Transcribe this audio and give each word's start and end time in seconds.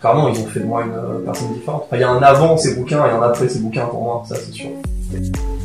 Clairement, 0.00 0.28
ils 0.28 0.38
ont 0.38 0.46
fait 0.46 0.60
de 0.60 0.66
moi 0.66 0.84
une 0.84 0.92
euh, 0.92 1.24
personne 1.24 1.54
différente. 1.54 1.84
Enfin, 1.86 1.96
il 1.96 2.00
y 2.00 2.04
a 2.04 2.10
un 2.10 2.22
avant 2.22 2.58
ces 2.58 2.74
bouquins 2.74 3.06
et 3.06 3.10
un 3.10 3.22
après 3.22 3.48
ces 3.48 3.60
bouquins 3.60 3.86
pour 3.86 4.02
moi, 4.02 4.22
ça 4.28 4.34
c'est 4.36 4.52
sûr. 4.52 4.68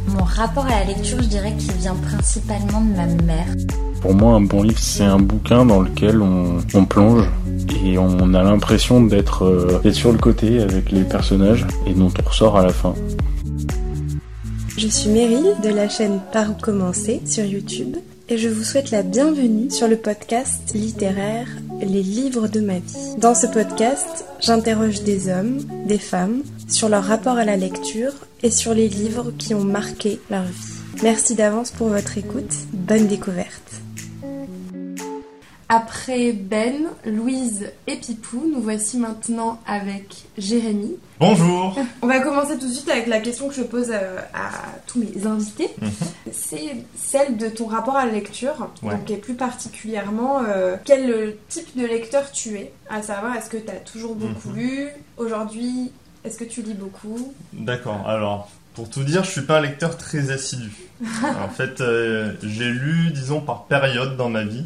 Mon 0.08 0.24
rapport 0.24 0.66
à 0.66 0.70
la 0.70 0.86
lecture, 0.86 1.21
je 1.21 1.28
dirais 1.28 1.52
qu'il 1.58 1.74
vient 1.74 1.96
principalement 1.96 2.79
de 2.79 2.96
ma 2.96 3.05
mère. 3.26 3.47
Pour 4.02 4.13
moi, 4.13 4.36
un 4.36 4.42
bon 4.42 4.63
livre, 4.63 4.79
c'est 4.79 5.04
un 5.04 5.20
bouquin 5.20 5.66
dans 5.66 5.82
lequel 5.82 6.21
on, 6.21 6.60
on 6.74 6.86
plonge 6.86 7.29
et 7.83 7.97
on 7.97 8.33
a 8.33 8.42
l'impression 8.42 9.04
d'être 9.04 9.44
euh, 9.44 9.79
d'être 9.83 9.96
sur 9.96 10.13
le 10.13 10.17
côté 10.20 10.62
avec 10.62 10.90
les 10.90 11.04
personnages 11.04 11.67
et 11.86 11.94
dont 11.94 12.12
on 12.17 12.29
ressort 12.29 12.58
à 12.58 12.63
la 12.63 12.72
fin. 12.72 12.94
Je 14.78 14.88
suis 14.88 15.10
Meryl 15.10 15.56
de 15.62 15.70
la 15.70 15.90
chaîne 15.90 16.22
Par 16.31 16.52
où 16.52 16.54
commencer 16.54 17.22
sur 17.26 17.44
YouTube 17.44 17.98
et 18.30 18.38
je 18.38 18.48
vous 18.48 18.63
souhaite 18.63 18.91
la 18.91 19.02
bienvenue 19.02 19.71
sur 19.71 19.88
le 19.88 19.98
podcast 19.98 20.73
littéraire 20.75 21.48
Les 21.81 22.03
livres 22.03 22.48
de 22.48 22.59
ma 22.59 22.77
vie. 22.77 23.15
Dans 23.17 23.33
ce 23.33 23.47
podcast, 23.47 24.25
j'interroge 24.39 25.01
des 25.01 25.29
hommes, 25.29 25.59
des 25.87 25.97
femmes 25.97 26.43
sur 26.67 26.89
leur 26.89 27.03
rapport 27.03 27.37
à 27.37 27.45
la 27.45 27.57
lecture 27.57 28.13
et 28.43 28.51
sur 28.51 28.75
les 28.75 28.87
livres 28.87 29.31
qui 29.37 29.55
ont 29.55 29.63
marqué 29.63 30.20
leur 30.29 30.43
vie. 30.43 31.01
Merci 31.01 31.34
d'avance 31.34 31.71
pour 31.71 31.87
votre 31.87 32.17
écoute. 32.20 32.53
Bonne 32.73 33.07
découverte. 33.07 33.78
Après 35.71 36.31
Ben, 36.31 36.87
Louise 37.05 37.69
et 37.85 37.97
Pipou, 37.97 38.43
nous 38.51 38.59
voici 38.59 38.97
maintenant 38.97 39.59
avec 39.67 40.23
Jérémy. 40.35 40.95
Bonjour 41.19 41.77
On 42.01 42.07
va 42.07 42.21
commencer 42.21 42.57
tout 42.57 42.67
de 42.67 42.73
suite 42.73 42.89
avec 42.89 43.05
la 43.05 43.19
question 43.19 43.49
que 43.49 43.53
je 43.53 43.61
pose 43.61 43.89
euh, 43.91 44.17
à, 44.33 44.49
tous 44.87 44.97
mes 44.99 45.27
invités. 45.27 45.69
Mhm. 45.79 45.91
C'est 46.31 46.75
celle 46.97 47.37
de 47.37 47.49
ton 47.49 47.67
rapport 47.67 47.95
à 47.97 48.07
la 48.07 48.11
lecture, 48.13 48.69
Ouais. 48.81 48.95
donc, 48.95 49.11
et 49.11 49.17
plus 49.17 49.35
particulièrement 49.35 50.41
euh, 50.43 50.75
quel 50.85 51.35
type 51.49 51.77
de 51.77 51.85
lecteur 51.85 52.31
tu 52.31 52.55
es? 52.55 52.73
À 52.89 53.03
savoir, 53.03 53.35
est-ce 53.35 53.51
que 53.51 53.57
tu 53.57 53.70
as 53.70 53.73
toujours 53.75 54.15
beaucoup 54.15 54.49
Mhm. 54.49 54.55
lu? 54.57 54.87
Aujourd'hui, 55.17 55.91
est-ce 56.23 56.39
que 56.39 56.45
tu 56.45 56.63
lis 56.63 56.73
beaucoup? 56.73 57.31
D'accord, 57.54 58.07
alors, 58.07 58.49
pour 58.73 58.89
tout 58.89 59.04
dire, 59.04 59.23
je 59.23 59.29
suis 59.29 59.41
pas 59.43 59.59
un 59.59 59.61
lecteur 59.61 59.98
très 59.98 60.31
assidu. 60.31 60.71
en 61.45 61.49
fait, 61.49 61.79
euh, 61.81 62.33
j'ai 62.41 62.70
lu, 62.71 63.11
disons, 63.13 63.39
par 63.39 63.65
période 63.65 64.17
dans 64.17 64.30
ma 64.30 64.44
vie. 64.44 64.66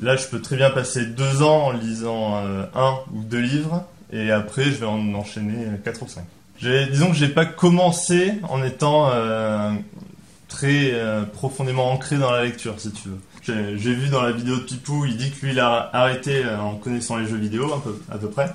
Là, 0.00 0.16
je 0.16 0.26
peux 0.26 0.40
très 0.40 0.56
bien 0.56 0.70
passer 0.70 1.04
deux 1.04 1.42
ans 1.42 1.66
en 1.66 1.72
lisant 1.72 2.38
euh, 2.38 2.64
un 2.74 2.96
ou 3.12 3.22
deux 3.22 3.40
livres, 3.40 3.84
et 4.12 4.30
après, 4.30 4.64
je 4.64 4.72
vais 4.72 4.86
en 4.86 5.14
enchaîner 5.14 5.64
euh, 5.66 5.76
quatre 5.82 6.02
ou 6.02 6.08
cinq. 6.08 6.24
Disons 6.60 7.08
que 7.08 7.16
j'ai 7.16 7.28
pas 7.28 7.46
commencé 7.46 8.34
en 8.48 8.62
étant 8.62 9.10
euh, 9.12 9.72
très 10.46 10.92
euh, 10.92 11.24
profondément 11.24 11.90
ancré 11.90 12.18
dans 12.18 12.30
la 12.30 12.44
lecture, 12.44 12.78
si 12.78 12.92
tu 12.92 13.08
veux. 13.08 13.18
J'ai 13.44 13.94
vu 13.94 14.08
dans 14.08 14.22
la 14.22 14.30
vidéo 14.30 14.56
de 14.56 14.60
Pipou, 14.60 15.04
il 15.04 15.16
dit 15.16 15.32
que 15.32 15.44
lui, 15.44 15.52
il 15.52 15.58
a 15.58 15.90
arrêté 15.92 16.44
en 16.46 16.76
connaissant 16.76 17.16
les 17.16 17.26
jeux 17.26 17.38
vidéo, 17.38 17.74
un 17.74 17.80
peu, 17.80 18.00
à 18.08 18.16
peu 18.16 18.28
près. 18.28 18.48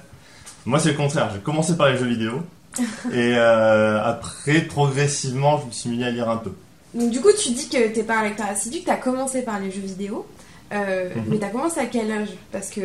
Moi, 0.65 0.79
c'est 0.79 0.91
le 0.91 0.95
contraire. 0.95 1.29
J'ai 1.33 1.41
commencé 1.41 1.75
par 1.75 1.89
les 1.89 1.97
jeux 1.97 2.05
vidéo. 2.05 2.41
Et 3.13 3.35
après, 3.35 4.61
progressivement, 4.61 5.59
je 5.59 5.65
me 5.65 5.71
suis 5.71 5.89
mis 5.89 6.05
à 6.05 6.09
lire 6.09 6.29
un 6.29 6.37
peu. 6.37 6.53
Donc 6.93 7.11
du 7.11 7.19
coup, 7.19 7.33
tu 7.37 7.51
dis 7.51 7.67
que 7.67 7.93
t'es 7.93 8.03
pas 8.03 8.19
un 8.19 8.23
lecteur 8.23 8.47
assidu, 8.47 8.79
que 8.79 8.85
t'as 8.85 8.95
commencé 8.95 9.41
par 9.41 9.59
les 9.59 9.71
jeux 9.71 9.81
vidéo. 9.81 10.25
Euh, 10.73 11.09
Mhm. 11.15 11.23
Mais 11.29 11.37
t'as 11.37 11.47
commencé 11.47 11.79
à 11.79 11.85
quel 11.85 12.11
âge? 12.11 12.27
Parce 12.51 12.69
que 12.69 12.81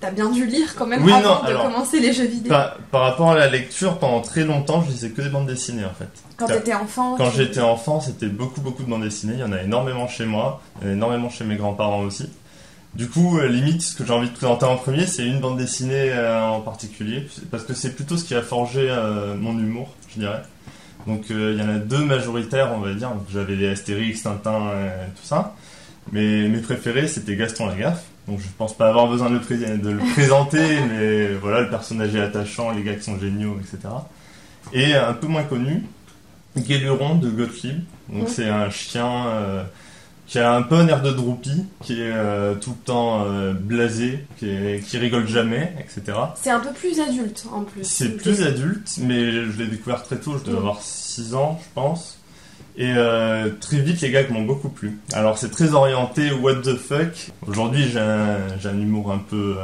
t'as 0.00 0.10
bien 0.10 0.28
dû 0.30 0.44
lire 0.46 0.74
quand 0.74 0.86
même 0.86 1.04
Oui, 1.04 1.12
avant 1.12 1.36
non, 1.36 1.42
de 1.42 1.46
alors, 1.50 1.62
commencer 1.70 2.00
les 2.00 2.12
jeux 2.12 2.26
vidéo. 2.26 2.50
Par, 2.50 2.76
par 2.90 3.02
rapport 3.02 3.30
à 3.30 3.36
la 3.36 3.48
lecture, 3.48 3.98
pendant 3.98 4.20
très 4.20 4.42
longtemps, 4.44 4.82
je 4.82 4.90
lisais 4.90 5.10
que 5.10 5.22
des 5.22 5.28
bandes 5.28 5.46
dessinées, 5.46 5.84
en 5.84 5.94
fait. 5.94 6.08
Quand 6.36 6.46
t'étais 6.46 6.74
enfant 6.74 7.14
Quand 7.16 7.30
tu- 7.30 7.36
j'étais 7.36 7.60
enfant, 7.60 8.00
c'était 8.00 8.26
beaucoup, 8.26 8.60
beaucoup 8.60 8.82
de 8.82 8.90
bandes 8.90 9.04
dessinées. 9.04 9.34
Il 9.34 9.40
y 9.40 9.44
en 9.44 9.52
a 9.52 9.62
énormément 9.62 10.08
chez 10.08 10.24
moi, 10.26 10.60
il 10.80 10.86
y 10.86 10.90
en 10.90 10.90
a 10.90 10.94
énormément 10.94 11.30
chez 11.30 11.44
mes 11.44 11.54
grands-parents 11.56 12.00
aussi. 12.00 12.28
Du 12.94 13.08
coup, 13.08 13.38
euh, 13.38 13.46
limite, 13.46 13.82
ce 13.82 13.94
que 13.94 14.04
j'ai 14.04 14.12
envie 14.12 14.28
de 14.28 14.34
présenter 14.34 14.66
en 14.66 14.76
premier, 14.76 15.06
c'est 15.06 15.24
une 15.24 15.38
bande 15.40 15.56
dessinée 15.58 16.10
euh, 16.12 16.44
en 16.48 16.60
particulier, 16.60 17.26
parce 17.52 17.62
que 17.62 17.72
c'est 17.72 17.94
plutôt 17.94 18.16
ce 18.16 18.24
qui 18.24 18.34
a 18.34 18.42
forgé 18.42 18.88
euh, 18.90 19.34
mon 19.36 19.52
humour, 19.58 19.90
je 20.12 20.18
dirais. 20.20 20.42
Donc, 21.06 21.24
il 21.30 21.56
y 21.58 21.62
en 21.62 21.68
a 21.68 21.78
deux 21.78 22.04
majoritaires, 22.04 22.70
on 22.76 22.80
va 22.80 22.92
dire. 22.94 23.10
J'avais 23.32 23.54
les 23.56 23.68
Astérix, 23.70 24.22
Tintin, 24.24 24.60
tout 25.16 25.24
ça. 25.26 25.54
Mais 26.10 26.48
mes 26.48 26.58
préférés, 26.58 27.06
c'était 27.06 27.36
Gaston 27.36 27.66
Lagaffe. 27.66 28.02
Donc, 28.28 28.40
je 28.40 28.46
pense 28.58 28.76
pas 28.76 28.88
avoir 28.88 29.08
besoin 29.08 29.28
de 29.30 29.34
le, 29.34 29.40
pré- 29.40 29.56
de 29.78 29.90
le 29.90 29.98
présenter, 30.12 30.78
mais 30.90 31.34
voilà, 31.34 31.60
le 31.62 31.70
personnage 31.70 32.14
est 32.14 32.20
attachant, 32.20 32.70
les 32.72 32.82
gars 32.82 32.94
qui 32.94 33.02
sont 33.04 33.18
géniaux, 33.18 33.56
etc. 33.60 33.92
Et 34.72 34.94
un 34.94 35.12
peu 35.14 35.26
moins 35.26 35.42
connu, 35.44 35.84
Guéluron 36.56 37.16
de 37.16 37.30
Gottlieb. 37.30 37.80
Donc 38.08 38.28
c'est 38.28 38.48
un 38.48 38.68
chien 38.70 39.26
euh, 39.26 39.64
qui 40.26 40.38
a 40.38 40.54
un 40.54 40.62
peu 40.62 40.76
un 40.76 40.86
air 40.88 41.02
de 41.02 41.10
Droopy, 41.10 41.64
qui 41.82 41.94
est 41.94 42.12
euh, 42.12 42.54
tout 42.54 42.70
le 42.70 42.84
temps 42.84 43.24
euh, 43.26 43.52
blasé, 43.54 44.24
qui, 44.38 44.48
est- 44.50 44.84
qui 44.86 44.98
rigole 44.98 45.26
jamais, 45.26 45.74
etc. 45.80 46.16
C'est 46.36 46.50
un 46.50 46.60
peu 46.60 46.70
plus 46.72 47.00
adulte 47.00 47.44
en 47.52 47.62
plus. 47.64 47.84
C'est 47.84 48.16
plus 48.16 48.42
adulte, 48.42 48.98
mais 49.00 49.32
je 49.32 49.58
l'ai 49.58 49.66
découvert 49.66 50.02
très 50.04 50.16
tôt, 50.16 50.36
je 50.38 50.44
devais 50.44 50.58
avoir 50.58 50.80
6 50.82 51.34
ans, 51.34 51.58
je 51.62 51.68
pense. 51.74 52.18
Et 52.76 52.90
euh, 52.96 53.50
très 53.60 53.78
vite, 53.78 54.00
les 54.00 54.10
gags 54.10 54.30
m'ont 54.30 54.42
beaucoup 54.42 54.70
plu. 54.70 54.98
Alors 55.12 55.36
c'est 55.38 55.50
très 55.50 55.74
orienté 55.74 56.32
what 56.32 56.56
the 56.62 56.74
fuck. 56.76 57.30
Aujourd'hui, 57.46 57.88
j'ai 57.92 57.98
un, 58.00 58.78
humour 58.78 59.12
un 59.12 59.18
peu... 59.18 59.56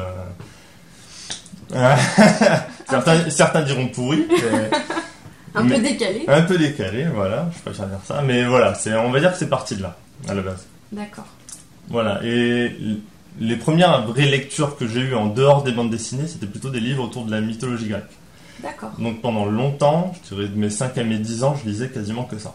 euh, 1.75 1.97
certains, 2.89 3.31
certains 3.31 3.63
diront 3.63 3.89
pourri. 3.89 4.27
mais- 4.31 4.71
Un 5.55 5.63
mais- 5.65 5.77
peu 5.77 5.83
décalé. 5.83 6.25
un 6.29 6.43
peu 6.43 6.59
décalé, 6.59 7.07
voilà, 7.13 7.49
je 7.57 7.63
préfère 7.63 7.87
dire 7.87 7.99
ça. 8.05 8.21
Mais 8.23 8.45
voilà, 8.45 8.75
on 9.03 9.11
va 9.11 9.19
dire 9.19 9.33
que 9.33 9.39
c'est 9.39 9.49
parti 9.49 9.77
de 9.77 9.83
là, 9.83 9.97
à 10.29 10.35
la 10.35 10.43
base. 10.43 10.67
D'accord. 10.93 11.27
Voilà, 11.89 12.21
et 12.23 12.71
les 13.41 13.57
premières 13.57 14.07
vraies 14.07 14.27
lectures 14.27 14.77
que 14.77 14.87
j'ai 14.87 15.01
eues 15.01 15.15
en 15.15 15.27
dehors 15.27 15.63
des 15.65 15.73
bandes 15.73 15.91
dessinées, 15.91 16.29
c'était 16.29 16.47
plutôt 16.47 16.69
des 16.69 16.81
livres 16.81 17.03
autour 17.03 17.25
de 17.25 17.31
la 17.31 17.41
mythologie 17.41 17.89
grecque. 17.89 18.05
D'accord. 18.63 18.91
Donc 18.99 19.23
pendant 19.23 19.47
longtemps, 19.47 20.13
je 20.29 20.35
dirais 20.35 20.49
de 20.49 20.57
mes 20.57 20.71
5 20.71 20.97
à 20.99 21.03
mes 21.05 21.19
10 21.19 21.43
ans, 21.45 21.57
je 21.65 21.69
lisais 21.69 21.89
quasiment 21.89 22.25
que 22.25 22.39
ça. 22.39 22.53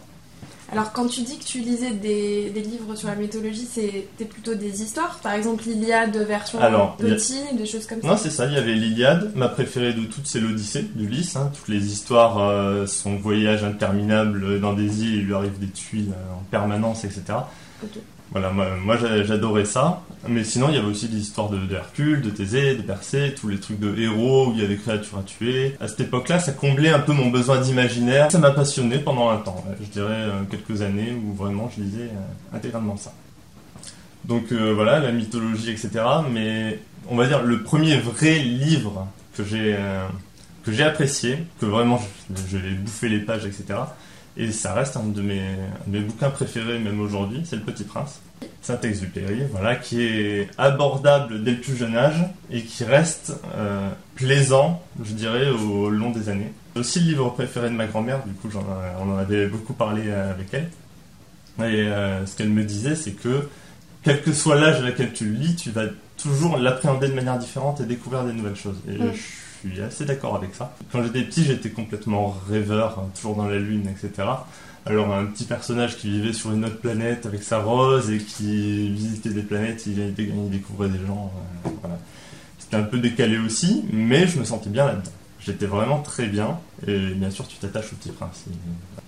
Alors 0.72 0.92
quand 0.92 1.08
tu 1.08 1.22
dis 1.22 1.38
que 1.38 1.44
tu 1.44 1.60
lisais 1.60 1.92
des, 1.92 2.50
des 2.50 2.62
livres 2.62 2.96
sur 2.96 3.08
la 3.08 3.16
mythologie, 3.16 3.68
c'était 3.72 4.26
plutôt 4.26 4.56
des 4.56 4.82
histoires? 4.82 5.20
Par 5.22 5.34
exemple 5.34 5.64
l'Iliade 5.68 6.16
version 6.18 6.60
Alors, 6.60 6.98
a- 7.00 7.04
petit, 7.04 7.40
des 7.56 7.66
choses 7.66 7.86
comme 7.86 8.00
Non, 8.04 8.18
ça 8.18 8.24
c'est 8.24 8.30
ça, 8.32 8.46
il 8.48 8.54
y 8.54 8.58
avait 8.58 8.74
l'Iliade, 8.74 9.32
ma 9.36 9.50
préférée 9.50 9.94
de 9.94 10.04
toutes, 10.06 10.26
c'est 10.26 10.40
l'Odyssée 10.40 10.84
d'Ulysse. 10.96 11.36
Hein. 11.36 11.52
Toutes 11.54 11.68
les 11.68 11.86
histoires, 11.92 12.40
euh, 12.40 12.88
son 12.88 13.18
voyage 13.18 13.64
interminable 13.64 14.60
dans 14.60 14.74
des 14.74 15.04
îles, 15.04 15.16
il 15.16 15.26
lui 15.26 15.34
arrive 15.36 15.60
des 15.60 15.68
tuiles 15.68 16.12
euh, 16.12 16.34
en 16.34 16.44
permanence, 16.50 17.04
etc. 17.04 17.22
Voilà, 18.32 18.50
moi, 18.52 18.68
moi, 18.84 18.98
j'a- 18.98 19.24
j'adorais 19.24 19.66
ça. 19.66 20.02
Mais 20.28 20.44
sinon, 20.44 20.70
il 20.70 20.76
y 20.76 20.78
avait 20.78 20.88
aussi 20.88 21.08
des 21.10 21.20
histoires 21.20 21.50
de, 21.50 21.58
de 21.58 21.76
Hercule, 21.76 22.22
de 22.22 22.30
Thésée, 22.30 22.76
de 22.76 22.82
Persée, 22.82 23.36
tous 23.40 23.50
les 23.50 23.60
trucs 23.60 23.80
de 23.80 23.96
héros 24.00 24.48
où 24.48 24.54
il 24.56 24.62
y 24.62 24.66
a 24.66 24.68
des 24.68 24.78
créatures 24.78 25.18
à 25.20 25.24
tuer. 25.24 25.76
À 25.82 25.88
cette 25.88 26.00
époque-là, 26.00 26.40
ça 26.40 26.54
comblait 26.54 26.90
un 26.90 27.00
peu 27.00 27.12
mon 27.14 27.30
besoin 27.30 27.60
d'imaginaire. 27.60 28.32
Ça 28.32 28.40
m'a 28.40 28.52
passionné 28.52 28.98
pendant 29.00 29.30
un 29.30 29.38
temps, 29.38 29.64
je 29.82 29.86
dirais 29.88 30.08
euh, 30.14 30.32
quelques 30.50 30.82
années 30.82 31.12
où 31.14 31.34
vraiment 31.34 31.70
je 31.76 31.84
lisais 31.84 32.04
euh, 32.04 32.56
intégralement 32.56 32.96
ça. 32.98 33.14
Donc 34.26 34.52
euh, 34.54 34.72
voilà, 34.74 35.00
la 35.00 35.12
mythologie, 35.12 35.70
etc. 35.72 35.90
Mais 36.32 36.80
on 37.10 37.18
va 37.18 37.28
dire 37.28 37.44
le 37.44 37.62
premier 37.62 37.98
vrai 37.98 38.40
livre 38.40 39.06
que 39.36 39.44
j'ai 39.44 40.84
apprécié, 40.84 41.40
que 41.60 41.66
vraiment 41.66 42.00
je, 42.34 42.42
je 42.52 42.58
vais 42.58 42.72
bouffer 42.76 43.10
les 43.10 43.20
pages, 43.20 43.46
etc. 43.46 43.66
Et 44.36 44.52
ça 44.52 44.74
reste 44.74 44.98
un 44.98 45.04
de 45.04 45.22
mes, 45.22 45.42
un 45.42 45.88
de 45.92 46.00
mes 46.00 46.04
bouquins 46.04 46.30
préférés 46.30 46.80
même 46.80 47.00
aujourd'hui, 47.00 47.42
c'est 47.46 47.56
Le 47.56 47.62
Petit 47.62 47.84
Prince. 47.84 48.20
Saint-Exupéry, 48.62 49.44
voilà, 49.52 49.76
qui 49.76 50.02
est 50.02 50.50
abordable 50.58 51.44
dès 51.44 51.52
le 51.52 51.60
plus 51.60 51.76
jeune 51.76 51.96
âge 51.96 52.24
et 52.50 52.62
qui 52.62 52.84
reste 52.84 53.34
euh, 53.56 53.90
plaisant, 54.16 54.82
je 55.04 55.14
dirais, 55.14 55.50
au 55.50 55.90
long 55.90 56.12
des 56.12 56.30
années. 56.30 56.52
C'est 56.74 56.80
aussi 56.80 57.00
le 57.02 57.06
livre 57.08 57.30
préféré 57.30 57.70
de 57.70 57.76
ma 57.76 57.86
grand-mère, 57.86 58.24
du 58.26 58.34
coup 58.34 58.50
j'en, 58.50 58.66
on 59.00 59.12
en 59.14 59.18
avait 59.18 59.48
beaucoup 59.48 59.74
parlé 59.74 60.04
euh, 60.08 60.32
avec 60.32 60.48
elle. 60.54 60.70
Et 61.60 61.82
euh, 61.88 62.26
ce 62.26 62.36
qu'elle 62.36 62.50
me 62.50 62.64
disait, 62.64 62.96
c'est 62.96 63.12
que 63.12 63.48
quel 64.04 64.22
que 64.22 64.34
soit 64.34 64.56
l'âge 64.60 64.78
à 64.78 64.82
laquelle 64.82 65.14
tu 65.14 65.26
le 65.26 65.34
lis, 65.34 65.56
tu 65.56 65.70
vas 65.72 65.86
toujours 66.18 66.58
l'appréhender 66.58 67.10
de 67.10 67.14
manière 67.14 67.38
différente 67.38 67.80
et 67.82 67.86
découvrir 67.86 68.24
des 68.24 68.34
nouvelles 68.34 68.56
choses. 68.56 68.78
Et 68.90 68.98
Mm. 68.98 69.12
je 69.14 69.20
suis 69.70 69.82
assez 69.82 70.06
d'accord 70.06 70.36
avec 70.36 70.56
ça. 70.56 70.76
Quand 70.92 71.04
j'étais 71.04 71.24
petit, 71.24 71.44
j'étais 71.44 71.70
complètement 71.70 72.36
rêveur, 72.50 73.00
hein, 73.00 73.10
toujours 73.16 73.36
dans 73.36 73.48
la 73.48 73.60
lune, 73.60 73.88
etc. 73.88 74.28
Alors 74.86 75.14
un 75.14 75.26
petit 75.26 75.46
personnage 75.46 75.98
qui 75.98 76.10
vivait 76.10 76.34
sur 76.34 76.52
une 76.52 76.66
autre 76.66 76.80
planète 76.80 77.26
avec 77.26 77.42
sa 77.42 77.60
rose 77.60 78.12
et 78.12 78.18
qui 78.18 78.90
visitait 78.90 79.30
des 79.30 79.44
planètes, 79.44 79.86
il, 79.88 80.14
découvrait 80.14 80.90
des 80.90 81.00
gens. 81.06 81.32
euh. 81.66 81.88
C'était 82.60 82.76
un 82.76 82.84
peu 82.84 83.00
décalé 83.00 83.38
aussi, 83.38 83.86
mais 83.92 84.28
je 84.28 84.40
me 84.40 84.44
sentais 84.44 84.70
bien 84.70 84.86
là-dedans. 84.86 85.12
J'étais 85.40 85.66
vraiment 85.66 86.02
très 86.02 86.28
bien, 86.28 86.60
et 86.88 87.14
bien 87.14 87.30
sûr 87.30 87.48
tu 87.48 87.58
t'attaches 87.58 87.92
au 87.92 87.96
petit 87.98 88.12
prince. 88.12 88.46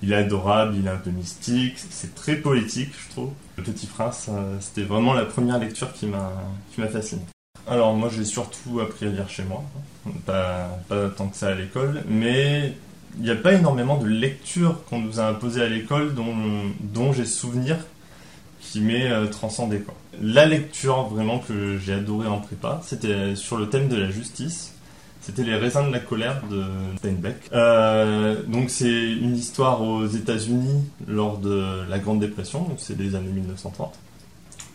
Il, 0.03 0.11
est 0.11 0.15
adorable, 0.15 0.75
il 0.77 0.85
est 0.85 0.89
un 0.89 0.97
peu 0.97 1.09
mystique, 1.09 1.75
c'est 1.89 2.13
très 2.13 2.35
poétique 2.35 2.91
je 3.07 3.11
trouve. 3.11 3.31
Le 3.57 3.63
petit 3.63 3.87
prince, 3.87 4.27
euh, 4.29 4.57
c'était 4.59 4.83
vraiment 4.83 5.13
la 5.13 5.25
première 5.25 5.59
lecture 5.59 5.93
qui 5.93 6.07
m'a 6.07 6.31
fasciné. 6.87 7.21
Alors 7.67 7.93
moi 7.93 8.09
j'ai 8.15 8.25
surtout 8.25 8.79
appris 8.79 9.07
à 9.07 9.09
lire 9.09 9.29
chez 9.29 9.43
moi, 9.43 9.63
pas, 10.25 10.69
tant 11.17 11.27
que 11.27 11.35
ça 11.35 11.47
à 11.47 11.55
l'école, 11.55 12.03
mais 12.07 12.73
il 13.17 13.23
n'y 13.23 13.31
a 13.31 13.35
pas 13.35 13.53
énormément 13.53 13.97
de 13.97 14.07
lectures 14.07 14.83
qu'on 14.85 14.99
nous 14.99 15.19
a 15.19 15.27
imposées 15.27 15.63
à 15.63 15.67
l'école 15.67 16.13
dont, 16.13 17.13
j'ai 17.13 17.25
souvenir 17.25 17.77
qui 18.59 18.81
m'est 18.81 19.09
euh, 19.11 19.27
transcendé. 19.27 19.83
La 20.21 20.45
lecture 20.45 21.03
vraiment 21.03 21.39
que 21.39 21.77
j'ai 21.77 21.93
adoré 21.93 22.27
en 22.27 22.39
prépa, 22.39 22.81
c'était 22.83 23.35
sur 23.35 23.57
le 23.57 23.69
thème 23.69 23.87
de 23.87 23.95
la 23.95 24.09
justice. 24.09 24.73
C'était 25.21 25.43
Les 25.43 25.55
raisins 25.55 25.87
de 25.87 25.91
la 25.91 25.99
colère 25.99 26.43
de 26.51 26.63
Steinbeck. 26.97 27.35
Euh, 27.51 28.43
donc 28.47 28.69
c'est 28.69 29.11
une 29.11 29.35
histoire 29.35 29.81
aux 29.81 30.05
États-Unis 30.05 30.83
lors 31.07 31.39
de 31.39 31.81
la 31.89 31.97
Grande 31.97 32.19
Dépression, 32.19 32.67
c'est 32.77 32.97
les 32.97 33.15
années 33.15 33.31
1930, 33.31 33.97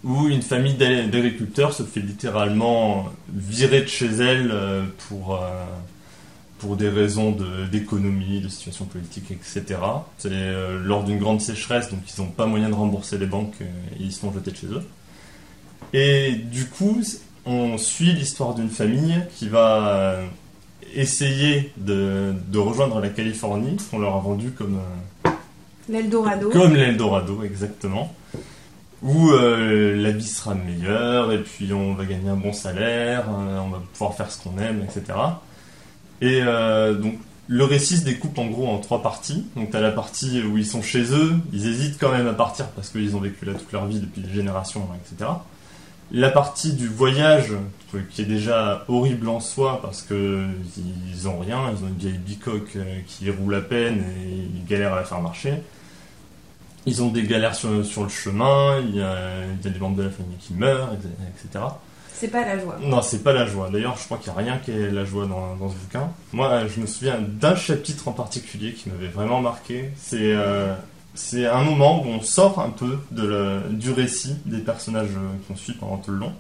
où 0.05 0.29
une 0.29 0.43
famille 0.43 0.75
d'ag- 0.75 1.11
d'agriculteurs 1.11 1.73
se 1.73 1.83
fait 1.83 2.01
littéralement 2.01 3.07
virer 3.35 3.83
de 3.83 3.87
chez 3.87 4.07
elle 4.07 4.51
euh, 4.53 4.83
pour 5.09 5.35
euh, 5.37 5.39
pour 6.59 6.77
des 6.77 6.91
raisons 6.91 7.35
d'économie, 7.73 8.41
de, 8.43 8.49
situation 8.49 8.85
politique, 8.85 9.31
etc. 9.31 9.79
C'est 10.19 10.29
euh, 10.31 10.79
lors 10.85 11.05
d'une 11.05 11.19
grande 11.19 11.41
sécheresse, 11.41 11.91
donc 11.91 12.01
ils 12.07 12.21
n'ont 12.21 12.29
pas 12.29 12.45
moyen 12.45 12.69
de 12.69 12.75
rembourser 12.75 13.17
les 13.17 13.25
banques 13.25 13.57
et 13.63 14.03
ils 14.03 14.13
se 14.13 14.21
font 14.21 14.31
jeter 14.33 14.51
de 14.51 14.57
chez 14.57 14.67
eux. 14.67 14.83
Et 15.95 16.33
du 16.33 16.67
coup, 16.67 17.01
on 17.47 17.79
suit 17.79 18.13
l'histoire 18.13 18.55
d'une 18.55 18.69
famille 18.69 19.17
qui 19.37 19.49
va 19.49 20.19
essayer 20.95 21.73
de, 21.79 22.35
de 22.49 22.59
rejoindre 22.59 23.01
la 23.01 23.09
Californie, 23.09 23.79
qu'on 23.91 23.99
leur 23.99 24.17
a 24.17 24.21
vendu 24.21 24.51
comme, 24.51 24.81
L'Eldorado. 25.89 26.51
comme 26.51 26.75
l'Eldorado, 26.75 27.43
exactement. 27.43 28.15
Où 29.03 29.31
euh, 29.31 29.97
la 29.97 30.11
vie 30.11 30.27
sera 30.27 30.55
meilleure, 30.55 31.33
et 31.33 31.43
puis 31.43 31.73
on 31.73 31.95
va 31.95 32.05
gagner 32.05 32.29
un 32.29 32.37
bon 32.37 32.53
salaire, 32.53 33.25
euh, 33.31 33.59
on 33.61 33.71
va 33.71 33.83
pouvoir 33.93 34.15
faire 34.15 34.31
ce 34.31 34.43
qu'on 34.43 34.59
aime, 34.59 34.83
etc. 34.83 35.19
Et 36.21 36.41
euh, 36.43 36.95
donc, 36.95 37.15
le 37.49 37.65
récit 37.65 37.97
se 37.97 38.05
découpe 38.05 38.39
en 38.39 38.47
gros 38.47 38.69
en 38.69 38.79
trois 38.79 39.03
parties. 39.03 39.47
Donc, 39.57 39.71
tu 39.71 39.77
as 39.77 39.81
la 39.81 39.91
partie 39.91 40.43
où 40.43 40.59
ils 40.59 40.67
sont 40.67 40.83
chez 40.83 41.15
eux, 41.15 41.33
ils 41.53 41.67
hésitent 41.67 41.99
quand 41.99 42.13
même 42.13 42.27
à 42.27 42.35
partir 42.35 42.67
parce 42.69 42.91
qu'ils 42.91 43.17
ont 43.17 43.21
vécu 43.21 43.47
là 43.47 43.55
toute 43.55 43.73
leur 43.73 43.87
vie 43.87 44.01
depuis 44.01 44.21
des 44.21 44.33
générations, 44.33 44.87
etc. 44.95 45.31
La 46.13 46.31
partie 46.31 46.75
du 46.75 46.87
voyage, 46.87 47.53
qui 48.11 48.23
est 48.23 48.27
déjà 48.27 48.85
horrible 48.89 49.29
en 49.29 49.41
soi 49.41 49.81
parce 49.81 50.03
que 50.03 50.45
ils 51.15 51.29
ont 51.29 51.39
rien, 51.39 51.71
ils 51.71 51.85
ont 51.85 51.89
une 51.89 51.97
vieille 51.97 52.19
bicoque 52.19 52.77
qui 53.07 53.31
roule 53.31 53.55
à 53.55 53.61
peine 53.61 54.05
et 54.21 54.49
ils 54.57 54.65
galèrent 54.67 54.93
à 54.93 54.97
la 54.97 55.05
faire 55.05 55.21
marcher. 55.21 55.55
Ils 56.87 57.03
ont 57.03 57.09
des 57.09 57.25
galères 57.25 57.55
sur, 57.55 57.85
sur 57.85 58.03
le 58.05 58.09
chemin, 58.09 58.79
il 58.81 58.97
y, 58.97 59.03
a, 59.03 59.17
il 59.61 59.65
y 59.65 59.69
a 59.69 59.71
des 59.71 59.79
membres 59.79 59.97
de 59.99 60.05
la 60.05 60.11
famille 60.11 60.37
qui 60.39 60.55
meurent, 60.55 60.91
etc. 60.95 61.65
C'est 62.15 62.29
pas 62.29 62.45
la 62.45 62.59
joie. 62.59 62.77
Non, 62.83 63.01
c'est 63.03 63.23
pas 63.23 63.33
la 63.33 63.47
joie. 63.47 63.69
D'ailleurs, 63.71 63.97
je 63.99 64.05
crois 64.05 64.19
qu'il 64.19 64.33
n'y 64.33 64.39
a 64.39 64.43
rien 64.43 64.59
qui 64.59 64.71
est 64.73 64.91
la 64.91 65.05
joie 65.05 65.27
dans, 65.27 65.57
dans 65.57 65.69
ce 65.71 65.75
bouquin. 65.75 66.11
Moi, 66.33 66.67
je 66.67 66.81
me 66.81 66.87
souviens 66.87 67.19
d'un 67.21 67.55
chapitre 67.55 68.09
en 68.09 68.13
particulier 68.13 68.73
qui 68.75 68.89
m'avait 68.91 69.09
vraiment 69.09 69.41
marqué. 69.41 69.91
C'est 69.97 70.19
euh, 70.35 70.75
c'est 71.15 71.47
un 71.47 71.63
moment 71.63 72.03
où 72.03 72.07
on 72.09 72.21
sort 72.23 72.61
un 72.61 72.71
peu 72.71 72.99
de 73.11 73.27
le- 73.27 73.63
du 73.71 73.91
récit 73.91 74.37
des 74.47 74.59
personnages 74.59 75.09
euh, 75.17 75.29
qu'on 75.49 75.57
suit 75.57 75.73
pendant 75.75 75.97
tout 75.99 76.11
le 76.13 76.19
long. 76.19 76.33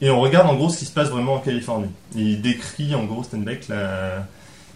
Et 0.00 0.08
on 0.10 0.20
regarde 0.20 0.48
en 0.48 0.54
gros 0.54 0.70
ce 0.70 0.78
qui 0.78 0.84
se 0.86 0.92
passe 0.92 1.08
vraiment 1.08 1.34
en 1.34 1.40
Californie. 1.40 1.90
Et 2.16 2.20
il 2.22 2.40
décrit 2.42 2.94
en 2.94 3.04
gros 3.04 3.22
Steinbeck 3.24 3.66
la- 3.68 4.24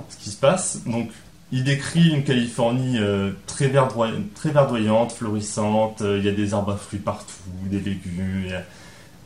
ce 0.08 0.16
qui 0.16 0.30
se 0.30 0.36
passe. 0.36 0.80
Donc, 0.86 1.10
il 1.52 1.64
décrit 1.64 2.08
une 2.08 2.24
Californie 2.24 2.98
euh, 2.98 3.30
très, 3.46 3.68
verdoy- 3.68 4.22
très 4.34 4.50
verdoyante, 4.50 5.12
florissante. 5.12 6.00
Euh, 6.00 6.18
Il 6.18 6.24
y 6.24 6.28
a 6.28 6.32
des 6.32 6.54
arbres 6.54 6.72
à 6.72 6.76
fruits 6.76 6.98
partout, 6.98 7.32
des 7.70 7.78
légumes. 7.80 8.44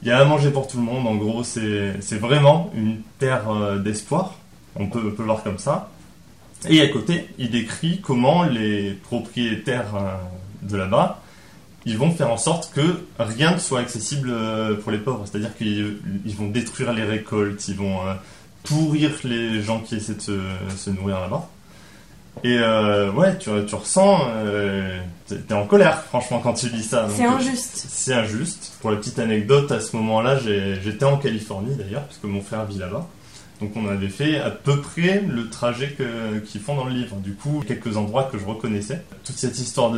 il 0.02 0.08
y 0.08 0.10
a- 0.10 0.18
à 0.18 0.24
manger 0.24 0.50
pour 0.50 0.66
tout 0.68 0.76
le 0.76 0.82
monde, 0.82 1.06
en 1.06 1.14
gros, 1.14 1.42
c'est 1.44 2.18
vraiment 2.18 2.70
une 2.74 2.98
terre 3.18 3.48
euh, 3.50 3.78
d'espoir, 3.78 4.34
on 4.74 4.88
peut, 4.88 5.02
le 5.02 5.24
voir 5.24 5.42
comme 5.42 5.58
ça. 5.58 5.90
Et 6.68 6.80
à 6.80 6.88
côté, 6.88 7.28
il 7.38 7.50
décrit 7.50 8.00
comment 8.00 8.42
les 8.44 8.92
propriétaires 8.92 9.94
de 10.62 10.76
là-bas, 10.76 11.20
ils 11.84 11.96
vont 11.96 12.10
faire 12.10 12.30
en 12.32 12.36
sorte 12.38 12.72
que 12.74 13.04
rien 13.18 13.52
ne 13.52 13.58
soit 13.58 13.80
accessible 13.80 14.32
pour 14.82 14.90
les 14.90 14.98
pauvres. 14.98 15.24
C'est-à-dire 15.26 15.54
qu'ils 15.56 15.98
ils 16.24 16.34
vont 16.34 16.48
détruire 16.48 16.92
les 16.92 17.04
récoltes, 17.04 17.68
ils 17.68 17.76
vont 17.76 17.98
pourrir 18.64 19.10
les 19.24 19.62
gens 19.62 19.80
qui 19.80 19.96
essaient 19.96 20.14
de 20.14 20.20
se, 20.22 20.40
se 20.76 20.90
nourrir 20.90 21.20
là-bas. 21.20 21.48
Et 22.44 22.58
euh, 22.58 23.10
ouais, 23.12 23.36
tu, 23.38 23.50
tu 23.66 23.74
ressens, 23.74 24.20
euh, 24.36 24.98
t'es 25.26 25.54
en 25.54 25.66
colère, 25.66 26.02
franchement, 26.02 26.40
quand 26.42 26.52
tu 26.52 26.68
lis 26.68 26.82
ça. 26.82 27.08
C'est 27.14 27.24
injuste. 27.24 27.86
c'est 27.88 28.12
injuste. 28.12 28.72
Pour 28.80 28.90
la 28.90 28.98
petite 28.98 29.18
anecdote, 29.18 29.72
à 29.72 29.80
ce 29.80 29.96
moment-là, 29.96 30.38
j'étais 30.38 31.04
en 31.04 31.16
Californie 31.16 31.74
d'ailleurs, 31.76 32.04
parce 32.04 32.18
que 32.18 32.26
mon 32.26 32.42
frère 32.42 32.66
vit 32.66 32.78
là-bas. 32.78 33.06
Donc 33.60 33.72
on 33.76 33.88
avait 33.88 34.08
fait 34.08 34.38
à 34.38 34.50
peu 34.50 34.80
près 34.80 35.22
le 35.26 35.48
trajet 35.48 35.96
qu'ils 36.46 36.60
font 36.60 36.76
dans 36.76 36.84
le 36.84 36.92
livre. 36.92 37.16
Du 37.16 37.34
coup, 37.34 37.62
quelques 37.66 37.96
endroits 37.96 38.24
que 38.24 38.38
je 38.38 38.44
reconnaissais. 38.44 39.02
Toute 39.24 39.36
cette 39.36 39.58
histoire 39.58 39.92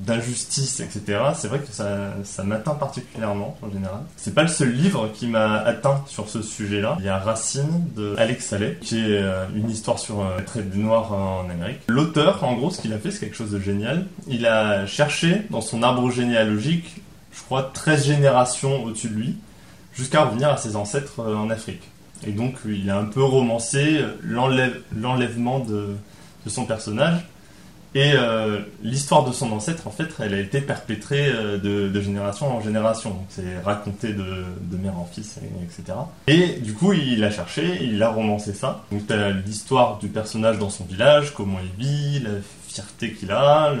d'injustice, 0.00 0.80
etc., 0.80 1.20
c'est 1.34 1.48
vrai 1.48 1.58
que 1.58 1.72
ça, 1.72 2.14
ça 2.24 2.44
m'atteint 2.44 2.74
particulièrement 2.74 3.58
en 3.62 3.70
général. 3.70 4.00
C'est 4.16 4.34
pas 4.34 4.42
le 4.42 4.48
seul 4.48 4.72
livre 4.72 5.10
qui 5.12 5.26
m'a 5.26 5.58
atteint 5.58 6.02
sur 6.06 6.28
ce 6.28 6.42
sujet-là. 6.42 6.96
Il 7.00 7.04
y 7.04 7.08
a 7.08 7.18
Racine 7.18 7.88
de 7.96 8.14
Alex 8.16 8.52
Haley, 8.52 8.78
qui 8.80 9.00
est 9.00 9.18
euh, 9.18 9.44
une 9.54 9.70
histoire 9.70 9.98
sur 9.98 10.20
euh, 10.20 10.36
la 10.36 10.42
traite 10.42 10.70
des 10.70 10.78
Noirs 10.78 11.12
en 11.12 11.50
Amérique. 11.50 11.80
L'auteur, 11.88 12.44
en 12.44 12.54
gros, 12.54 12.70
ce 12.70 12.80
qu'il 12.80 12.92
a 12.92 12.98
fait, 12.98 13.10
c'est 13.10 13.20
quelque 13.20 13.36
chose 13.36 13.50
de 13.50 13.60
génial. 13.60 14.06
Il 14.28 14.46
a 14.46 14.86
cherché 14.86 15.42
dans 15.50 15.60
son 15.60 15.82
arbre 15.82 16.10
généalogique 16.10 17.02
je 17.38 17.44
crois, 17.44 17.62
13 17.62 18.06
générations 18.06 18.84
au-dessus 18.84 19.08
de 19.08 19.14
lui, 19.14 19.36
jusqu'à 19.94 20.24
revenir 20.24 20.48
à 20.48 20.56
ses 20.56 20.76
ancêtres 20.76 21.20
euh, 21.20 21.36
en 21.36 21.50
Afrique. 21.50 21.82
Et 22.26 22.32
donc, 22.32 22.54
il 22.66 22.88
a 22.90 22.98
un 22.98 23.04
peu 23.04 23.22
romancé 23.22 24.00
l'enlève- 24.22 24.80
l'enlèvement 24.96 25.60
de, 25.60 25.96
son 26.46 26.64
personnage. 26.64 27.26
Et 27.94 28.12
euh, 28.14 28.60
l'histoire 28.82 29.24
de 29.24 29.32
son 29.32 29.50
ancêtre, 29.52 29.86
en 29.86 29.90
fait, 29.90 30.08
elle 30.20 30.34
a 30.34 30.40
été 30.40 30.60
perpétrée 30.60 31.28
euh, 31.28 31.58
de, 31.58 32.00
génération 32.00 32.54
en 32.56 32.60
génération. 32.60 33.16
C'est 33.30 33.58
raconté 33.64 34.12
de, 34.12 34.44
de 34.62 34.76
mère 34.76 34.98
en 34.98 35.04
fils, 35.10 35.38
et- 35.38 35.64
etc. 35.64 35.98
Et 36.26 36.60
du 36.60 36.74
coup, 36.74 36.92
il 36.92 37.22
a 37.24 37.30
cherché, 37.30 37.78
il 37.82 38.02
a 38.02 38.10
romancé 38.10 38.52
ça. 38.52 38.84
Donc, 38.92 39.06
tu 39.06 39.12
as 39.12 39.30
l'histoire 39.30 39.98
du 39.98 40.08
personnage 40.08 40.58
dans 40.58 40.70
son 40.70 40.84
village, 40.84 41.32
comment 41.34 41.58
il 41.62 41.84
vit, 41.84 42.20
la 42.20 42.30
qu'il 42.98 43.30
a, 43.30 43.74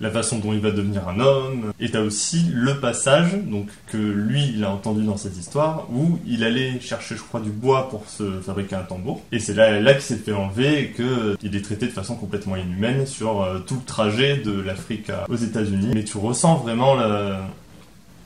la 0.00 0.10
façon 0.10 0.38
dont 0.38 0.52
il 0.52 0.60
va 0.60 0.70
devenir 0.70 1.08
un 1.08 1.20
homme. 1.20 1.72
Et 1.80 1.90
tu 1.90 1.96
as 1.96 2.02
aussi 2.02 2.46
le 2.52 2.80
passage 2.80 3.34
donc 3.44 3.68
que 3.88 3.96
lui, 3.96 4.52
il 4.54 4.64
a 4.64 4.70
entendu 4.70 5.04
dans 5.04 5.16
cette 5.16 5.36
histoire, 5.36 5.86
où 5.92 6.18
il 6.26 6.44
allait 6.44 6.80
chercher, 6.80 7.16
je 7.16 7.22
crois, 7.22 7.40
du 7.40 7.50
bois 7.50 7.88
pour 7.88 8.08
se 8.08 8.40
fabriquer 8.40 8.76
un 8.76 8.82
tambour. 8.82 9.22
Et 9.32 9.38
c'est 9.38 9.54
là, 9.54 9.80
là 9.80 9.94
qu'il 9.94 10.02
s'est 10.02 10.16
fait 10.16 10.32
enlever 10.32 10.80
et 10.80 10.92
qu'il 10.92 11.56
est 11.56 11.64
traité 11.64 11.86
de 11.86 11.92
façon 11.92 12.16
complètement 12.16 12.56
inhumaine 12.56 13.06
sur 13.06 13.42
euh, 13.42 13.58
tout 13.58 13.76
le 13.76 13.84
trajet 13.84 14.36
de 14.36 14.60
l'Afrique 14.60 15.10
aux 15.28 15.36
États-Unis. 15.36 15.90
Mais 15.94 16.04
tu 16.04 16.18
ressens 16.18 16.56
vraiment 16.56 16.96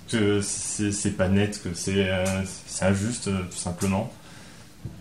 que 0.09 0.41
c'est 0.41 1.17
pas 1.17 1.29
net, 1.29 1.61
que 1.63 1.71
c'est 1.75 2.09
euh, 2.11 2.25
injuste, 2.81 3.29
euh, 3.29 3.43
tout 3.51 3.57
simplement. 3.57 4.13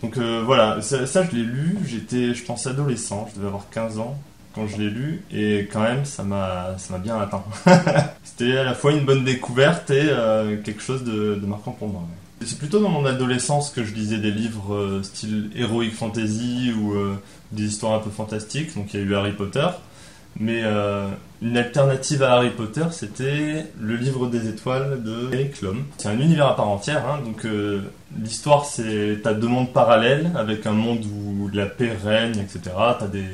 Donc 0.01 0.17
voilà, 0.17 0.81
ça, 0.81 1.05
je 1.05 1.35
l'ai 1.35 1.43
lu, 1.43 1.77
j'étais, 1.85 2.33
je 2.33 2.43
pense, 2.43 2.67
adolescent, 2.67 3.29
je 3.31 3.37
devais 3.37 3.47
avoir 3.47 3.69
15 3.69 3.99
ans 3.99 4.19
quand 4.57 4.67
je 4.67 4.77
l'ai 4.77 4.89
lu, 4.89 5.21
et 5.31 5.69
quand 5.71 5.81
même, 5.81 6.03
ça 6.03 6.23
m'a 6.23 6.77
ça 6.77 6.93
m'a 6.93 6.99
bien 6.99 7.19
atteint. 7.19 7.43
C'était 8.23 8.57
à 8.57 8.63
la 8.63 8.73
fois 8.73 8.91
une 8.91 9.05
bonne 9.05 9.23
découverte 9.23 9.89
et 9.91 10.07
euh, 10.09 10.57
quelque 10.61 10.81
chose 10.81 11.03
de, 11.03 11.39
marquant 11.45 11.71
pour 11.71 11.89
moi. 11.89 12.03
C'est 12.43 12.57
plutôt 12.57 12.79
dans 12.79 12.89
mon 12.89 13.05
adolescence 13.05 13.69
que 13.69 13.83
je 13.83 13.93
lisais 13.93 14.17
des 14.17 14.31
livres 14.31 14.73
euh, 14.75 15.03
style 15.03 15.49
heroic 15.55 15.91
fantasy 15.91 16.71
ou 16.77 16.93
euh, 16.93 17.15
des 17.51 17.65
histoires 17.65 17.93
un 17.93 17.99
peu 17.99 18.09
fantastiques, 18.09 18.75
donc 18.75 18.93
il 18.93 18.99
y 18.99 19.03
a 19.03 19.05
eu 19.05 19.15
Harry 19.15 19.33
Potter. 19.33 19.67
Mais 20.39 20.61
une 21.41 21.57
alternative 21.57 22.21
à 22.21 22.33
Harry 22.33 22.51
Potter, 22.51 22.83
c'était 22.91 23.65
le 23.81 23.95
livre 23.95 24.27
des 24.27 24.47
étoiles 24.47 25.01
de 25.01 25.33
Eric 25.33 25.63
Lhomme. 25.63 25.85
C'est 25.97 26.09
un 26.09 26.19
univers 26.19 26.45
à 26.45 26.55
part 26.55 26.67
entière, 26.67 27.07
hein, 27.07 27.21
donc 27.25 27.47
l'histoire 28.21 28.65
c'est 28.65 29.21
t'as 29.23 29.33
deux 29.33 29.47
mondes 29.47 29.73
parallèles 29.73 30.29
avec 30.35 30.67
un 30.67 30.73
monde 30.73 31.03
où 31.05 31.49
la 31.51 31.65
paix 31.65 31.91
règne, 31.91 32.37
etc. 32.37 32.75
T'as 32.99 33.07
des, 33.07 33.25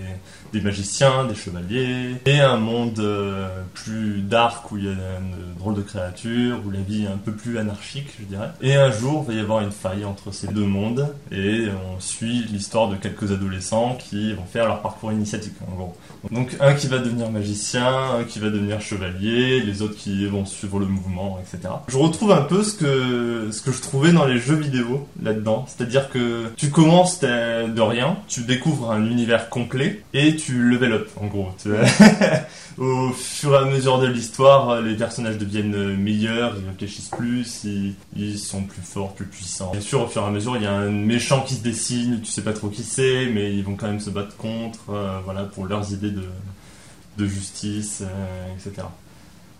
des 0.53 0.61
magiciens, 0.61 1.25
des 1.25 1.35
chevaliers, 1.35 2.15
et 2.25 2.39
un 2.39 2.57
monde 2.57 2.99
euh, 2.99 3.47
plus 3.73 4.21
dark 4.21 4.71
où 4.71 4.77
il 4.77 4.85
y 4.85 4.87
a 4.87 4.91
de 4.91 5.59
drôles 5.59 5.73
de 5.73 5.81
créatures, 5.81 6.61
où 6.65 6.69
la 6.69 6.79
vie 6.79 7.05
est 7.05 7.07
un 7.07 7.17
peu 7.17 7.31
plus 7.31 7.57
anarchique, 7.57 8.07
je 8.19 8.25
dirais. 8.25 8.49
Et 8.61 8.75
un 8.75 8.91
jour, 8.91 9.25
il 9.27 9.33
va 9.33 9.39
y 9.39 9.41
avoir 9.41 9.61
une 9.61 9.71
faille 9.71 10.05
entre 10.05 10.31
ces 10.31 10.47
deux 10.47 10.65
mondes, 10.65 11.07
et 11.31 11.67
on 11.89 11.99
suit 11.99 12.45
l'histoire 12.51 12.87
de 12.87 12.95
quelques 12.95 13.31
adolescents 13.31 13.97
qui 13.97 14.33
vont 14.33 14.45
faire 14.45 14.67
leur 14.67 14.81
parcours 14.81 15.11
initiatique, 15.11 15.53
en 15.71 15.75
gros. 15.75 15.97
Donc 16.31 16.55
un 16.59 16.73
qui 16.73 16.87
va 16.87 16.99
devenir 16.99 17.31
magicien, 17.31 18.19
un 18.19 18.23
qui 18.23 18.39
va 18.39 18.49
devenir 18.49 18.79
chevalier, 18.79 19.59
les 19.61 19.81
autres 19.81 19.97
qui 19.97 20.25
vont 20.27 20.45
suivre 20.45 20.79
le 20.79 20.85
mouvement, 20.85 21.39
etc. 21.41 21.73
Je 21.87 21.97
retrouve 21.97 22.31
un 22.31 22.41
peu 22.41 22.63
ce 22.63 22.75
que 22.75 23.49
ce 23.51 23.61
que 23.61 23.71
je 23.71 23.81
trouvais 23.81 24.11
dans 24.11 24.25
les 24.25 24.37
jeux 24.37 24.55
vidéo 24.55 25.07
là-dedans, 25.21 25.65
c'est-à-dire 25.67 26.09
que 26.09 26.51
tu 26.55 26.69
commences 26.69 27.19
de 27.21 27.81
rien, 27.81 28.17
tu 28.27 28.41
découvres 28.41 28.91
un 28.91 29.05
univers 29.05 29.49
complet 29.49 30.03
et 30.13 30.35
tu 30.35 30.42
level 30.51 30.93
up 30.93 31.09
en 31.21 31.27
gros. 31.27 31.49
Tu. 31.61 31.69
Au 32.77 33.11
fur 33.11 33.53
et 33.53 33.57
à 33.57 33.65
mesure 33.65 33.99
de 33.99 34.07
l'histoire, 34.07 34.81
les 34.81 34.95
personnages 34.95 35.37
deviennent 35.37 35.95
meilleurs, 35.95 36.55
ils 36.57 36.67
réfléchissent 36.67 37.09
plus, 37.09 37.65
ils, 38.15 38.39
sont 38.39 38.63
plus 38.63 38.81
forts, 38.81 39.13
plus 39.13 39.27
puissants. 39.27 39.71
Bien 39.71 39.81
sûr, 39.81 40.01
au 40.01 40.07
fur 40.07 40.23
et 40.23 40.25
à 40.25 40.31
mesure, 40.31 40.57
il 40.57 40.63
y 40.63 40.65
a 40.65 40.73
un 40.73 40.89
méchant 40.89 41.41
qui 41.41 41.53
se 41.53 41.61
dessine, 41.61 42.21
tu 42.21 42.31
sais 42.31 42.41
pas 42.41 42.53
trop 42.53 42.69
qui 42.69 42.81
c'est, 42.81 43.27
mais 43.27 43.53
ils 43.53 43.63
vont 43.63 43.75
quand 43.75 43.87
même 43.87 43.99
se 43.99 44.09
battre 44.09 44.35
contre, 44.37 44.89
euh, 44.89 45.19
voilà, 45.23 45.43
pour 45.43 45.67
leurs 45.67 45.93
idées 45.93 46.09
de, 46.09 46.23
de 47.17 47.27
justice, 47.27 48.01
euh, 48.01 48.55
etc. 48.55 48.87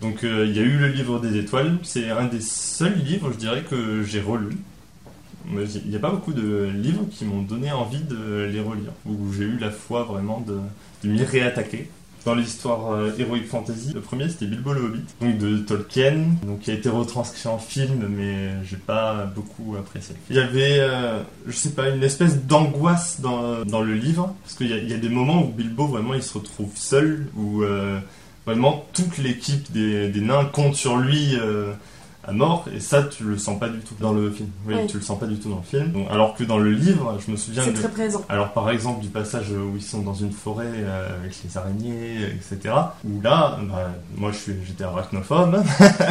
Donc 0.02 0.24
euh, 0.24 0.46
il 0.48 0.56
y 0.56 0.60
a 0.60 0.64
eu 0.64 0.78
le 0.78 0.88
livre 0.88 1.20
des 1.20 1.38
étoiles, 1.38 1.78
c'est 1.84 2.10
un 2.10 2.26
des 2.26 2.42
seuls 2.42 2.98
livres, 2.98 3.32
je 3.32 3.38
dirais, 3.38 3.64
que 3.64 4.04
j'ai 4.04 4.22
relu. 4.22 4.58
Il 5.52 5.90
n'y 5.90 5.96
a 5.96 6.00
pas 6.00 6.12
beaucoup 6.12 6.34
de 6.34 6.70
livres 6.74 7.06
qui 7.12 7.26
m'ont 7.26 7.42
donné 7.42 7.72
envie 7.72 8.02
de 8.02 8.50
les 8.52 8.62
relire, 8.62 8.92
où 9.06 9.34
j'ai 9.34 9.44
eu 9.44 9.58
la 9.60 9.72
foi 9.72 10.04
vraiment 10.04 10.40
de, 10.40 10.58
de 11.04 11.14
m'y 11.14 11.24
réattaquer. 11.24 11.90
Dans 12.26 12.36
l'histoire 12.36 12.94
euh, 12.94 13.12
Heroic 13.20 13.44
Fantasy, 13.50 13.92
le 13.94 14.00
premier 14.00 14.30
c'était 14.30 14.46
Bilbo 14.46 14.72
le 14.72 14.86
Hobbit, 14.86 15.04
donc 15.20 15.38
de 15.38 15.58
Tolkien, 15.58 16.20
donc 16.48 16.62
qui 16.62 16.72
a 16.72 16.74
été 16.74 16.88
retranscrit 16.88 17.50
en 17.50 17.58
film, 17.58 18.08
mais 18.10 18.52
j'ai 18.64 18.78
pas 18.78 19.26
beaucoup 19.36 19.76
apprécié. 19.78 20.16
Il 20.30 20.38
y 20.38 20.40
avait, 20.40 20.78
euh, 20.80 21.22
je 21.48 21.52
sais 21.52 21.72
pas, 21.72 21.90
une 21.90 22.02
espèce 22.02 22.46
d'angoisse 22.46 23.20
dans, 23.20 23.66
dans 23.66 23.82
le 23.82 23.94
livre, 23.94 24.34
parce 24.42 24.56
qu'il 24.56 24.70
y 24.70 24.94
a 24.94 24.98
des 24.98 25.10
moments 25.10 25.44
où 25.44 25.50
Bilbo 25.50 25.86
vraiment 25.86 26.14
il 26.14 26.24
se 26.24 26.38
retrouve 26.38 26.72
seul, 26.76 27.28
où 27.36 27.64
euh, 27.64 28.00
vraiment 28.46 28.86
toute 28.94 29.18
l'équipe 29.18 29.70
des, 29.74 30.08
des 30.08 30.22
nains 30.22 30.46
compte 30.46 30.76
sur 30.76 30.96
lui 30.96 31.38
euh, 31.38 31.74
à 32.26 32.32
mort, 32.32 32.66
et 32.74 32.80
ça 32.80 33.04
tu 33.04 33.24
le 33.26 33.38
sens 33.38 33.60
pas 33.60 33.68
du 33.70 33.80
tout 33.80 33.96
dans 34.00 34.14
le 34.14 34.32
film. 34.32 34.48
Oui, 34.66 34.76
Oui. 34.78 34.88
tu 34.88 34.98
le 34.98 35.04
sens 35.04 35.20
pas 35.20 35.26
du 35.26 35.36
tout 35.38 35.50
dans 35.50 35.58
le 35.58 35.64
film. 35.64 35.92
Donc, 35.92 36.08
alors 36.10 36.36
que 36.36 36.44
dans 36.46 36.58
le 36.58 36.72
livre, 36.72 37.18
je 37.26 37.32
me 37.32 37.36
souviens 37.38 37.64
C'est 37.64 37.74
très 37.74 37.90
présent. 37.90 38.24
alors 38.30 38.54
par 38.54 38.70
exemple 38.70 39.02
du 39.02 39.10
passage 39.10 39.50
où 39.52 39.76
ils 39.76 39.82
sont 39.82 40.02
dans 40.02 40.14
une 40.14 40.32
forêt 40.32 40.66
euh, 40.70 41.20
avec 41.20 41.36
les 41.44 41.58
araignées, 41.58 42.22
etc. 42.28 42.74
Où 43.04 43.22
là, 43.22 43.60
bah, 43.70 43.92
moi 44.16 44.32
je 44.32 44.38
suis, 44.38 44.54
j'étais 44.66 44.86
arachnophobe, 44.86 45.62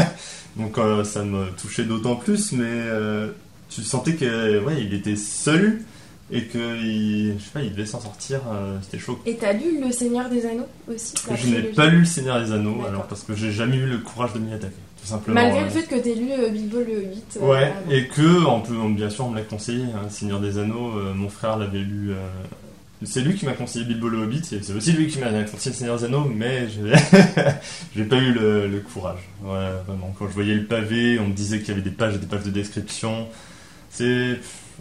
donc 0.56 0.78
euh, 0.78 1.04
ça 1.04 1.22
me 1.24 1.46
touchait 1.60 1.84
d'autant 1.84 2.16
plus, 2.16 2.52
mais 2.52 2.64
euh, 2.66 3.28
tu 3.68 3.82
sentais 3.82 4.14
que 4.14 4.62
ouais, 4.64 4.82
il 4.82 4.92
était 4.94 5.16
seul 5.16 5.80
et 6.30 6.44
que 6.44 6.76
il, 6.82 7.38
je 7.38 7.44
sais 7.44 7.50
pas, 7.52 7.62
il 7.62 7.72
devait 7.72 7.84
s'en 7.86 8.00
sortir. 8.00 8.40
euh, 8.52 8.76
C'était 8.82 8.98
chaud. 8.98 9.18
Et 9.26 9.36
t'as 9.36 9.52
lu 9.52 9.80
Le 9.84 9.90
Seigneur 9.92 10.28
des 10.30 10.44
Anneaux 10.46 10.66
aussi? 10.88 11.14
Je 11.34 11.46
n'ai 11.48 11.62
pas 11.62 11.86
lu 11.86 12.00
Le 12.00 12.04
Seigneur 12.04 12.40
des 12.42 12.52
Anneaux, 12.52 12.84
alors 12.86 13.04
parce 13.06 13.22
que 13.22 13.34
j'ai 13.34 13.52
jamais 13.52 13.76
eu 13.76 13.86
le 13.86 13.98
courage 13.98 14.32
de 14.34 14.38
m'y 14.38 14.52
attaquer, 14.52 14.74
simplement. 15.06 15.34
Malgré 15.40 15.60
euh. 15.60 15.64
le 15.64 15.70
fait 15.70 15.82
que 15.86 15.94
t'aies 15.96 16.14
lu 16.14 16.30
euh, 16.32 16.48
Bilbo 16.50 16.78
le 16.78 16.98
Hobbit. 16.98 17.22
euh, 17.40 17.48
Ouais, 17.50 17.72
et 17.90 18.06
que, 18.08 18.46
on 18.46 18.60
peut, 18.60 18.76
on- 18.76 18.90
bien 18.90 19.10
sûr, 19.10 19.26
on 19.26 19.30
me 19.30 19.36
l'a 19.36 19.42
conseillé, 19.42 19.84
hein, 19.84 20.08
Seigneur 20.08 20.40
des 20.40 20.58
Anneaux, 20.58 20.96
euh, 20.96 21.14
mon 21.14 21.28
frère 21.28 21.56
l'avait 21.58 21.78
lu. 21.80 22.10
euh, 22.12 22.16
c'est 23.04 23.20
lui 23.20 23.34
qui 23.34 23.46
m'a 23.46 23.52
conseillé 23.54 23.84
Bilbo 23.84 24.08
le 24.08 24.18
Hobbit, 24.22 24.42
et 24.52 24.62
c'est 24.62 24.72
aussi 24.74 24.92
lui 24.92 25.08
qui 25.08 25.18
m'a 25.18 25.26
conseillé 25.42 25.72
le 25.72 25.76
Seigneur 25.76 25.98
des 25.98 26.04
Anneaux, 26.04 26.24
mais 26.32 26.68
j'ai 26.70 26.92
j'ai 27.96 28.04
pas 28.04 28.16
eu 28.16 28.32
le, 28.32 28.68
le 28.68 28.78
courage. 28.80 29.28
Ouais, 29.42 29.70
vraiment. 29.86 30.14
Quand 30.18 30.28
je 30.28 30.32
voyais 30.34 30.54
le 30.54 30.64
pavé, 30.66 31.18
on 31.18 31.26
me 31.28 31.32
disait 31.34 31.58
qu'il 31.58 31.68
y 31.68 31.72
avait 31.72 31.80
des 31.82 31.90
pages 31.90 32.14
et 32.14 32.18
des 32.18 32.26
pages 32.26 32.44
de 32.44 32.50
description. 32.50 33.26
C'est. 33.90 34.38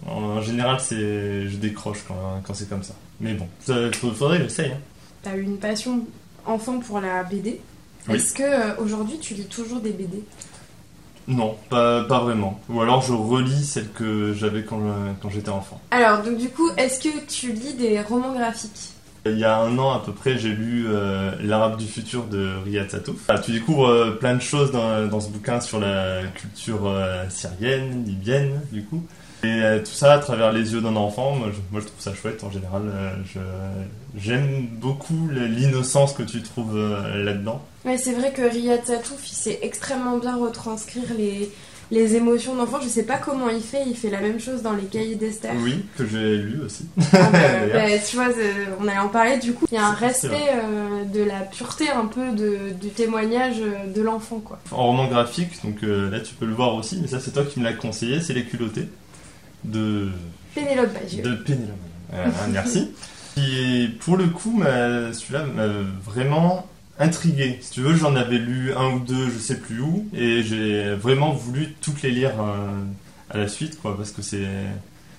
En 0.08 0.42
général, 0.42 0.80
c'est 0.80 1.48
je 1.48 1.58
décroche 1.58 2.00
quand, 2.08 2.42
quand 2.46 2.54
c'est 2.56 2.68
comme 2.70 2.82
ça. 2.84 2.94
Mais 3.20 3.34
bon, 3.36 3.48
ça, 3.60 3.76
faudrait 3.92 4.38
que 4.38 4.44
j'essaye. 4.46 4.72
Hein. 4.72 4.78
T'as 5.22 5.36
eu 5.36 5.42
une 5.42 5.58
passion 5.58 6.06
enfant 6.46 6.80
pour 6.80 7.00
la 7.02 7.24
BD. 7.24 7.60
Oui. 8.08 8.16
Est-ce 8.16 8.34
que 8.34 8.44
euh, 8.44 8.76
aujourd'hui 8.78 9.20
tu 9.20 9.34
lis 9.34 9.46
toujours 9.46 9.80
des 9.80 9.92
BD 9.92 10.24
Non, 11.28 11.56
pas, 11.70 12.04
pas 12.06 12.20
vraiment. 12.20 12.60
Ou 12.70 12.82
alors 12.82 13.02
je 13.02 13.14
relis 13.14 13.64
celles 13.64 13.92
que 13.92 14.34
j'avais 14.34 14.64
quand, 14.64 14.82
quand 15.22 15.30
j'étais 15.30 15.50
enfant. 15.50 15.80
Alors, 15.92 16.24
donc 16.24 16.38
du 16.38 16.50
coup, 16.50 16.70
est-ce 16.78 17.00
que 17.00 17.26
tu 17.28 17.52
lis 17.52 17.74
des 17.74 18.02
romans 18.02 18.34
graphiques? 18.34 18.92
Il 19.26 19.38
y 19.38 19.44
a 19.44 19.60
un 19.60 19.78
an 19.78 19.92
à 19.92 20.00
peu 20.00 20.14
près, 20.14 20.40
j'ai 20.40 20.50
lu 20.50 20.86
euh, 20.88 21.32
L'Arabe 21.44 21.78
du 21.78 21.86
futur 21.86 22.24
de 22.24 22.56
Riyad 22.66 22.90
Satouf. 22.90 23.18
Ah, 23.28 23.38
tu 23.38 23.52
découvres 23.52 23.88
euh, 23.88 24.12
plein 24.12 24.34
de 24.34 24.42
choses 24.42 24.72
dans, 24.72 25.06
dans 25.06 25.20
ce 25.20 25.30
bouquin 25.30 25.62
sur 25.62 25.80
la 25.80 26.24
culture 26.34 26.88
euh, 26.88 27.30
syrienne, 27.30 28.04
libyenne, 28.04 28.62
du 28.72 28.84
coup. 28.84 29.04
Et 29.44 29.48
euh, 29.64 29.80
tout 29.80 29.92
ça 29.92 30.14
à 30.14 30.20
travers 30.20 30.52
les 30.52 30.74
yeux 30.74 30.82
d'un 30.82 30.96
enfant, 30.96 31.36
moi 31.36 31.48
je, 31.52 31.58
moi, 31.72 31.82
je 31.82 31.88
trouve 31.88 32.00
ça 32.00 32.14
chouette 32.14 32.44
en 32.44 32.52
général. 32.52 32.84
euh, 32.86 33.14
J'aime 34.18 34.68
beaucoup 34.74 35.30
l'innocence 35.32 36.14
que 36.14 36.24
tu 36.24 36.42
trouves 36.44 36.76
euh, 36.78 37.24
là-dedans. 37.24 37.62
Ouais, 37.86 37.98
c'est 37.98 38.14
vrai 38.14 38.32
que 38.34 38.42
Riyad 38.42 38.86
Satouf, 38.86 39.30
il 39.32 39.36
sait 39.36 39.60
extrêmement 39.64 40.18
bien 40.20 40.36
retranscrire 40.38 41.06
les, 41.18 41.50
les 41.90 42.16
émotions 42.16 42.56
d'enfant. 42.56 42.80
Je 42.84 42.88
sais 42.88 43.04
pas 43.04 43.18
comment 43.18 43.50
il 43.50 43.62
fait, 43.64 43.84
il 43.88 43.96
fait 43.96 44.10
la 44.12 44.20
même 44.22 44.40
chose 44.40 44.62
dans 44.62 44.74
les 44.74 44.84
cahiers 44.84 45.16
d'Esther. 45.16 45.54
Oui, 45.64 45.86
que 45.98 46.06
j'ai 46.06 46.38
lu 46.38 46.60
aussi. 46.64 46.86
Ah 47.14 47.30
bah, 47.32 47.40
bah, 47.74 47.98
tu 48.08 48.18
vois, 48.18 48.28
euh, 48.28 48.66
on 48.80 48.88
allait 48.88 49.00
en 49.00 49.08
parler 49.10 49.40
du 49.40 49.54
coup. 49.54 49.66
Il 49.72 49.76
y 49.76 49.78
a 49.78 49.88
un 49.88 49.94
respect 49.94 50.52
de 51.12 51.24
la 51.24 51.40
pureté 51.40 51.90
un 51.90 52.06
peu 52.06 52.32
de, 52.34 52.74
du 52.80 52.90
témoignage 52.90 53.58
de 53.96 54.02
l'enfant, 54.04 54.40
quoi. 54.40 54.60
En 54.72 54.88
roman 54.88 55.08
graphique, 55.08 55.54
donc 55.64 55.78
là 55.82 56.20
tu 56.20 56.36
peux 56.36 56.46
le 56.46 56.54
voir 56.54 56.76
aussi, 56.76 57.00
mais 57.02 57.08
ça 57.08 57.20
c'est 57.20 57.32
toi 57.32 57.44
qui 57.46 57.60
me 57.60 57.64
l'as 57.66 57.74
conseillé, 57.74 58.22
c'est 58.22 58.34
Les 58.34 58.44
culottés 58.46 58.88
de 59.64 60.10
Pénélope 60.56 60.94
Bagieux. 60.94 61.24
De 61.24 61.36
Pénélope. 61.36 61.76
Euh, 62.14 62.26
merci. 62.52 62.92
Qui, 63.36 63.90
pour 64.02 64.18
le 64.18 64.26
coup, 64.28 64.52
m'a- 64.58 65.14
celui-là 65.14 65.46
m'a 65.46 65.68
vraiment 66.04 66.68
intrigué. 67.00 67.58
Si 67.62 67.72
tu 67.72 67.82
veux, 67.82 67.96
j'en 67.96 68.16
avais 68.16 68.38
lu 68.38 68.74
un 68.76 68.92
ou 68.96 69.00
deux, 69.00 69.30
je 69.30 69.40
sais 69.40 69.58
plus 69.58 69.80
où, 69.82 70.08
et 70.14 70.44
j'ai 70.44 70.94
vraiment 70.96 71.32
voulu 71.34 71.74
toutes 71.82 72.02
les 72.02 72.12
lire 72.12 72.32
euh, 72.40 72.68
à 73.30 73.38
la 73.38 73.48
suite, 73.48 73.80
quoi, 73.82 73.96
parce 73.98 74.12
que 74.12 74.22
c'est 74.22 74.46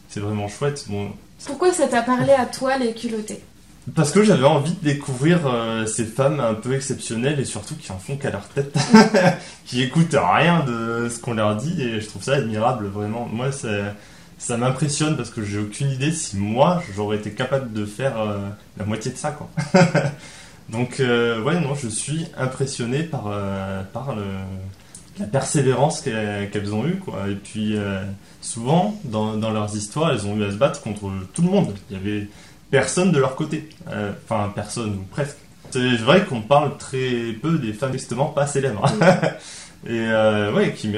c'est 0.08 0.20
vraiment 0.20 0.46
chouette. 0.48 0.84
Bon, 0.88 1.10
Pourquoi 1.46 1.72
ça 1.72 1.88
t'a 1.88 2.02
parlé 2.02 2.32
à 2.32 2.44
toi, 2.44 2.76
les 2.76 2.92
culottés? 2.92 3.40
Parce 3.96 4.12
que 4.12 4.22
j'avais 4.22 4.44
envie 4.46 4.74
de 4.74 4.84
découvrir 4.84 5.40
euh, 5.46 5.86
ces 5.86 6.04
femmes 6.04 6.38
un 6.38 6.54
peu 6.54 6.74
exceptionnelles 6.74 7.40
et 7.40 7.44
surtout 7.46 7.74
qui 7.74 7.90
en 7.90 7.98
font 7.98 8.16
qu'à 8.16 8.30
leur 8.30 8.46
tête, 8.48 8.76
qui 9.64 9.82
écoutent 9.82 10.14
rien 10.14 10.62
de 10.64 11.08
ce 11.08 11.18
qu'on 11.18 11.34
leur 11.34 11.56
dit 11.56 11.80
et 11.82 12.00
je 12.00 12.06
trouve 12.06 12.22
ça 12.22 12.34
admirable 12.34 12.86
vraiment. 12.88 13.26
Moi, 13.32 13.50
ça, 13.50 13.68
ça 14.42 14.56
m'impressionne 14.56 15.16
parce 15.16 15.30
que 15.30 15.44
j'ai 15.44 15.58
aucune 15.60 15.90
idée 15.90 16.10
si 16.10 16.36
moi 16.36 16.82
j'aurais 16.96 17.16
été 17.16 17.30
capable 17.30 17.72
de 17.72 17.86
faire 17.86 18.20
euh, 18.20 18.48
la 18.76 18.84
moitié 18.84 19.12
de 19.12 19.16
ça, 19.16 19.30
quoi. 19.30 19.48
Donc, 20.68 20.98
euh, 20.98 21.40
ouais, 21.42 21.60
non, 21.60 21.74
je 21.74 21.86
suis 21.86 22.26
impressionné 22.36 23.04
par, 23.04 23.26
euh, 23.28 23.82
par 23.92 24.16
le, 24.16 24.24
la 25.20 25.26
persévérance 25.26 26.00
qu'elles 26.00 26.74
ont 26.74 26.86
eue, 26.86 26.96
quoi. 26.96 27.28
Et 27.28 27.36
puis, 27.36 27.76
euh, 27.76 28.02
souvent, 28.40 28.98
dans, 29.04 29.36
dans 29.36 29.50
leurs 29.50 29.76
histoires, 29.76 30.10
elles 30.10 30.26
ont 30.26 30.36
eu 30.36 30.44
à 30.44 30.50
se 30.50 30.56
battre 30.56 30.80
contre 30.82 31.12
tout 31.34 31.42
le 31.42 31.48
monde. 31.48 31.74
Il 31.90 31.96
y 31.96 32.00
avait 32.00 32.28
personne 32.70 33.12
de 33.12 33.18
leur 33.18 33.36
côté. 33.36 33.68
Enfin, 34.24 34.50
personne, 34.54 34.94
ou 34.94 35.04
presque. 35.10 35.36
C'est 35.70 35.96
vrai 35.96 36.24
qu'on 36.24 36.42
parle 36.42 36.76
très 36.78 37.32
peu 37.40 37.58
des 37.58 37.72
femmes 37.72 37.92
justement 37.92 38.26
pas 38.26 38.46
célèbres. 38.46 38.84
Et 39.84 39.98
euh, 39.98 40.52
ouais, 40.54 40.72
qui 40.74 40.88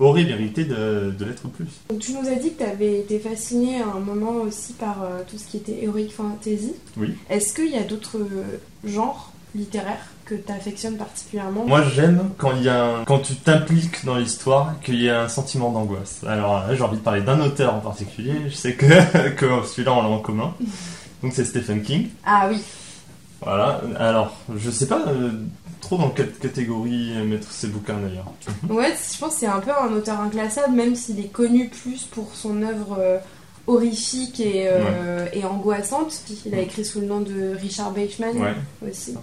auraient 0.00 0.24
mérité 0.24 0.64
de, 0.64 1.14
de 1.16 1.24
l'être 1.24 1.46
plus. 1.48 1.66
Donc, 1.88 2.00
tu 2.00 2.12
nous 2.14 2.28
as 2.28 2.34
dit 2.34 2.52
que 2.54 2.64
tu 2.64 2.68
avais 2.68 2.98
été 3.00 3.18
fasciné 3.20 3.80
à 3.80 3.86
un 3.96 4.00
moment 4.00 4.40
aussi 4.42 4.72
par 4.72 5.02
euh, 5.04 5.22
tout 5.30 5.38
ce 5.38 5.46
qui 5.46 5.58
était 5.58 5.84
Heroic 5.84 6.08
Fantasy. 6.16 6.74
Oui. 6.96 7.14
Est-ce 7.30 7.54
qu'il 7.54 7.70
y 7.70 7.76
a 7.76 7.84
d'autres 7.84 8.18
euh, 8.18 8.58
genres 8.84 9.32
littéraires 9.54 10.06
que 10.24 10.34
tu 10.34 10.50
affectionnes 10.50 10.96
particulièrement? 10.96 11.64
Moi, 11.64 11.84
j'aime 11.94 12.30
quand 12.38 12.52
il 12.56 12.64
y 12.64 12.68
a 12.68 12.84
un- 12.84 13.04
quand 13.04 13.20
tu 13.20 13.36
t'impliques 13.36 14.04
dans 14.04 14.16
l'histoire, 14.16 14.74
qu'il 14.80 15.00
y 15.00 15.08
a 15.08 15.22
un 15.22 15.28
sentiment 15.28 15.70
d'angoisse. 15.70 16.22
Alors 16.26 16.66
là, 16.66 16.74
j'ai 16.74 16.82
envie 16.82 16.96
de 16.96 17.02
parler 17.02 17.20
d'un 17.20 17.40
auteur 17.40 17.74
en 17.74 17.80
particulier. 17.80 18.32
Je 18.48 18.54
sais 18.54 18.74
que, 18.74 18.86
que 19.36 19.46
celui-là, 19.66 19.92
on 19.92 20.02
l'a 20.02 20.08
en 20.08 20.18
commun. 20.18 20.54
Donc, 21.22 21.32
c'est 21.34 21.44
Stephen 21.44 21.82
King. 21.82 22.08
Ah 22.24 22.48
oui. 22.50 22.60
Voilà. 23.42 23.80
Alors, 23.98 24.34
je 24.56 24.70
sais 24.70 24.86
pas 24.86 25.02
euh, 25.06 25.30
trop 25.82 25.98
dans 25.98 26.08
quelle 26.08 26.32
catégorie 26.32 27.12
mettre 27.26 27.50
ces 27.52 27.66
bouquins 27.66 27.98
d'ailleurs. 27.98 28.32
Ouais, 28.70 28.94
je 29.12 29.18
pense 29.18 29.34
que 29.34 29.40
c'est 29.40 29.46
un 29.46 29.60
peu 29.60 29.70
un 29.72 29.92
auteur 29.92 30.18
inclassable, 30.20 30.74
même 30.74 30.94
s'il 30.96 31.20
est 31.20 31.30
connu 31.32 31.68
plus 31.68 32.04
pour 32.04 32.30
son 32.34 32.62
œuvre 32.62 32.96
euh, 32.98 33.18
horrifique 33.66 34.40
et, 34.40 34.68
euh, 34.68 35.26
et 35.32 35.44
angoissante. 35.44 36.22
Il 36.46 36.54
a 36.54 36.60
écrit 36.60 36.84
sous 36.84 37.00
le 37.00 37.06
nom 37.06 37.20
de 37.20 37.54
Richard 37.60 37.90
Bachman 37.90 38.36
Ouais. 38.36 38.54
aussi. 38.90 39.14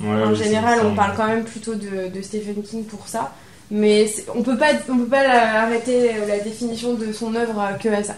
Ouais, 0.00 0.22
en 0.22 0.34
général, 0.34 0.80
on 0.84 0.94
parle 0.94 1.16
quand 1.16 1.26
même 1.26 1.44
plutôt 1.44 1.74
de, 1.74 2.08
de 2.14 2.22
Stephen 2.22 2.62
King 2.62 2.84
pour 2.84 3.06
ça. 3.08 3.32
Mais 3.70 4.06
on 4.34 4.42
peut 4.42 4.56
pas, 4.58 4.70
on 4.88 4.98
peut 4.98 5.06
pas 5.06 5.22
la- 5.22 5.62
arrêter 5.62 6.10
la 6.26 6.40
définition 6.40 6.94
de 6.94 7.12
son 7.12 7.34
œuvre 7.36 7.60
euh, 7.60 7.72
que 7.74 7.88
à 7.88 8.02
ça. 8.02 8.16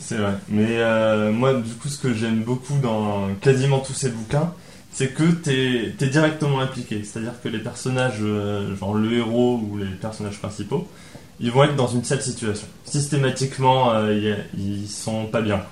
C'est 0.00 0.16
vrai. 0.16 0.32
Mais 0.48 0.66
euh, 0.78 1.30
moi, 1.32 1.54
du 1.54 1.72
coup, 1.74 1.88
ce 1.88 1.98
que 1.98 2.12
j'aime 2.12 2.40
beaucoup 2.42 2.74
dans 2.82 3.28
quasiment 3.40 3.78
tous 3.78 3.94
ces 3.94 4.10
bouquins, 4.10 4.52
c'est 4.92 5.14
que 5.14 5.24
t'es 5.24 5.94
es 6.00 6.08
directement 6.08 6.60
impliqué. 6.60 7.02
C'est-à-dire 7.04 7.34
que 7.42 7.48
les 7.48 7.58
personnages, 7.58 8.18
euh, 8.20 8.74
genre 8.76 8.94
le 8.94 9.12
héros 9.12 9.60
ou 9.62 9.76
les 9.76 9.86
personnages 9.86 10.38
principaux, 10.38 10.88
ils 11.40 11.50
vont 11.50 11.64
être 11.64 11.76
dans 11.76 11.86
une 11.86 12.04
seule 12.04 12.22
situation. 12.22 12.66
Systématiquement, 12.84 13.92
euh, 13.92 14.36
ils 14.56 14.88
sont 14.88 15.26
pas 15.26 15.40
bien. 15.40 15.62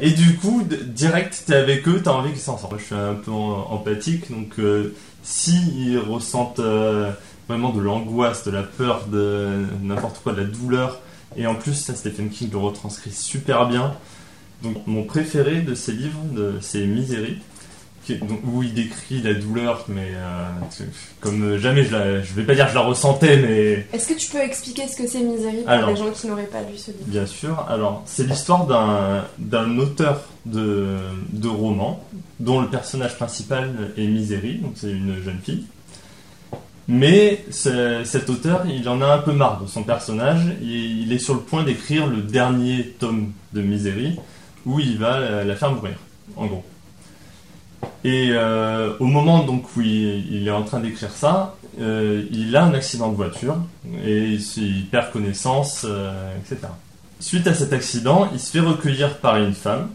Et 0.00 0.10
du 0.10 0.36
coup, 0.36 0.62
direct, 0.86 1.44
t'es 1.46 1.54
avec 1.54 1.86
eux, 1.88 2.00
t'as 2.02 2.12
envie 2.12 2.30
qu'ils 2.30 2.40
s'en 2.40 2.56
sortent. 2.56 2.78
Je 2.78 2.84
suis 2.84 2.94
un 2.94 3.14
peu 3.14 3.30
empathique, 3.30 4.30
donc 4.30 4.58
euh, 4.58 4.94
si 5.22 5.58
ils 5.76 5.98
ressentent 5.98 6.60
euh, 6.60 7.10
vraiment 7.48 7.70
de 7.70 7.80
l'angoisse, 7.80 8.44
de 8.44 8.50
la 8.50 8.62
peur, 8.62 9.06
de 9.06 9.48
n'importe 9.82 10.22
quoi, 10.22 10.32
de 10.32 10.42
la 10.42 10.46
douleur, 10.46 11.00
et 11.36 11.46
en 11.46 11.54
plus, 11.54 11.74
ça, 11.74 11.94
Stephen 11.94 12.30
King 12.30 12.50
le 12.52 12.58
retranscrit 12.58 13.12
super 13.12 13.68
bien. 13.68 13.94
Donc, 14.62 14.86
mon 14.86 15.04
préféré 15.04 15.60
de 15.60 15.74
ses 15.74 15.92
livres, 15.92 16.20
de, 16.32 16.58
Misery, 16.84 17.38
qui 18.18 18.24
est- 18.24 18.26
donc, 18.28 18.40
où 18.44 18.62
il 18.62 18.72
décrit 18.74 19.22
la 19.22 19.34
douleur, 19.34 19.84
mais 19.88 20.08
euh, 20.14 20.48
comme 21.20 21.56
jamais, 21.58 21.84
je, 21.84 21.92
la, 21.92 22.22
je 22.22 22.32
vais 22.34 22.42
pas 22.44 22.54
dire 22.54 22.64
que 22.66 22.70
je 22.70 22.76
la 22.76 22.82
ressentais, 22.82 23.36
mais 23.36 23.86
Est-ce 23.92 24.08
que 24.08 24.18
tu 24.18 24.30
peux 24.30 24.40
expliquer 24.40 24.86
ce 24.88 24.96
que 24.96 25.06
c'est 25.06 25.20
Misery 25.20 25.62
pour 25.64 25.86
les 25.88 25.96
gens 25.96 26.10
qui 26.10 26.26
n'auraient 26.26 26.44
pas 26.44 26.60
lu 26.62 26.76
ce 26.76 26.90
livre? 26.90 27.04
Bien 27.06 27.26
sûr. 27.26 27.66
Alors, 27.68 28.02
c'est 28.06 28.26
l'histoire 28.26 28.66
d'un, 28.66 29.24
d'un 29.38 29.78
auteur 29.78 30.22
de, 30.46 30.96
de 31.32 31.48
romans 31.48 32.04
dont 32.38 32.60
le 32.60 32.68
personnage 32.68 33.16
principal 33.16 33.70
est 33.96 34.06
Misery, 34.06 34.54
donc 34.58 34.72
c'est 34.76 34.90
une 34.90 35.22
jeune 35.22 35.38
fille. 35.44 35.64
Mais 36.88 37.44
ce- 37.50 38.02
cet 38.04 38.28
auteur, 38.30 38.64
il 38.66 38.88
en 38.88 39.00
a 39.00 39.06
un 39.06 39.18
peu 39.18 39.32
marre 39.32 39.60
de 39.62 39.68
son 39.68 39.82
personnage. 39.84 40.40
Il, 40.60 41.02
il 41.02 41.12
est 41.12 41.18
sur 41.18 41.34
le 41.34 41.40
point 41.40 41.62
d'écrire 41.62 42.06
le 42.06 42.22
dernier 42.22 42.94
tome 42.98 43.32
de 43.52 43.62
Misery, 43.62 44.18
où 44.66 44.80
il 44.80 44.98
va 44.98 45.20
la, 45.20 45.44
la 45.44 45.54
faire 45.56 45.70
mourir, 45.72 45.94
en 46.36 46.46
gros. 46.46 46.64
Et 48.04 48.30
euh, 48.32 48.94
au 48.98 49.04
moment 49.04 49.44
donc 49.44 49.76
où 49.76 49.82
il, 49.82 50.34
il 50.34 50.48
est 50.48 50.50
en 50.50 50.62
train 50.62 50.80
d'écrire 50.80 51.10
ça, 51.10 51.56
euh, 51.80 52.24
il 52.30 52.56
a 52.56 52.64
un 52.64 52.74
accident 52.74 53.10
de 53.10 53.16
voiture 53.16 53.56
et 54.04 54.38
il, 54.56 54.86
perd 54.90 55.12
connaissance, 55.12 55.84
euh, 55.88 56.34
etc. 56.38 56.68
Suite 57.20 57.46
à 57.46 57.54
cet 57.54 57.72
accident, 57.72 58.28
il 58.32 58.40
se 58.40 58.52
fait 58.52 58.60
recueillir 58.60 59.18
par 59.18 59.36
une 59.36 59.52
femme. 59.52 59.90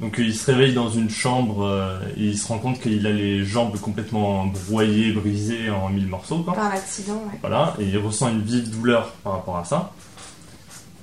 Donc 0.00 0.16
il 0.18 0.34
se 0.34 0.50
réveille 0.50 0.74
dans 0.74 0.90
une 0.90 1.08
chambre 1.08 2.00
et 2.16 2.24
il 2.24 2.38
se 2.38 2.48
rend 2.48 2.58
compte 2.58 2.80
qu'il 2.80 3.06
a 3.06 3.12
les 3.12 3.44
jambes 3.44 3.78
complètement 3.78 4.46
broyées, 4.46 5.12
brisées 5.12 5.70
en 5.70 5.88
mille 5.88 6.08
morceaux. 6.08 6.38
Quoi. 6.38 6.54
Par 6.54 6.70
l'accident, 6.70 7.14
ouais. 7.14 7.38
Voilà, 7.40 7.76
et 7.78 7.84
il 7.84 7.98
ressent 7.98 8.28
une 8.28 8.42
vive 8.42 8.68
douleur 8.68 9.12
par 9.22 9.34
rapport 9.34 9.58
à 9.58 9.64
ça. 9.64 9.92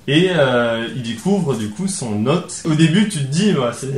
Et 0.06 0.30
il 0.94 1.02
découvre 1.02 1.56
du 1.56 1.70
coup 1.70 1.88
son 1.88 2.18
note. 2.18 2.62
Au 2.66 2.74
début, 2.74 3.08
tu 3.08 3.20
te 3.20 3.32
dis, 3.32 3.52
bah, 3.52 3.72
c'est 3.72 3.88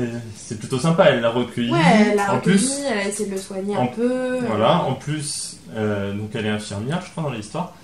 c'est 0.53 0.59
plutôt 0.59 0.79
sympa, 0.79 1.05
elle 1.05 1.21
l'a 1.21 1.31
recueilli. 1.31 1.71
Ouais, 1.73 1.79
elle 2.13 2.19
a 2.19 2.33
en 2.33 2.37
recueilli, 2.37 2.57
plus, 2.59 2.81
elle 2.91 2.99
a 2.99 3.09
essayé 3.09 3.29
de 3.29 3.35
le 3.35 3.41
soigner 3.41 3.77
en- 3.77 3.85
un 3.85 3.87
peu. 3.87 4.39
voilà, 4.47 4.83
en 4.85 4.95
plus, 4.95 5.57
euh, 5.77 6.13
donc 6.13 6.31
elle 6.35 6.47
est 6.47 6.51
infirmière, 6.51 7.01
je 7.05 7.11
crois, 7.11 7.25
dans 7.25 7.31
l'histoire. 7.31 7.75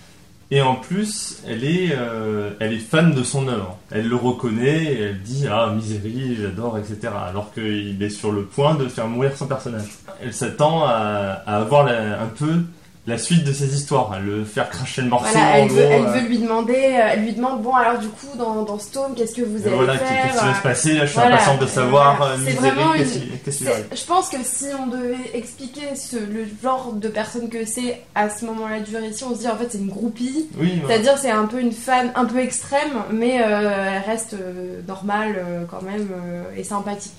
Et 0.50 0.62
en 0.62 0.76
plus, 0.76 1.42
elle 1.46 1.62
est, 1.62 1.90
euh, 1.92 2.50
elle 2.60 2.72
est 2.72 2.78
fan 2.78 3.12
de 3.14 3.22
son 3.22 3.48
œuvre. 3.48 3.76
Elle 3.90 4.08
le 4.08 4.16
reconnaît 4.16 4.82
et 4.84 5.00
elle 5.02 5.20
dit 5.22 5.46
Ah, 5.50 5.72
Misery, 5.76 6.36
j'adore, 6.40 6.78
etc. 6.78 7.12
Alors 7.28 7.52
qu'il 7.52 8.02
est 8.02 8.08
sur 8.08 8.32
le 8.32 8.44
point 8.44 8.74
de 8.74 8.88
faire 8.88 9.06
mourir 9.08 9.32
son 9.36 9.46
personnage. 9.46 9.88
Elle 10.22 10.32
s'attend 10.32 10.84
à, 10.86 11.42
à 11.46 11.56
avoir 11.58 11.84
la- 11.84 12.22
un 12.22 12.28
peu 12.28 12.62
la 13.08 13.18
suite 13.18 13.42
de 13.44 13.52
ses 13.52 13.74
histoires, 13.74 14.12
à 14.12 14.20
le 14.20 14.44
faire 14.44 14.68
cracher 14.70 15.02
le 15.02 15.08
morceau. 15.08 15.30
Voilà, 15.32 15.58
elle, 15.58 15.66
gros, 15.68 15.76
veut, 15.76 15.82
elle 15.82 16.04
euh, 16.06 16.10
veut 16.12 16.28
lui 16.28 16.38
demander, 16.38 16.74
euh, 16.74 17.08
elle 17.12 17.20
lui 17.22 17.32
demande 17.32 17.62
bon 17.62 17.74
alors 17.74 17.98
du 17.98 18.08
coup 18.08 18.28
dans, 18.36 18.62
dans 18.62 18.78
ce 18.78 18.92
tome 18.92 19.14
qu'est-ce 19.16 19.34
que 19.34 19.42
vous 19.42 19.66
allez 19.66 19.74
voilà, 19.76 19.98
faire 19.98 20.22
qu'est-ce 20.24 20.38
qui 20.38 20.44
va 20.46 20.54
se 20.54 20.62
passer 20.62 20.92
Là, 20.94 21.06
je 21.06 21.10
suis 21.10 21.18
Voilà. 21.20 21.34
impatiente 21.36 21.60
de 21.60 21.66
savoir, 21.66 22.22
euh, 22.22 22.36
C'est 22.44 22.52
vraiment 22.52 22.94
une- 22.94 23.04
qu'est-ce 23.44 23.64
Je 23.64 24.04
pense 24.06 24.28
que 24.28 24.36
si 24.44 24.66
on 24.80 24.86
devait 24.86 25.16
expliquer 25.34 25.96
ce, 25.96 26.16
le 26.16 26.46
genre 26.62 26.92
de 26.92 27.08
personne 27.08 27.48
que 27.48 27.64
c'est 27.64 28.02
à 28.14 28.28
ce 28.30 28.44
moment-là 28.44 28.80
du 28.80 28.96
récit, 28.96 29.24
on 29.24 29.34
se 29.34 29.40
dit 29.40 29.48
en 29.48 29.56
fait 29.56 29.68
c'est 29.70 29.78
une 29.78 29.88
groupie. 29.88 30.46
Oui. 30.58 30.80
C'est-à-dire 30.86 31.16
c'est 31.18 31.30
un 31.30 31.46
peu 31.46 31.60
une 31.60 31.72
fan 31.72 32.12
un 32.14 32.24
peu 32.26 32.38
extrême, 32.38 32.92
mais 33.12 33.40
euh, 33.42 33.96
elle 33.96 34.02
reste 34.10 34.34
euh, 34.34 34.80
normale 34.86 35.34
euh, 35.38 35.64
quand 35.70 35.82
même 35.82 36.08
euh, 36.12 36.42
et 36.56 36.64
sympathique. 36.64 37.12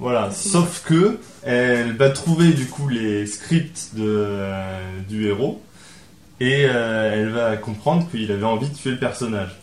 Voilà, 0.00 0.30
sauf 0.30 0.84
que 0.86 1.18
elle 1.42 1.96
va 1.96 2.10
trouver 2.10 2.52
du 2.52 2.66
coup 2.66 2.88
les 2.88 3.26
scripts 3.26 3.90
euh, 3.98 4.78
du 5.08 5.26
héros 5.26 5.60
et 6.38 6.66
euh, 6.68 7.12
elle 7.14 7.30
va 7.30 7.56
comprendre 7.56 8.08
qu'il 8.10 8.30
avait 8.30 8.44
envie 8.44 8.68
de 8.68 8.74
tuer 8.74 8.92
le 8.92 8.98
personnage. 8.98 9.58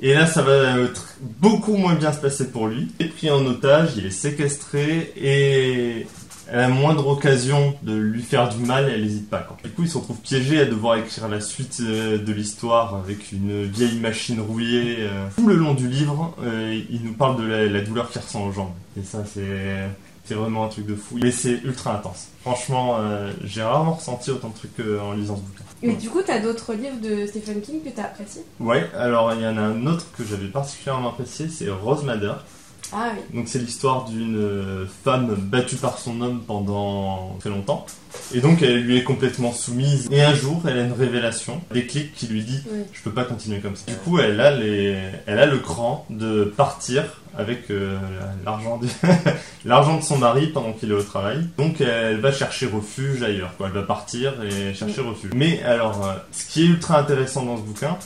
Et 0.00 0.14
là, 0.14 0.26
ça 0.26 0.42
va 0.42 0.76
tr- 0.76 1.00
beaucoup 1.20 1.76
moins 1.76 1.94
bien 1.94 2.12
se 2.12 2.20
passer 2.20 2.48
pour 2.50 2.68
lui. 2.68 2.88
Il 3.00 3.06
est 3.06 3.08
pris 3.10 3.30
en 3.30 3.44
otage, 3.44 3.90
il 3.98 4.06
est 4.06 4.10
séquestré 4.10 5.12
et 5.16 6.06
à 6.50 6.56
la 6.56 6.68
moindre 6.68 7.06
occasion 7.08 7.74
de 7.82 7.94
lui 7.96 8.22
faire 8.22 8.48
du 8.48 8.64
mal, 8.64 8.88
elle 8.92 9.02
n'hésite 9.02 9.28
pas. 9.28 9.38
quoi. 9.40 9.56
Du 9.64 9.70
coup, 9.70 9.82
il 9.82 9.88
se 9.88 9.98
retrouve 9.98 10.18
piégé 10.18 10.60
à 10.60 10.64
devoir 10.66 10.96
écrire 10.96 11.28
la 11.28 11.40
suite 11.40 11.78
euh, 11.80 12.18
de 12.18 12.32
l'histoire 12.32 12.94
avec 12.96 13.32
une 13.32 13.64
vieille 13.64 13.98
machine 13.98 14.40
rouillée. 14.40 14.96
euh. 15.00 15.26
Tout 15.36 15.46
le 15.46 15.56
long 15.56 15.74
du 15.74 15.88
livre, 15.88 16.34
euh, 16.42 16.80
il 16.90 17.02
nous 17.02 17.14
parle 17.14 17.40
de 17.42 17.46
la, 17.46 17.66
la 17.66 17.80
douleur 17.80 18.10
qu'il 18.10 18.20
ressent 18.20 18.46
aux 18.46 18.52
jambes. 18.52 18.72
Et 18.98 19.02
ça, 19.04 19.24
c'est 19.24 19.88
c'est 20.24 20.34
vraiment 20.34 20.64
un 20.64 20.68
truc 20.68 20.86
de 20.86 20.96
fou. 20.96 21.18
Mais 21.22 21.30
c'est 21.30 21.60
ultra 21.62 21.94
intense. 21.98 22.26
Franchement, 22.42 22.96
euh, 22.98 23.30
j'ai 23.44 23.62
rarement 23.62 23.92
ressenti 23.94 24.32
autant 24.32 24.48
de 24.48 24.54
trucs 24.54 24.80
euh, 24.80 24.98
en 25.00 25.12
lisant 25.12 25.36
ce 25.36 25.40
bouquin. 25.40 25.62
Et 25.82 25.92
du 25.92 26.08
coup, 26.10 26.20
t'as 26.26 26.40
d'autres 26.40 26.74
livres 26.74 27.00
de 27.00 27.26
Stephen 27.28 27.60
King 27.60 27.80
que 27.84 27.90
t'as 27.90 28.04
appréciés? 28.06 28.42
Ouais, 28.58 28.90
alors 28.96 29.32
il 29.34 29.42
y 29.42 29.46
en 29.46 29.56
a 29.56 29.60
un 29.60 29.86
autre 29.86 30.06
que 30.18 30.24
j'avais 30.24 30.48
particulièrement 30.48 31.10
apprécié, 31.10 31.48
c'est 31.48 31.70
Rose 31.70 32.02
Madder. 32.02 32.32
Ah 32.92 33.12
oui. 33.14 33.36
Donc 33.36 33.48
c'est 33.48 33.58
l'histoire 33.58 34.04
d'une 34.04 34.36
euh, 34.36 34.86
femme 35.04 35.34
battue 35.34 35.76
par 35.76 35.98
son 35.98 36.20
homme 36.20 36.42
pendant 36.46 37.36
très 37.40 37.50
longtemps. 37.50 37.86
Et 38.34 38.40
donc 38.40 38.62
elle 38.62 38.82
lui 38.82 38.96
est 38.98 39.04
complètement 39.04 39.52
soumise. 39.52 40.08
Et 40.10 40.22
un 40.22 40.34
jour, 40.34 40.62
elle 40.66 40.78
a 40.78 40.82
une 40.82 40.92
révélation, 40.92 41.60
un 41.70 41.74
déclic 41.74 42.14
qui 42.14 42.26
lui 42.26 42.42
dit 42.42 42.62
Oui. 42.70 42.80
je 42.92 43.02
peux 43.02 43.10
pas 43.10 43.24
continuer 43.24 43.60
comme 43.60 43.76
ça. 43.76 43.84
Du 43.86 43.96
coup, 43.96 44.18
elle 44.18 44.40
a 44.40 44.50
les, 44.50 44.96
elle 45.26 45.38
a 45.38 45.46
le 45.46 45.58
cran 45.58 46.06
de 46.10 46.44
partir 46.44 47.04
avec 47.36 47.70
euh, 47.70 47.98
l'argent 48.44 48.78
de 48.78 48.86
l'argent 49.64 49.98
de 49.98 50.02
son 50.02 50.18
mari 50.18 50.46
pendant 50.48 50.72
qu'il 50.72 50.90
est 50.90 50.94
au 50.94 51.02
travail. 51.02 51.46
Donc 51.58 51.80
elle 51.80 52.20
va 52.20 52.32
chercher 52.32 52.66
refuge 52.66 53.22
ailleurs. 53.22 53.54
Quoi. 53.56 53.68
Elle 53.68 53.74
va 53.74 53.82
partir 53.82 54.34
et 54.42 54.74
chercher 54.74 55.02
refuge. 55.02 55.32
Mais 55.34 55.62
alors, 55.62 56.06
euh, 56.06 56.14
ce 56.32 56.46
qui 56.46 56.62
est 56.62 56.66
ultra 56.66 56.98
intéressant 57.00 57.44
dans 57.44 57.56
ce 57.56 57.62
bouquin, 57.62 57.98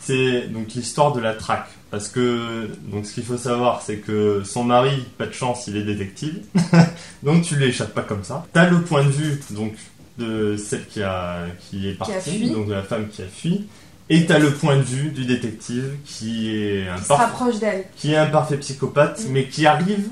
c'est 0.00 0.48
donc 0.48 0.72
l'histoire 0.74 1.12
de 1.12 1.20
la 1.20 1.34
traque. 1.34 1.68
Parce 1.90 2.08
que 2.08 2.68
donc 2.92 3.06
ce 3.06 3.14
qu'il 3.14 3.24
faut 3.24 3.38
savoir, 3.38 3.80
c'est 3.82 3.96
que 3.96 4.42
son 4.44 4.64
mari, 4.64 5.04
pas 5.16 5.26
de 5.26 5.32
chance, 5.32 5.66
il 5.68 5.76
est 5.76 5.84
détective. 5.84 6.40
donc 7.22 7.42
tu 7.42 7.56
lui 7.56 7.66
échappes 7.66 7.94
pas 7.94 8.02
comme 8.02 8.24
ça. 8.24 8.44
T'as 8.52 8.68
le 8.68 8.82
point 8.82 9.04
de 9.04 9.10
vue 9.10 9.40
donc 9.50 9.72
de 10.18 10.56
celle 10.56 10.84
qui 10.86 11.02
a 11.02 11.46
qui 11.60 11.88
est 11.88 11.94
partie, 11.94 12.50
donc 12.50 12.66
de 12.68 12.72
la 12.74 12.82
femme 12.82 13.08
qui 13.08 13.22
a 13.22 13.26
fui. 13.26 13.66
Et 14.10 14.26
t'as 14.26 14.38
le 14.38 14.50
point 14.52 14.76
de 14.76 14.82
vue 14.82 15.10
du 15.10 15.24
détective 15.26 15.94
qui 16.04 16.50
est 16.54 16.88
un 16.88 16.96
Qui 16.96 17.08
parfait 17.08 17.58
d'elle. 17.60 17.84
qui 17.96 18.12
est 18.12 18.16
un 18.16 18.26
parfait 18.26 18.56
psychopathe, 18.58 19.20
Mm. 19.26 19.32
mais 19.32 19.44
qui 19.48 19.66
arrive, 19.66 20.08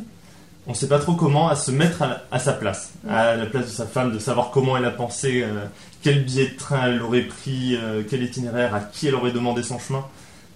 on 0.67 0.75
sait 0.75 0.87
pas 0.89 0.99
trop 0.99 1.15
comment, 1.15 1.49
à 1.49 1.57
se 1.57 1.71
mettre 1.71 2.03
à, 2.03 2.23
à 2.31 2.39
sa 2.39 2.53
place, 2.53 2.93
Mm. 3.05 3.09
à 3.11 3.37
la 3.37 3.47
place 3.47 3.65
de 3.67 3.71
sa 3.71 3.87
femme, 3.87 4.13
de 4.13 4.19
savoir 4.19 4.51
comment 4.51 4.77
elle 4.77 4.85
a 4.85 4.91
pensé, 4.91 5.43
euh, 5.43 5.65
quel 6.03 6.25
billet 6.25 6.49
de 6.49 6.57
train 6.59 6.89
elle 6.89 7.01
aurait 7.03 7.23
pris, 7.23 7.75
euh, 7.77 8.03
quel 8.09 8.23
itinéraire, 8.23 8.75
à 8.75 8.81
qui 8.81 9.09
elle 9.09 9.15
aurait 9.15 9.33
demandé 9.33 9.63
son 9.63 9.79
chemin. 9.79 10.05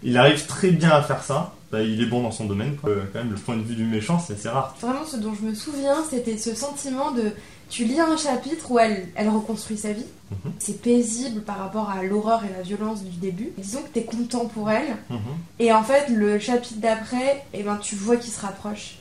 Il 0.02 0.16
arrive 0.18 0.46
très 0.46 0.70
bien 0.70 0.90
à 0.90 1.02
faire 1.02 1.22
ça. 1.22 1.52
Bah, 1.70 1.82
il 1.82 2.02
est 2.02 2.06
bon 2.06 2.22
dans 2.22 2.32
son 2.32 2.46
domaine. 2.46 2.76
Quoi. 2.76 2.90
Euh, 2.90 3.02
quand 3.12 3.20
même, 3.20 3.30
le 3.30 3.36
point 3.36 3.56
de 3.56 3.62
vue 3.62 3.76
du 3.76 3.84
méchant, 3.84 4.18
c'est 4.18 4.32
assez 4.34 4.48
rare. 4.48 4.74
Vraiment, 4.80 5.04
ce 5.06 5.16
dont 5.16 5.32
je 5.34 5.46
me 5.46 5.54
souviens, 5.54 5.96
c'était 6.08 6.36
ce 6.36 6.54
sentiment 6.54 7.12
de. 7.12 7.30
Tu 7.68 7.84
lis 7.84 8.00
un 8.00 8.16
chapitre 8.16 8.68
où 8.72 8.80
elle, 8.80 9.06
elle 9.14 9.28
reconstruit 9.28 9.76
sa 9.78 9.92
vie. 9.92 10.06
Mhm. 10.32 10.52
C'est 10.58 10.82
paisible 10.82 11.42
par 11.42 11.58
rapport 11.58 11.88
à 11.88 12.02
l'horreur 12.02 12.42
et 12.44 12.52
la 12.56 12.62
violence 12.62 13.04
du 13.04 13.16
début. 13.18 13.52
Disons 13.56 13.82
que 13.82 13.88
t'es 13.88 14.02
content 14.02 14.46
pour 14.46 14.68
elle. 14.70 14.96
Mhm. 15.08 15.18
Et 15.60 15.72
en 15.72 15.84
fait, 15.84 16.08
le 16.08 16.40
chapitre 16.40 16.80
d'après, 16.80 17.44
eh 17.54 17.62
ben, 17.62 17.76
tu 17.76 17.94
vois 17.94 18.16
qu'il 18.16 18.32
se 18.32 18.40
rapproche. 18.40 18.96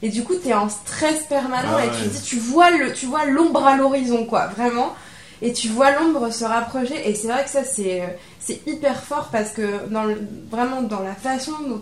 Et 0.00 0.08
du 0.08 0.22
coup, 0.24 0.34
t'es 0.36 0.54
en 0.54 0.70
stress 0.70 1.24
permanent 1.26 1.76
Ah 1.76 1.84
et 1.84 1.88
ouais. 1.88 1.94
tu 2.02 2.08
dis, 2.08 2.22
tu 2.22 2.36
vois 2.38 2.70
le, 2.70 2.94
tu 2.94 3.04
vois 3.06 3.26
l'ombre 3.26 3.64
à 3.66 3.76
l'horizon, 3.76 4.24
quoi, 4.24 4.46
vraiment. 4.46 4.94
Et 5.42 5.52
tu 5.52 5.68
vois 5.68 5.92
l'ombre 5.92 6.30
se 6.30 6.44
rapprocher. 6.44 7.08
Et 7.08 7.14
c'est 7.14 7.28
vrai 7.28 7.44
que 7.44 7.50
ça, 7.50 7.64
c'est, 7.64 8.18
hyper 8.66 9.02
fort 9.02 9.28
parce 9.30 9.52
que 9.52 9.62
vraiment 10.50 10.82
dans 10.82 11.00
la 11.00 11.14
façon 11.14 11.52
dont 11.68 11.80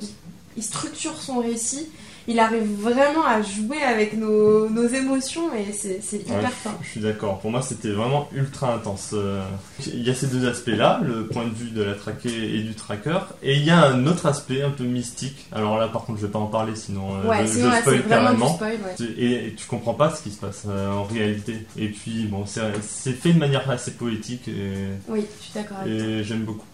il 0.56 0.62
structure 0.62 1.20
son 1.20 1.40
récit, 1.40 1.88
il 2.28 2.38
arrive 2.38 2.80
vraiment 2.80 3.24
à 3.26 3.42
jouer 3.42 3.82
avec 3.82 4.16
nos, 4.16 4.68
nos 4.68 4.86
émotions 4.86 5.52
et 5.54 5.72
c'est, 5.72 6.00
hyper 6.16 6.36
Ouais, 6.36 6.46
fort. 6.48 6.74
Je 6.82 6.88
suis 6.88 7.00
d'accord. 7.00 7.38
Pour 7.40 7.50
moi, 7.50 7.62
c'était 7.62 7.90
vraiment 7.90 8.28
ultra 8.32 8.74
intense. 8.74 9.10
Euh, 9.12 9.42
Il 9.86 10.02
y 10.06 10.10
a 10.10 10.14
ces 10.14 10.26
deux 10.28 10.48
aspects-là, 10.48 11.00
le 11.04 11.26
point 11.26 11.44
de 11.44 11.54
vue 11.54 11.70
de 11.70 11.82
la 11.82 11.94
traquée 11.94 12.56
et 12.56 12.60
du 12.62 12.74
tracker. 12.74 13.18
Et 13.42 13.54
il 13.56 13.64
y 13.64 13.70
a 13.70 13.84
un 13.86 14.06
autre 14.06 14.26
aspect 14.26 14.62
un 14.62 14.70
peu 14.70 14.84
mystique. 14.84 15.46
Alors 15.52 15.78
là, 15.78 15.88
par 15.88 16.04
contre, 16.04 16.20
je 16.20 16.26
vais 16.26 16.32
pas 16.32 16.38
en 16.38 16.46
parler, 16.46 16.76
sinon 16.76 17.16
euh, 17.24 17.28
Ouais, 17.28 17.46
je, 17.46 17.52
sinon 17.52 17.70
je 17.72 17.80
spoil 17.80 18.02
carrément. 18.08 18.54
spoil, 18.54 18.72
ouais. 19.00 19.06
Et, 19.18 19.46
et 19.48 19.54
tu 19.54 19.66
comprends 19.66 19.94
pas 19.94 20.10
ce 20.14 20.22
qui 20.22 20.30
se 20.30 20.38
passe 20.38 20.62
euh, 20.68 20.90
en 20.92 21.04
réalité. 21.04 21.56
Et 21.76 21.88
puis, 21.88 22.26
bon, 22.26 22.44
c'est 22.46 23.12
fait 23.12 23.32
de 23.32 23.38
manière 23.38 23.68
assez 23.70 23.92
poétique 23.92 24.48
et, 24.48 24.74
Oui, 25.08 25.24
je 25.38 25.44
suis 25.44 25.54
d'accord 25.54 25.78
avec 25.80 25.98
toi. 25.98 26.06
et 26.06 26.24
j'aime 26.24 26.42
beaucoup. 26.44 26.66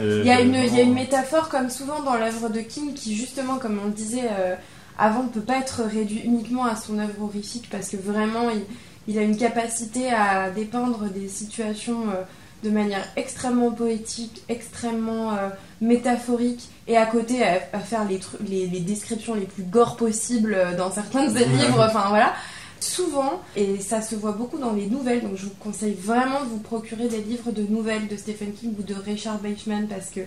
Il 0.00 0.24
y, 0.24 0.30
a 0.30 0.40
une, 0.40 0.54
il 0.54 0.72
y 0.74 0.78
a 0.78 0.82
une 0.82 0.94
métaphore 0.94 1.48
comme 1.48 1.68
souvent 1.68 2.00
dans 2.02 2.14
l'œuvre 2.14 2.48
de 2.48 2.60
King 2.60 2.94
qui 2.94 3.16
justement, 3.16 3.58
comme 3.58 3.78
on 3.82 3.86
le 3.88 3.92
disait 3.92 4.28
euh, 4.30 4.54
avant, 4.98 5.24
ne 5.24 5.28
peut 5.28 5.40
pas 5.40 5.58
être 5.58 5.82
réduit 5.82 6.20
uniquement 6.24 6.64
à 6.64 6.76
son 6.76 6.98
œuvre 6.98 7.22
horrifique 7.22 7.68
parce 7.70 7.88
que 7.88 7.96
vraiment 7.96 8.50
il, 8.50 8.62
il 9.08 9.18
a 9.18 9.22
une 9.22 9.36
capacité 9.36 10.10
à 10.12 10.50
dépeindre 10.50 11.04
des 11.10 11.28
situations 11.28 12.02
euh, 12.10 12.22
de 12.62 12.70
manière 12.70 13.04
extrêmement 13.16 13.72
poétique, 13.72 14.42
extrêmement 14.48 15.32
euh, 15.32 15.48
métaphorique 15.80 16.68
et 16.88 16.96
à 16.96 17.06
côté 17.06 17.42
à, 17.44 17.60
à 17.72 17.80
faire 17.80 18.04
les, 18.08 18.18
tru- 18.18 18.38
les, 18.48 18.66
les 18.66 18.80
descriptions 18.80 19.34
les 19.34 19.46
plus 19.46 19.64
gore 19.64 19.96
possibles 19.96 20.54
euh, 20.54 20.76
dans 20.76 20.90
certains 20.90 21.26
de 21.26 21.38
ses 21.38 21.44
livres. 21.44 21.84
Enfin 21.86 22.06
voilà. 22.08 22.32
Souvent, 22.80 23.40
et 23.56 23.80
ça 23.80 24.02
se 24.02 24.14
voit 24.14 24.32
beaucoup 24.32 24.58
dans 24.58 24.72
les 24.74 24.86
nouvelles, 24.86 25.22
donc 25.22 25.36
je 25.36 25.44
vous 25.46 25.54
conseille 25.58 25.96
vraiment 25.98 26.40
de 26.40 26.46
vous 26.50 26.58
procurer 26.58 27.08
des 27.08 27.22
livres 27.22 27.50
de 27.50 27.62
nouvelles 27.62 28.08
de 28.08 28.16
Stephen 28.16 28.52
King 28.52 28.74
ou 28.78 28.82
de 28.82 28.94
Richard 28.94 29.38
Bachman 29.38 29.86
parce 29.88 30.10
que 30.10 30.20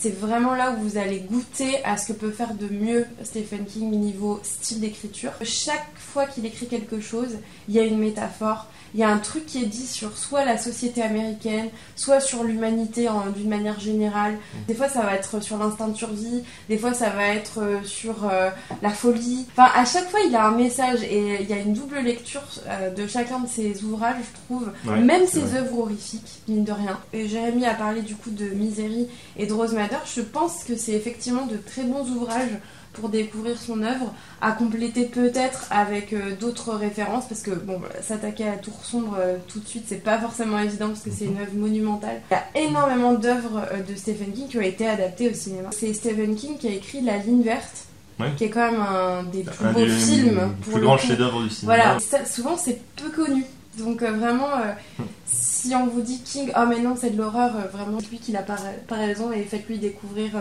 c'est 0.00 0.10
vraiment 0.10 0.54
là 0.54 0.72
où 0.72 0.82
vous 0.82 0.96
allez 0.96 1.20
goûter 1.20 1.84
à 1.84 1.96
ce 1.96 2.08
que 2.08 2.12
peut 2.12 2.30
faire 2.30 2.54
de 2.54 2.66
mieux 2.68 3.06
Stephen 3.22 3.64
King 3.64 3.90
niveau 3.90 4.40
style 4.42 4.80
d'écriture. 4.80 5.32
Chaque 5.42 5.96
fois 5.96 6.26
qu'il 6.26 6.44
écrit 6.46 6.66
quelque 6.66 7.00
chose, 7.00 7.38
il 7.68 7.74
y 7.74 7.78
a 7.78 7.84
une 7.84 7.98
métaphore, 7.98 8.66
il 8.94 9.00
y 9.00 9.02
a 9.02 9.08
un 9.08 9.18
truc 9.18 9.46
qui 9.46 9.62
est 9.62 9.66
dit 9.66 9.86
sur 9.86 10.16
soit 10.16 10.44
la 10.44 10.58
société 10.58 11.02
américaine, 11.02 11.68
soit 11.96 12.20
sur 12.20 12.44
l'humanité 12.44 13.08
d'une 13.34 13.48
manière 13.48 13.80
générale. 13.80 14.38
Des 14.68 14.74
fois, 14.74 14.88
ça 14.88 15.02
va 15.02 15.14
être 15.14 15.42
sur 15.42 15.56
l'instinct 15.58 15.88
de 15.88 15.96
survie, 15.96 16.42
des 16.68 16.78
fois, 16.78 16.92
ça 16.94 17.10
va 17.10 17.28
être 17.28 17.60
euh, 17.60 17.82
sur 17.84 18.28
euh, 18.30 18.50
la 18.82 18.90
folie. 18.90 19.46
Enfin, 19.52 19.70
à 19.74 19.84
chaque 19.84 20.08
fois, 20.10 20.20
il 20.26 20.32
y 20.32 20.36
a 20.36 20.46
un 20.46 20.52
message 20.52 21.02
et 21.02 21.42
il 21.42 21.48
y 21.48 21.52
a 21.52 21.58
une 21.58 21.72
double 21.72 21.98
lecture 22.00 22.42
euh, 22.68 22.90
de 22.90 23.06
chacun 23.06 23.40
de 23.40 23.48
ses 23.48 23.82
ouvrages, 23.84 24.16
je 24.20 24.40
trouve. 24.44 24.72
Ouais, 24.86 25.00
Même 25.00 25.26
ses 25.26 25.54
œuvres 25.54 25.78
horrifiques, 25.78 26.42
mine 26.48 26.64
de 26.64 26.72
rien. 26.72 26.98
Et 27.12 27.28
Jérémy 27.28 27.64
a 27.66 27.74
parlé 27.74 28.02
du 28.02 28.14
coup 28.14 28.30
de 28.30 28.46
Misery 28.46 29.08
et 29.36 29.46
de 29.46 29.52
Rose 29.52 29.72
Madder. 29.72 29.96
Je 30.14 30.20
pense 30.20 30.64
que 30.64 30.76
c'est 30.76 30.92
effectivement 30.92 31.46
de 31.46 31.56
très 31.56 31.82
bons 31.82 32.08
ouvrages 32.10 32.58
pour 32.92 33.08
découvrir 33.08 33.56
son 33.58 33.82
œuvre, 33.82 34.12
à 34.40 34.52
compléter 34.52 35.04
peut-être 35.04 35.66
avec 35.70 36.12
euh, 36.12 36.36
d'autres 36.38 36.72
références, 36.74 37.24
parce 37.26 37.40
que 37.42 37.50
bon, 37.52 37.80
s'attaquer 38.02 38.48
à 38.48 38.56
Tour 38.56 38.84
Sombre 38.84 39.16
euh, 39.18 39.36
tout 39.48 39.60
de 39.60 39.66
suite, 39.66 39.84
c'est 39.88 40.02
pas 40.02 40.18
forcément 40.18 40.58
évident, 40.58 40.88
parce 40.88 41.00
que 41.00 41.10
c'est 41.10 41.24
une 41.24 41.38
œuvre 41.38 41.54
monumentale. 41.54 42.20
Il 42.30 42.34
y 42.34 42.60
a 42.64 42.68
énormément 42.68 43.14
d'œuvres 43.14 43.62
euh, 43.72 43.82
de 43.82 43.94
Stephen 43.96 44.32
King 44.32 44.48
qui 44.48 44.58
ont 44.58 44.62
été 44.62 44.86
adaptées 44.86 45.30
au 45.30 45.34
cinéma. 45.34 45.70
C'est 45.72 45.92
Stephen 45.94 46.34
King 46.36 46.58
qui 46.58 46.68
a 46.68 46.72
écrit 46.72 47.00
La 47.00 47.16
ligne 47.18 47.42
verte, 47.42 47.86
Ouais. 48.20 48.28
qui 48.36 48.44
est 48.44 48.50
quand 48.50 48.70
même 48.70 48.80
un 48.80 49.22
des 49.22 49.42
plus 49.42 49.66
Un 49.66 49.72
beaux 49.72 49.80
des 49.80 49.88
films. 49.88 50.40
pour 50.60 50.74
plus 50.74 50.82
le 50.82 50.86
coup. 50.86 50.98
chefs-d'œuvre 50.98 51.42
du 51.44 51.48
cinéma. 51.50 51.76
Voilà, 51.76 51.98
ça, 51.98 52.24
souvent 52.26 52.58
c'est 52.58 52.78
peu 52.96 53.08
connu. 53.08 53.42
Donc 53.78 54.02
euh, 54.02 54.12
vraiment, 54.12 54.50
euh, 54.50 55.02
si 55.24 55.74
on 55.74 55.86
vous 55.86 56.02
dit 56.02 56.20
King, 56.22 56.52
oh 56.54 56.64
mais 56.68 56.80
non 56.80 56.94
c'est 56.94 57.10
de 57.10 57.16
l'horreur, 57.16 57.52
euh, 57.56 57.68
vraiment 57.72 57.96
lui 58.10 58.18
qui 58.18 58.32
n'a 58.32 58.42
pas, 58.42 58.58
pas 58.86 58.96
raison 58.96 59.32
et 59.32 59.42
faites-lui 59.44 59.78
découvrir 59.78 60.32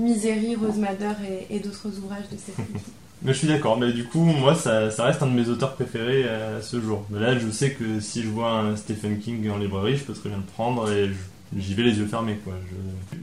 euh, 0.00 0.04
Misery, 0.04 0.56
Rose 0.56 0.78
Madder 0.78 1.12
et, 1.50 1.58
d'autres 1.60 1.88
ouvrages 1.98 2.28
de 2.30 2.36
King. 2.36 2.64
Mais 3.22 3.34
je 3.34 3.38
suis 3.38 3.48
d'accord, 3.48 3.78
mais 3.78 3.92
du 3.92 4.04
coup, 4.04 4.20
moi, 4.20 4.54
ça, 4.54 4.88
reste 4.88 5.22
un 5.22 5.26
de 5.26 5.32
mes 5.32 5.48
auteurs 5.50 5.74
préférés 5.74 6.24
euh, 6.24 6.58
à 6.58 6.62
ce 6.62 6.80
jour. 6.80 7.04
Là, 7.12 7.38
je 7.38 7.50
sais 7.50 7.72
que 7.72 8.00
si 8.00 8.22
je 8.22 8.28
vois 8.28 8.50
un 8.50 8.76
Stephen 8.76 9.18
King 9.18 9.50
en 9.50 9.58
librairie, 9.58 9.98
je 9.98 10.04
peux 10.04 10.14
très 10.14 10.30
bien 10.30 10.38
le 10.38 10.44
prendre 10.44 10.90
et 10.90 11.10
j'y 11.54 11.74
vais 11.74 11.82
les 11.82 11.98
yeux 11.98 12.06
fermés, 12.06 12.38
quoi. 12.42 12.54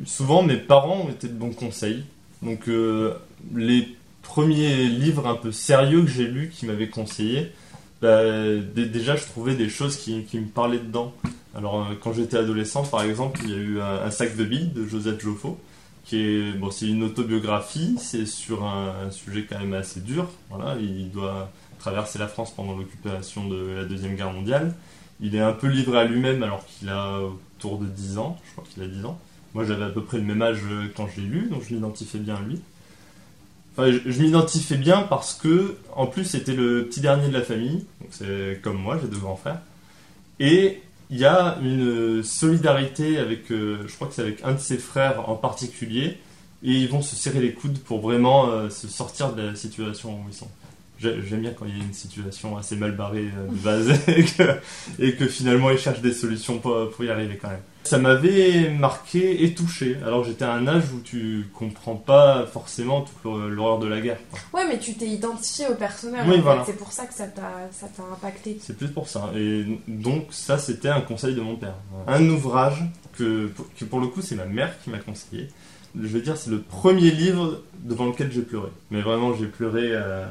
Souvent, 0.05 0.43
mes 0.43 0.57
parents 0.57 1.05
ont 1.07 1.09
été 1.09 1.27
de 1.27 1.33
bons 1.33 1.49
conseils. 1.49 2.03
Donc, 2.43 2.67
euh, 2.67 3.15
les 3.55 3.87
premiers 4.21 4.85
livres 4.85 5.25
un 5.25 5.33
peu 5.33 5.51
sérieux 5.51 6.03
que 6.03 6.11
j'ai 6.11 6.27
lus, 6.27 6.51
qui 6.53 6.67
m'avaient 6.67 6.89
conseillé, 6.89 7.51
bah, 7.99 8.21
dé- 8.75 8.85
déjà, 8.85 9.15
je 9.15 9.23
trouvais 9.23 9.55
des 9.55 9.69
choses 9.69 9.95
qui, 9.95 10.25
qui 10.25 10.37
me 10.39 10.45
parlaient 10.45 10.77
dedans. 10.77 11.11
Alors, 11.55 11.81
euh, 11.81 11.95
quand 11.99 12.13
j'étais 12.13 12.37
adolescent, 12.37 12.83
par 12.83 13.01
exemple, 13.01 13.39
il 13.45 13.49
y 13.49 13.53
a 13.55 13.57
eu 13.57 13.79
un, 13.79 14.05
un 14.05 14.11
sac 14.11 14.35
de 14.35 14.43
billes 14.43 14.69
de 14.75 14.85
Joseph 14.85 15.19
Joffo 15.19 15.57
bon, 16.57 16.71
c'est 16.71 16.87
une 16.87 17.03
autobiographie, 17.03 17.95
c'est 17.99 18.25
sur 18.25 18.63
un, 18.65 19.11
sujet 19.11 19.45
quand 19.49 19.59
même 19.59 19.73
assez 19.73 19.99
dur. 19.99 20.29
Voilà, 20.49 20.75
il 20.79 21.11
doit 21.11 21.51
traverser 21.79 22.19
la 22.19 22.27
France 22.27 22.53
pendant 22.55 22.75
l'occupation 22.75 23.47
de 23.47 23.73
la 23.75 23.85
deuxième 23.85 24.15
guerre 24.15 24.31
mondiale. 24.31 24.73
Il 25.19 25.35
est 25.35 25.41
un 25.41 25.53
peu 25.53 25.67
livré 25.67 25.99
à 25.99 26.05
lui-même 26.05 26.43
alors 26.43 26.65
qu'il 26.65 26.89
a 26.89 27.21
autour 27.21 27.79
de 27.79 27.85
10 27.85 28.17
ans, 28.19 28.37
je 28.45 28.51
crois 28.51 28.63
qu'il 28.71 28.83
a 28.83 28.87
10 28.87 29.05
ans. 29.05 29.19
Moi 29.53 29.65
j'avais 29.65 29.85
à 29.85 29.89
peu 29.89 30.03
près 30.03 30.17
le 30.17 30.23
même 30.23 30.41
âge 30.41 30.61
quand 30.95 31.07
je 31.07 31.21
l'ai 31.21 31.27
lu, 31.27 31.47
donc 31.49 31.63
je 31.67 31.73
m'identifiais 31.73 32.19
bien 32.19 32.35
à 32.35 32.41
lui. 32.41 32.61
Enfin, 33.73 33.91
je, 33.91 34.09
je 34.09 34.21
m'identifiais 34.21 34.77
bien 34.77 35.03
parce 35.03 35.35
que, 35.35 35.77
en 35.95 36.07
plus, 36.07 36.25
c'était 36.25 36.55
le 36.55 36.87
petit 36.87 36.99
dernier 36.99 37.27
de 37.27 37.33
la 37.33 37.43
famille, 37.43 37.85
donc 38.01 38.09
c'est 38.09 38.59
comme 38.63 38.77
moi, 38.77 38.97
j'ai 38.99 39.07
deux 39.07 39.19
grands 39.19 39.35
frères. 39.35 39.61
Il 41.09 41.17
y 41.17 41.25
a 41.25 41.57
une 41.61 42.21
solidarité 42.23 43.17
avec, 43.17 43.51
euh, 43.51 43.83
je 43.87 43.95
crois 43.95 44.07
que 44.07 44.13
c'est 44.13 44.21
avec 44.21 44.43
un 44.43 44.53
de 44.53 44.59
ses 44.59 44.77
frères 44.77 45.29
en 45.29 45.35
particulier, 45.35 46.17
et 46.63 46.71
ils 46.71 46.89
vont 46.89 47.01
se 47.01 47.15
serrer 47.15 47.39
les 47.39 47.53
coudes 47.53 47.79
pour 47.79 48.01
vraiment 48.01 48.47
euh, 48.49 48.69
se 48.69 48.87
sortir 48.87 49.33
de 49.33 49.43
la 49.43 49.55
situation 49.55 50.15
où 50.15 50.29
ils 50.29 50.33
sont. 50.33 50.49
J'ai- 50.99 51.21
J'aime 51.27 51.41
bien 51.41 51.51
quand 51.51 51.65
il 51.65 51.77
y 51.77 51.81
a 51.81 51.83
une 51.83 51.93
situation 51.93 52.57
assez 52.57 52.75
mal 52.75 52.91
barrée 52.95 53.27
euh, 53.37 53.47
de 53.51 53.55
base 53.57 53.89
et 54.07 54.23
que, 54.25 54.43
et 54.99 55.13
que 55.15 55.27
finalement 55.27 55.69
ils 55.69 55.77
cherchent 55.77 56.01
des 56.01 56.13
solutions 56.13 56.57
pour, 56.59 56.89
pour 56.89 57.03
y 57.05 57.09
arriver 57.09 57.37
quand 57.41 57.49
même. 57.49 57.61
Ça 57.83 57.97
m'avait 57.99 58.69
marqué 58.71 59.43
et 59.45 59.53
touché. 59.53 59.95
Alors 60.05 60.23
j'étais 60.25 60.43
à 60.43 60.51
un 60.53 60.67
âge 60.67 60.83
où 60.93 60.99
tu 60.99 61.47
comprends 61.53 61.95
pas 61.95 62.45
forcément 62.51 63.01
toute 63.01 63.23
l'hor- 63.23 63.47
l'horreur 63.47 63.79
de 63.79 63.87
la 63.87 64.01
guerre. 64.01 64.17
Ouais, 64.53 64.67
mais 64.67 64.77
tu 64.79 64.95
t'es 64.95 65.05
identifié 65.07 65.67
au 65.69 65.75
personnage. 65.75 66.27
Oui, 66.27 66.39
voilà. 66.41 66.63
C'est 66.65 66.77
pour 66.77 66.91
ça 66.91 67.05
que 67.05 67.13
ça 67.13 67.27
t'a 67.27 67.69
ça 67.71 67.87
t'a 67.87 68.03
impacté. 68.11 68.57
C'est 68.61 68.77
plus 68.77 68.89
pour 68.89 69.07
ça. 69.07 69.31
Et 69.35 69.65
donc 69.87 70.25
ça 70.31 70.57
c'était 70.57 70.89
un 70.89 71.01
conseil 71.01 71.33
de 71.35 71.41
mon 71.41 71.55
père. 71.55 71.75
Un 72.07 72.27
ouvrage 72.27 72.83
que, 73.17 73.49
que 73.79 73.85
pour 73.85 73.99
le 74.01 74.07
coup 74.07 74.21
c'est 74.21 74.35
ma 74.35 74.45
mère 74.45 74.73
qui 74.83 74.89
m'a 74.89 74.99
conseillé. 74.99 75.47
Je 75.99 76.07
veux 76.07 76.21
dire 76.21 76.35
c'est 76.37 76.49
le 76.51 76.59
premier 76.61 77.09
livre 77.11 77.61
devant 77.83 78.07
lequel 78.07 78.31
j'ai 78.33 78.41
pleuré. 78.41 78.69
Mais 78.91 79.01
vraiment 79.01 79.33
j'ai 79.33 79.45
pleuré 79.47 79.91
euh, 79.93 80.25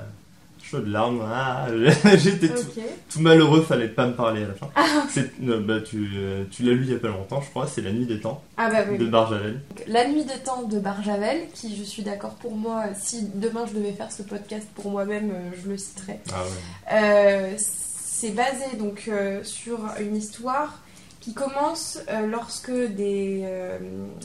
chaud 0.70 0.80
de 0.80 0.90
larmes. 0.90 1.20
Ah, 1.32 1.66
J'étais 2.16 2.48
tout, 2.48 2.62
tout 3.10 3.20
malheureux, 3.20 3.62
fallait 3.62 3.88
pas 3.88 4.06
me 4.06 4.12
parler 4.14 4.44
à 4.44 4.48
la 4.48 4.54
fin. 4.54 4.68
C'est- 5.08 5.30
euh, 5.46 5.60
bah, 5.60 5.80
tu 5.80 6.08
euh, 6.16 6.44
tu 6.50 6.62
l'as 6.64 6.72
lu 6.72 6.84
il 6.84 6.92
y 6.92 6.94
a 6.94 6.98
pas 6.98 7.08
longtemps 7.08 7.40
je 7.40 7.50
crois, 7.50 7.66
c'est 7.66 7.80
La 7.82 7.92
Nuit 7.92 8.06
des 8.06 8.20
Temps 8.20 8.42
Ah 8.56 8.70
bah 8.70 8.78
oui. 8.90 8.98
de 8.98 9.06
Barjavel. 9.06 9.60
La 9.86 10.08
nuit 10.08 10.24
des 10.24 10.38
temps 10.44 10.62
de 10.64 10.78
Barjavel, 10.78 11.48
qui 11.54 11.76
je 11.76 11.82
suis 11.82 12.02
d'accord 12.02 12.34
pour 12.34 12.56
moi, 12.56 12.84
si 12.98 13.28
demain 13.34 13.64
je 13.68 13.74
devais 13.78 13.92
faire 13.92 14.10
ce 14.10 14.22
podcast 14.22 14.66
pour 14.74 14.90
moi-même, 14.90 15.30
euh, 15.30 15.50
je 15.62 15.70
le 15.70 15.76
citerais. 15.78 16.20
Ah 16.32 16.42
ouais. 16.42 16.98
Euh, 17.00 17.54
c'est 17.56 18.30
basé 18.30 18.76
donc 18.78 19.10
sur 19.42 19.78
une 20.00 20.16
histoire 20.16 20.80
qui 21.20 21.34
commence 21.34 21.98
lorsque 22.30 22.70
des 22.72 23.44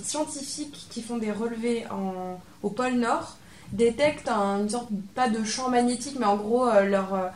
scientifiques 0.02 0.88
qui 0.90 1.02
font 1.02 1.18
des 1.18 1.32
relevés 1.32 1.86
en, 1.92 2.40
au 2.64 2.70
pôle 2.70 2.94
Nord 2.94 3.38
détectent 3.72 4.30
un- 4.30 4.60
une 4.62 4.70
sorte 4.70 4.90
pas 5.16 5.30
de 5.30 5.44
champ 5.44 5.70
magnétique 5.70 6.18
mais 6.20 6.26
en 6.26 6.36
gros 6.38 6.68
euh, 6.68 6.84
leur 6.84 7.14
euh, 7.14 7.28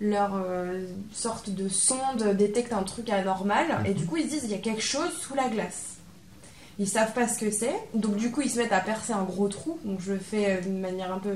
leur 0.00 0.32
euh, 0.34 0.86
sorte 1.12 1.50
de 1.50 1.68
sonde 1.68 2.34
détecte 2.36 2.72
un 2.72 2.82
truc 2.82 3.08
anormal 3.10 3.66
et 3.86 3.94
du 3.94 4.04
coup 4.06 4.16
ils 4.16 4.24
se 4.24 4.30
disent 4.30 4.44
il 4.44 4.50
y 4.50 4.54
a 4.54 4.58
quelque 4.58 4.82
chose 4.82 5.12
sous 5.20 5.34
la 5.34 5.48
glace. 5.48 5.90
Ils 6.80 6.88
savent 6.88 7.12
pas 7.12 7.28
ce 7.28 7.38
que 7.38 7.50
c'est, 7.52 7.74
donc 7.94 8.16
du 8.16 8.32
coup 8.32 8.40
ils 8.42 8.50
se 8.50 8.58
mettent 8.58 8.72
à 8.72 8.80
percer 8.80 9.12
un 9.12 9.22
gros 9.22 9.46
trou. 9.48 9.78
Donc 9.84 10.00
je 10.00 10.12
le 10.14 10.18
fais 10.18 10.60
d'une 10.62 10.80
manière 10.80 11.12
un 11.12 11.18
peu 11.20 11.30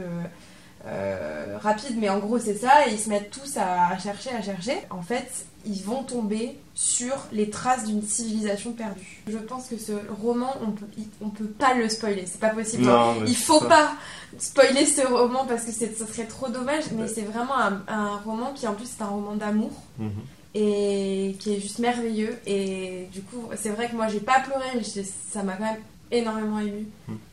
euh, 0.87 1.59
rapide, 1.61 1.97
mais 1.99 2.09
en 2.09 2.19
gros 2.19 2.39
c'est 2.39 2.55
ça, 2.57 2.87
et 2.87 2.93
ils 2.93 2.99
se 2.99 3.09
mettent 3.09 3.31
tous 3.31 3.57
à, 3.57 3.89
à 3.89 3.99
chercher, 3.99 4.31
à 4.31 4.43
chercher. 4.43 4.77
En 4.91 5.03
fait, 5.03 5.45
ils 5.67 5.83
vont 5.83 6.03
tomber 6.05 6.57
sur 6.75 7.15
les 7.33 7.51
traces 7.51 7.85
d'une 7.85 8.03
civilisation 8.03 8.73
perdue. 8.73 9.23
Je 9.27 9.37
pense 9.39 9.67
que 9.67 9.77
ce 9.77 9.93
roman, 10.23 10.55
on 10.63 10.71
peut, 10.71 10.87
on 11.21 11.29
peut 11.31 11.47
pas 11.49 11.75
le 11.75 11.89
spoiler, 11.89 12.25
c'est 12.27 12.41
pas 12.41 12.51
possible. 12.51 12.85
Non, 12.85 13.17
il 13.27 13.35
faut 13.37 13.59
ça. 13.61 13.67
pas 13.67 13.93
spoiler 14.39 14.87
ce 14.87 15.01
roman 15.07 15.45
parce 15.47 15.65
que 15.65 15.73
ce 15.73 15.87
serait 16.07 16.27
trop 16.27 16.49
dommage, 16.49 16.85
mais 16.93 17.09
c'est 17.09 17.23
vraiment 17.23 17.59
un, 17.59 17.83
un 17.89 18.17
roman 18.19 18.53
qui 18.55 18.67
en 18.69 18.75
plus 18.75 18.87
c'est 18.97 19.03
un 19.03 19.09
roman 19.09 19.35
d'amour 19.35 19.73
Mhm. 19.99 20.11
et 20.55 21.37
qui 21.41 21.55
est 21.57 21.61
juste 21.61 21.81
merveilleux. 21.81 22.39
Et 22.47 23.09
du 23.13 23.23
coup, 23.23 23.49
c'est 23.61 23.71
vrai 23.71 23.89
que 23.91 23.97
moi 23.97 24.07
j'ai 24.09 24.21
pas 24.21 24.39
pleuré, 24.41 24.67
mais 24.77 24.83
ça 24.85 25.43
m'a 25.43 25.55
quand 25.55 25.65
même 25.65 25.83
énormément 26.13 26.61
ému. 26.61 26.87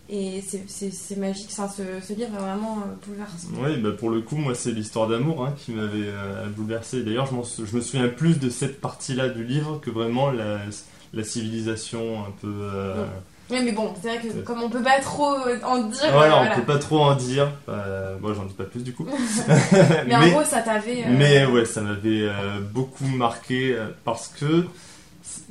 Et 0.08 0.44
c'est- 0.48 1.16
magique, 1.18 1.50
Enfin, 1.52 1.68
ce, 1.68 1.82
ce 2.06 2.14
livre 2.14 2.30
est 2.36 2.40
vraiment 2.42 2.80
euh, 2.84 3.08
bouleversant. 3.08 3.48
Oui, 3.60 3.78
bah 3.78 3.90
pour 3.98 4.12
le 4.12 4.22
coup, 4.22 4.36
moi, 4.36 4.54
c'est 4.54 4.72
l'histoire 4.72 5.08
d'amour 5.08 5.46
hein, 5.46 5.54
qui 5.58 5.72
m'avait 5.72 6.08
euh, 6.08 6.46
bouleversé. 6.56 7.02
D'ailleurs, 7.04 7.28
je, 7.28 7.66
je 7.66 7.76
me 7.76 7.82
souviens 7.82 8.08
plus 8.10 8.40
de 8.40 8.50
cette 8.50 8.82
partie-là 8.82 9.30
du 9.30 9.44
livre 9.44 9.80
que 9.82 9.90
vraiment 9.90 10.30
la, 10.30 10.60
la 11.14 11.24
civilisation 11.24 12.20
un 12.26 12.32
peu. 12.40 12.52
euh. 12.52 13.06
Oui, 13.52 13.58
mais 13.64 13.72
bon, 13.72 13.94
c'est 14.02 14.08
vrai 14.08 14.20
que 14.28 14.42
comme 14.42 14.62
on 14.64 14.70
peut 14.70 14.82
pas 14.82 15.00
trop 15.00 15.36
en 15.64 15.78
dire, 15.84 16.12
Voilà, 16.12 16.42
euh, 16.42 16.46
on 16.52 16.56
peut 16.56 16.66
pas 16.66 16.80
trop 16.80 17.00
en 17.00 17.16
dire. 17.16 17.52
Euh, 17.70 18.18
moi, 18.20 18.34
j'en 18.36 18.46
dis 18.46 18.54
pas 18.56 18.64
plus 18.64 18.84
du 18.84 18.94
coup. 18.94 19.08
mais, 20.08 20.16
en 20.16 20.30
gros, 20.30 20.44
ça 20.44 20.62
t'avait. 20.62 21.04
euh, 21.04 21.16
mais 21.18 21.46
ouais, 21.46 21.66
ça 21.66 21.82
m'avait 21.82 22.28
euh, 22.28 22.60
beaucoup 22.74 23.06
marqué 23.06 23.74
euh, 23.76 23.88
parce 24.04 24.28
que 24.30 24.66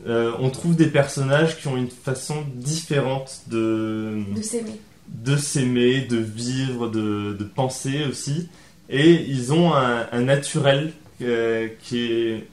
euh, 0.06 0.32
on 0.40 0.50
trouve 0.50 0.76
des 0.76 0.86
personnages 0.88 1.58
qui 1.60 1.68
ont 1.68 1.76
une 1.76 1.90
façon 1.90 2.44
différente 2.54 3.40
de 3.48 4.22
de 4.34 4.42
s'aimer. 4.42 4.80
de 5.08 5.36
s'aimer, 5.36 6.00
de 6.02 6.16
vivre, 6.16 6.88
de, 6.88 7.36
de 7.38 7.44
penser 7.44 8.04
aussi. 8.08 8.48
Et 8.90 9.12
ils 9.12 9.52
ont 9.52 9.72
un, 9.74 10.06
un 10.12 10.20
naturel 10.22 10.92
euh, 11.22 11.68
qui 11.82 12.02
est. 12.12 12.46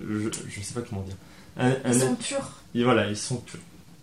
Je, 0.00 0.28
je 0.48 0.60
sais 0.60 0.74
pas 0.74 0.82
comment 0.82 1.02
dire. 1.02 1.16
Un- 1.58 1.72
Ils 1.86 1.94
sont 1.94 2.14
purs. 2.14 2.50
et 2.74 2.84
voilà, 2.84 3.08
ils 3.08 3.16
sont 3.16 3.36
purs. 3.36 3.60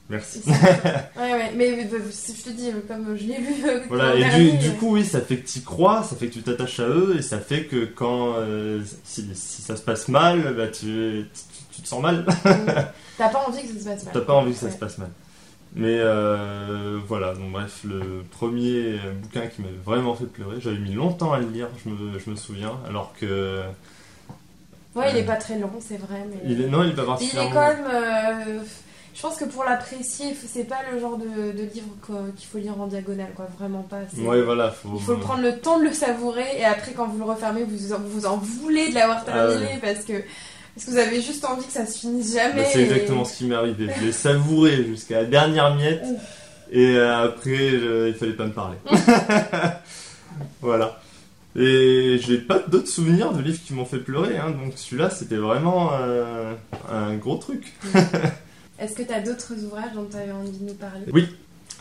Merci. 0.10 0.42
ouais, 0.48 1.32
ouais. 1.32 1.52
Mais, 1.56 1.90
si 2.12 2.36
je 2.36 2.44
te 2.44 2.50
dis, 2.50 2.68
euh, 2.70 2.82
comme 2.88 3.16
je 3.16 3.24
l'ai 3.24 3.38
lu. 3.38 3.54
euh, 3.66 3.80
Voilà, 3.88 4.16
et 4.16 4.38
du, 4.52 4.58
du 4.58 4.68
euh, 4.68 4.72
coup, 4.74 4.94
oui, 4.96 5.06
ça 5.06 5.22
fait 5.22 5.38
que 5.38 5.48
tu 5.50 5.62
crois, 5.62 6.04
ça 6.04 6.16
fait 6.16 6.28
que 6.28 6.34
tu 6.34 6.42
t'attaches 6.42 6.80
à 6.82 6.88
eux, 6.88 7.16
et 7.18 7.22
ça 7.22 7.40
fait 7.40 7.64
que 7.66 7.86
quand. 7.86 8.34
euh, 8.38 8.82
si, 9.06 9.26
si 9.34 9.62
ça 9.62 9.76
se 9.78 9.82
passe 9.82 10.08
mal, 10.10 10.54
bah, 10.56 10.68
tu, 10.68 11.26
tu, 11.76 11.82
te 11.82 11.88
sens 11.88 12.02
mal. 12.02 12.26
T'as 13.18 13.30
pas 13.30 13.44
envie 13.48 13.62
que 13.62 13.68
ça 13.68 13.80
se 13.80 13.86
passe 13.86 14.04
mal. 14.06 14.14
T'as 14.14 14.22
pas 14.22 14.34
envie 14.34 14.52
que 14.54 14.58
ça 14.58 14.66
Ouais. 14.68 14.72
se 14.72 14.78
passe 14.78 14.98
mal. 14.98 15.10
Mais 15.76 15.98
euh, 16.00 17.00
voilà, 17.08 17.34
donc 17.34 17.52
bref, 17.52 17.80
le 17.84 18.24
premier 18.30 19.00
bouquin 19.22 19.48
qui 19.48 19.62
m'a 19.64 19.70
vraiment 19.84 20.14
fait 20.14 20.26
pleurer, 20.26 20.58
j'avais 20.60 20.78
mis 20.78 20.94
longtemps 20.94 21.34
à 21.34 21.40
le 21.40 21.48
lire, 21.48 21.68
je 21.84 21.90
me, 21.90 22.20
je 22.20 22.30
me 22.30 22.36
souviens, 22.36 22.74
alors 22.88 23.14
que. 23.20 23.62
Ouais, 24.96 25.10
il 25.12 25.18
est 25.18 25.24
pas 25.24 25.38
très 25.38 25.58
long, 25.58 25.72
c'est 25.80 25.98
vrai. 25.98 26.26
Mais... 26.30 26.38
Il 26.46 26.62
est, 26.62 26.68
non, 26.68 26.84
il 26.84 26.92
est 26.92 26.94
pas 26.94 27.02
Il 27.02 27.06
est 27.06 27.08
particulièrement. 27.08 27.52
quand 27.52 27.68
même. 27.68 27.86
euh, 27.92 28.60
je 29.16 29.22
pense 29.22 29.38
que 29.38 29.46
pour 29.46 29.64
l'apprécier, 29.64 30.36
c'est 30.48 30.66
pas 30.66 30.80
le 30.92 31.00
genre 31.00 31.18
de, 31.18 31.52
de 31.52 31.64
livre 31.64 31.88
qu'il 32.36 32.48
faut 32.48 32.58
lire 32.60 32.80
en 32.80 32.86
diagonale, 32.86 33.32
quoi. 33.36 33.48
Vraiment 33.58 33.82
pas. 33.82 34.02
Ouais, 34.20 34.44
voilà, 34.44 34.70
faut. 34.70 34.90
Il 34.96 35.02
faut 35.02 35.18
prendre 35.18 35.42
le 35.42 35.58
temps 35.60 35.80
de 35.80 35.86
le 35.86 35.94
savourer 35.94 36.46
et 36.60 36.66
après 36.66 36.92
quand 36.94 37.08
vous 37.08 37.18
le 37.18 37.24
refermez, 37.26 37.64
vous 37.64 37.94
en, 37.94 38.00
vous 38.00 38.28
en 38.28 38.38
voulez 38.38 38.90
de 38.90 38.94
l'avoir 38.96 39.24
Ah 39.28 39.32
terminé 39.32 39.66
ouais. 39.74 39.80
parce 39.82 40.06
que 40.06 40.14
parce 40.76 40.86
que 40.88 40.92
vous 40.92 40.98
avez 40.98 41.22
juste 41.22 41.46
envie 41.46 41.66
que 41.66 41.72
ça 41.74 41.86
se 41.86 42.00
finisse 42.00 42.34
jamais. 42.34 42.62
Bah, 42.64 42.68
c'est 42.72 42.80
et- 42.80 42.84
exactement 42.84 43.26
ce 43.26 43.38
qui 43.38 43.46
m'est 43.46 43.56
arrivé. 43.56 43.88
Je 44.00 44.06
l'ai 44.06 44.12
savouré 44.12 44.84
jusqu'à 44.86 45.22
la 45.22 45.26
dernière 45.26 45.76
miette. 45.76 46.04
Et 46.72 46.96
euh, 46.98 47.26
après, 47.26 47.70
je- 47.70 48.08
il 48.08 48.14
fallait 48.16 48.34
pas 48.34 48.46
me 48.48 48.52
parler. 48.54 48.78
voilà. 50.62 51.00
Et 51.56 52.20
j'ai 52.26 52.40
pas 52.40 52.60
d'autres 52.68 52.88
souvenirs 52.88 53.32
de 53.32 53.42
livres 53.42 53.60
qui 53.64 53.74
m'ont 53.74 53.86
fait 53.86 54.00
pleurer. 54.00 54.38
hein. 54.38 54.50
Donc 54.52 54.74
celui-là, 54.76 55.10
c'était 55.12 55.36
vraiment 55.36 55.92
euh, 55.94 56.54
un 56.92 57.14
gros 57.16 57.38
truc. 57.38 57.74
Est-ce 58.80 58.96
que 58.96 59.04
tu 59.04 59.14
as 59.14 59.22
d'autres 59.22 59.54
ouvrages 59.64 59.94
dont 59.94 60.08
tu 60.10 60.18
avais 60.18 60.32
envie 60.32 60.50
de 60.58 60.66
nous 60.66 60.74
parler? 60.74 61.28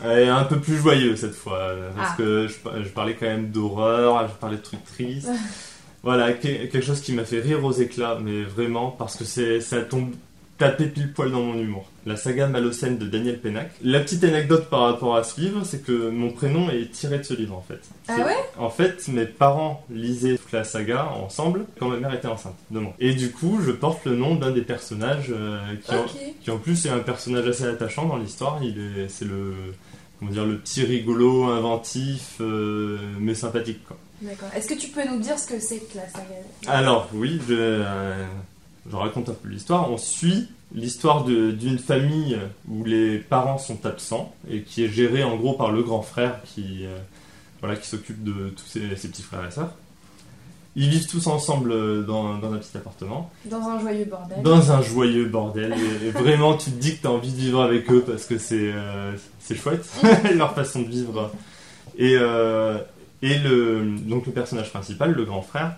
Et 0.05 0.27
un 0.27 0.43
peu 0.43 0.59
plus 0.59 0.77
joyeux 0.77 1.15
cette 1.15 1.33
fois. 1.33 1.57
euh, 1.59 1.89
Parce 1.95 2.11
Ah. 2.13 2.15
que 2.17 2.47
je, 2.47 2.83
je 2.83 2.89
parlais 2.89 3.15
quand 3.15 3.25
même 3.25 3.49
d'horreur, 3.49 4.27
je 4.27 4.33
parlais 4.39 4.57
de 4.57 4.61
trucs 4.61 4.83
tristes. 4.85 5.27
Voilà, 6.03 6.33
que- 6.33 6.47
quelque 6.67 6.81
chose 6.81 7.01
qui 7.01 7.13
m'a 7.13 7.23
fait 7.25 7.39
rire 7.39 7.63
aux 7.63 7.71
éclats, 7.71 8.19
mais 8.21 8.43
vraiment, 8.43 8.91
parce 8.91 9.15
que 9.15 9.23
c'est 9.23 9.61
ça 9.61 9.81
tombe 9.81 10.11
tapé 10.59 10.85
pile 10.85 11.11
poil 11.11 11.31
dans 11.31 11.41
mon 11.41 11.59
humour. 11.59 11.89
La 12.05 12.15
saga 12.15 12.47
Malocène 12.47 12.97
de 12.97 13.07
Daniel 13.07 13.39
Pénac. 13.39 13.71
La 13.81 13.99
petite 14.01 14.23
anecdote 14.23 14.69
par 14.69 14.81
rapport 14.81 15.15
à 15.15 15.23
ce 15.23 15.39
livre, 15.41 15.63
c'est 15.65 15.83
que 15.83 16.09
mon 16.09 16.29
prénom 16.29 16.69
est 16.69 16.91
tiré 16.91 17.17
de 17.17 17.23
ce 17.23 17.33
livre 17.33 17.55
en 17.55 17.61
fait. 17.61 17.79
Ah 18.07 18.17
ouais? 18.17 18.35
En 18.57 18.69
fait, 18.69 19.07
mes 19.07 19.25
parents 19.25 19.83
lisaient 19.89 20.37
toute 20.37 20.51
la 20.51 20.63
saga 20.63 21.07
ensemble 21.15 21.65
quand 21.79 21.87
ma 21.89 21.97
mère 21.97 22.13
était 22.13 22.27
enceinte 22.27 22.55
de 22.69 22.79
moi. 22.79 22.93
Et 22.99 23.13
du 23.13 23.31
coup, 23.31 23.59
je 23.65 23.71
porte 23.71 24.05
le 24.05 24.15
nom 24.15 24.35
d'un 24.35 24.51
des 24.51 24.61
personnages 24.61 25.31
euh, 25.31 25.59
qui, 25.83 25.95
en, 25.95 26.01
Ok. 26.01 26.11
qui 26.41 26.51
en 26.51 26.57
plus 26.57 26.85
est 26.85 26.89
un 26.89 26.99
personnage 26.99 27.47
assez 27.47 27.63
attachant 27.65 28.05
dans 28.05 28.17
l'histoire. 28.17 28.59
Il 28.61 28.77
est, 28.77 29.07
c'est 29.09 29.25
le, 29.25 29.53
comment 30.19 30.31
dire, 30.31 30.45
le 30.45 30.57
petit 30.57 30.83
rigolo, 30.83 31.45
inventif, 31.45 32.35
euh, 32.41 32.99
mais 33.19 33.33
sympathique. 33.33 33.83
Quoi. 33.87 33.97
D'accord. 34.21 34.49
Est-ce 34.55 34.67
que 34.67 34.73
tu 34.75 34.87
peux 34.89 35.05
nous 35.07 35.19
dire 35.19 35.37
ce 35.37 35.47
que 35.47 35.59
c'est 35.59 35.79
que 35.79 35.97
la 35.97 36.07
saga? 36.07 36.35
Alors 36.67 37.09
oui, 37.13 37.39
je, 37.47 37.53
euh, 37.53 38.25
je 38.89 38.95
raconte 38.95 39.29
un 39.29 39.33
peu 39.33 39.49
l'histoire. 39.49 39.91
On 39.91 39.97
suit 39.97 40.47
l'histoire 40.73 41.23
d'une 41.25 41.77
famille 41.79 42.37
où 42.69 42.83
les 42.83 43.17
parents 43.19 43.57
sont 43.57 43.85
absents 43.85 44.33
et 44.49 44.61
qui 44.61 44.83
est 44.85 44.89
gérée 44.89 45.23
en 45.23 45.35
gros 45.35 45.53
par 45.53 45.71
le 45.71 45.83
grand 45.83 46.01
frère 46.01 46.39
qui, 46.45 46.85
euh, 46.85 46.97
voilà, 47.59 47.75
qui 47.75 47.87
s'occupe 47.87 48.23
de 48.23 48.49
tous 48.49 48.65
ses, 48.65 48.95
ses 48.95 49.09
petits 49.09 49.21
frères 49.23 49.45
et 49.47 49.51
sœurs. 49.51 49.71
Ils 50.75 50.89
vivent 50.89 51.07
tous 51.07 51.27
ensemble 51.27 51.71
euh, 51.71 52.01
dans, 52.01 52.39
dans 52.39 52.51
un 52.51 52.57
petit 52.57 52.75
appartement, 52.75 53.29
Dans 53.45 53.61
un 53.61 53.79
joyeux 53.79 54.05
bordel. 54.05 54.41
dans 54.41 54.71
un 54.71 54.81
joyeux 54.81 55.25
bordel. 55.25 55.75
Et, 56.01 56.07
et 56.07 56.11
vraiment, 56.11 56.55
tu 56.57 56.71
te 56.71 56.79
dis 56.79 56.95
que 56.95 57.01
tu 57.01 57.07
as 57.07 57.11
envie 57.11 57.31
de 57.31 57.37
vivre 57.37 57.61
avec 57.61 57.91
eux 57.91 58.03
parce 58.07 58.25
que 58.25 58.39
c'est 58.39 58.71
euh, 58.73 59.15
chouette, 59.55 59.85
leur 60.35 60.55
façon 60.55 60.81
de 60.81 60.87
vivre. 60.87 61.31
Et, 61.99 62.15
euh, 62.19 62.79
et 63.23 63.39
le, 63.39 63.95
donc 64.01 64.25
le 64.25 64.33
personnage 64.33 64.69
principal, 64.69 65.13
le 65.13 65.23
grand 65.23 65.41
frère, 65.41 65.77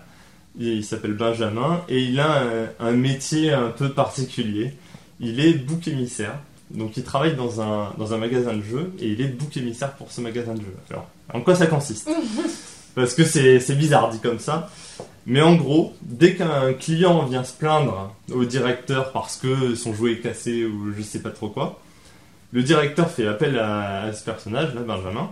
il, 0.58 0.84
s'appelle 0.84 1.12
Benjamin 1.12 1.80
et 1.88 2.02
il 2.02 2.18
a 2.18 2.42
un, 2.42 2.88
un 2.88 2.90
métier 2.90 3.52
un 3.52 3.68
peu 3.68 3.90
particulier. 3.90 4.74
Il 5.20 5.38
est 5.38 5.52
bouc 5.52 5.86
émissaire. 5.86 6.40
Donc 6.72 6.96
il 6.96 7.04
travaille 7.04 7.36
dans 7.36 7.60
un, 7.60 7.94
dans 7.98 8.12
un 8.12 8.18
magasin 8.18 8.52
de 8.52 8.62
jeux 8.62 8.92
et 8.98 9.06
il 9.06 9.20
est 9.20 9.28
bouc 9.28 9.56
émissaire 9.56 9.92
pour 9.92 10.10
ce 10.10 10.20
magasin 10.20 10.54
de 10.54 10.60
jeux. 10.60 10.76
Alors, 10.90 11.08
en 11.32 11.40
quoi 11.40 11.54
ça 11.54 11.68
consiste? 11.68 12.10
Parce 12.96 13.14
que 13.14 13.22
c'est 13.24 13.60
c'est 13.60 13.76
bizarre 13.76 14.10
dit 14.10 14.18
comme 14.18 14.40
ça. 14.40 14.68
Mais 15.26 15.40
en 15.40 15.54
gros, 15.54 15.94
dès 16.02 16.34
qu'un 16.34 16.72
client 16.72 17.26
vient 17.26 17.44
se 17.44 17.52
plaindre 17.52 18.12
au 18.32 18.44
directeur 18.44 19.12
parce 19.12 19.36
que 19.36 19.74
son 19.74 19.92
jouet 19.92 20.12
est 20.12 20.20
cassé 20.20 20.64
ou 20.64 20.92
je 20.96 21.02
sais 21.02 21.20
pas 21.20 21.30
trop 21.30 21.48
quoi, 21.48 21.80
le 22.52 22.62
directeur 22.62 23.10
fait 23.10 23.26
appel 23.26 23.58
à, 23.58 24.04
à 24.04 24.12
ce 24.12 24.24
personnage, 24.24 24.74
là, 24.74 24.80
Benjamin, 24.80 25.30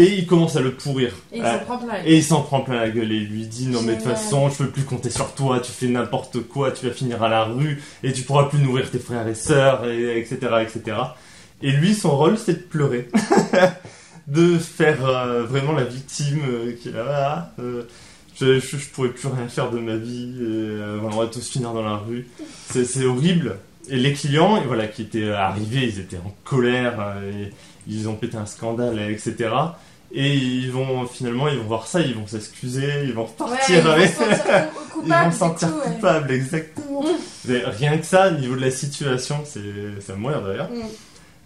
et 0.00 0.14
il 0.18 0.26
commence 0.26 0.56
à 0.56 0.60
le 0.60 0.72
pourrir. 0.72 1.12
Et 1.32 1.38
il 1.38 1.44
Ah, 1.44 1.58
s'en 1.58 1.64
prend 1.64 1.78
plein 1.78 1.92
la 1.92 2.06
et 2.08 2.16
il 2.16 2.24
s'en 2.24 2.40
prend 2.42 2.60
plein 2.60 2.76
la 2.76 2.90
gueule 2.90 3.12
et 3.12 3.16
il 3.16 3.28
lui 3.28 3.46
dit 3.46 3.66
non 3.66 3.82
mais 3.82 3.92
de 3.92 4.00
toute 4.02 4.08
façon 4.10 4.48
je 4.48 4.56
peux 4.56 4.70
plus 4.70 4.84
compter 4.84 5.10
sur 5.10 5.32
toi, 5.34 5.60
tu 5.60 5.70
fais 5.72 5.86
n'importe 5.88 6.40
quoi, 6.48 6.70
tu 6.72 6.86
vas 6.86 6.92
finir 6.92 7.22
à 7.22 7.28
la 7.28 7.44
rue 7.44 7.82
et 8.02 8.12
tu 8.12 8.22
pourras 8.22 8.44
plus 8.44 8.58
nourrir 8.58 8.90
tes 8.90 8.98
frères 8.98 9.28
et 9.28 9.34
sœurs 9.34 9.86
et 9.86 10.18
etc 10.18 10.38
etc. 10.62 10.96
Et 11.62 11.70
lui 11.72 11.94
son 11.94 12.16
rôle 12.16 12.38
c'est 12.38 12.54
de 12.54 12.58
pleurer, 12.68 13.08
de 14.26 14.58
faire 14.58 15.04
euh, 15.04 15.44
vraiment 15.44 15.72
la 15.72 15.84
victime 15.84 16.40
euh, 16.48 16.72
qui 16.80 16.88
est 16.88 16.92
là, 16.92 17.52
ah, 17.58 17.60
euh, 17.62 17.82
je, 18.40 18.58
je, 18.58 18.76
je 18.78 18.88
pourrais 18.88 19.10
plus 19.10 19.28
rien 19.28 19.48
faire 19.48 19.70
de 19.70 19.78
ma 19.78 19.96
vie, 19.96 20.32
et, 20.38 20.42
euh, 20.42 20.98
on 21.02 21.10
va 21.16 21.26
tous 21.26 21.46
finir 21.46 21.74
dans 21.74 21.82
la 21.82 21.96
rue. 21.96 22.26
C'est 22.70 23.04
horrible. 23.04 23.56
Et 23.90 23.96
les 23.96 24.14
clients, 24.14 24.56
et 24.56 24.64
voilà, 24.66 24.86
qui 24.86 25.02
étaient 25.02 25.30
arrivés, 25.30 25.84
ils 25.88 25.98
étaient 26.00 26.16
en 26.18 26.34
colère, 26.44 27.16
et 27.22 27.50
ils 27.86 28.08
ont 28.08 28.14
pété 28.14 28.36
un 28.38 28.46
scandale, 28.46 28.98
etc. 29.10 29.50
Et 30.12 30.34
ils 30.34 30.72
vont 30.72 31.06
finalement, 31.06 31.46
ils 31.48 31.58
vont 31.58 31.64
voir 31.64 31.86
ça, 31.86 32.00
ils 32.00 32.14
vont 32.14 32.26
s'excuser, 32.26 33.04
ils 33.04 33.12
vont 33.12 33.22
Ouais, 33.24 33.28
repartir 33.28 33.76
ils 33.76 33.82
vont 33.82 33.90
avec. 33.92 34.10
se 34.10 34.16
sentir 34.16 34.44
cou- 34.72 35.00
Ils 35.00 35.02
coupables, 35.02 35.24
vont 35.26 35.30
se 35.32 35.38
sentir 35.38 35.68
coup, 35.70 35.78
ouais. 35.88 35.94
coupables, 35.94 36.30
exactement. 36.32 37.04
Mais 37.46 37.62
rien 37.64 37.96
que 37.98 38.04
ça, 38.04 38.28
au 38.28 38.32
niveau 38.32 38.56
de 38.56 38.60
la 38.60 38.70
situation, 38.70 39.42
c'est 39.46 39.60
me 39.60 40.16
mourir 40.16 40.42
d'ailleurs. 40.42 40.70
Mm. 40.70 40.80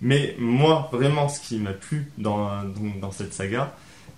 Mais 0.01 0.35
moi, 0.39 0.89
vraiment, 0.93 1.29
ce 1.29 1.41
qui 1.41 1.57
m'a 1.59 1.73
plu 1.73 2.11
dans, 2.19 2.47
dans, 2.65 2.99
dans 3.01 3.11
cette 3.13 3.33
saga, 3.35 3.75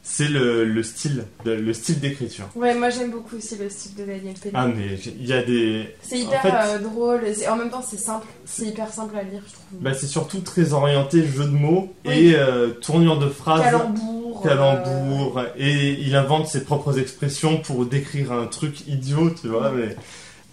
c'est 0.08 0.28
le, 0.28 0.64
le 0.64 0.82
style, 0.84 1.24
le, 1.44 1.56
le 1.56 1.74
style 1.74 1.98
d'écriture. 1.98 2.44
Ouais, 2.54 2.74
moi 2.76 2.90
j'aime 2.90 3.10
beaucoup 3.10 3.36
aussi 3.36 3.56
le 3.56 3.68
style 3.68 3.96
de 3.96 4.04
Daniel 4.04 4.34
Pénac. 4.34 4.54
Ah, 4.54 4.68
mais 4.68 4.94
il 5.04 5.26
y 5.26 5.32
a 5.32 5.42
des. 5.42 5.94
C'est 6.00 6.20
hyper 6.20 6.38
en 6.38 6.42
fait- 6.42 6.74
euh, 6.76 6.78
drôle, 6.78 7.20
en 7.50 7.56
même 7.56 7.70
temps 7.70 7.84
c'est 7.86 7.98
simple, 7.98 8.26
c'est 8.44 8.66
hyper 8.66 8.88
simple 8.92 9.16
à 9.16 9.24
lire, 9.24 9.42
je 9.46 9.52
trouve. 9.52 9.66
Bah, 9.80 9.94
c'est 9.94 10.06
surtout 10.06 10.38
très 10.40 10.72
orienté 10.74 11.26
jeu 11.26 11.44
de 11.44 11.50
mots 11.50 11.92
Oui. 12.06 12.12
et 12.28 12.36
euh, 12.36 12.68
tournure 12.70 13.18
de 13.18 13.28
phrases. 13.28 13.62
Calembour. 13.62 14.42
calembour 14.42 15.42
et 15.58 15.92
il 16.00 16.14
invente 16.14 16.46
ses 16.46 16.62
propres 16.62 16.98
expressions 17.00 17.58
pour 17.58 17.84
décrire 17.84 18.30
un 18.32 18.46
truc 18.46 18.86
idiot, 18.86 19.30
tu 19.30 19.48
vois. 19.48 19.72
Mais 19.72 19.96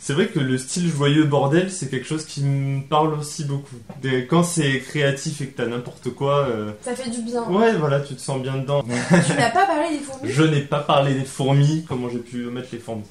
c'est 0.06 0.12
vrai 0.12 0.28
que 0.28 0.38
le 0.40 0.58
style 0.58 0.90
joyeux 0.92 1.24
bordel, 1.24 1.72
c'est 1.72 1.90
quelque 1.90 2.06
chose 2.06 2.26
qui 2.26 2.44
me 2.44 2.82
parle 2.82 3.14
aussi 3.14 3.46
beaucoup. 3.46 3.78
Des- 4.02 4.28
Quand 4.28 4.44
c'est 4.44 4.80
créatif 4.82 5.40
et 5.40 5.48
que 5.48 5.56
t'as 5.56 5.66
n'importe 5.66 6.10
quoi, 6.10 6.46
euh, 6.50 6.72
Ça 6.82 6.94
fait 6.94 7.10
du 7.10 7.22
bien. 7.22 7.42
ouais, 7.50 7.72
voilà, 7.74 8.02
tu 8.02 8.14
te 8.16 8.20
sens 8.20 8.42
bien 8.42 8.58
dedans. 8.58 8.84
tu 8.84 9.34
n'as 9.38 9.50
pas 9.52 9.66
parlé 9.66 9.92
des 9.98 10.04
fourmis 10.04 10.30
Je 10.30 10.44
n'ai 10.44 10.60
pas 10.62 10.80
parlé 10.82 11.14
des 11.14 11.24
fourmis. 11.24 11.86
Comment 11.88 12.10
j'ai 12.10 12.18
pu 12.20 12.38
mettre 12.48 12.68
les 12.74 12.80
fourmis 12.80 13.06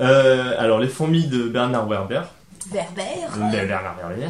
Euh, 0.00 0.54
Alors, 0.56 0.78
les 0.78 0.86
fourmis 0.88 1.26
de 1.26 1.48
Bernard 1.48 1.88
Werber. 1.88 2.22
Berbère. 2.72 3.30
Bernard 3.50 3.96
Werber. 3.98 4.28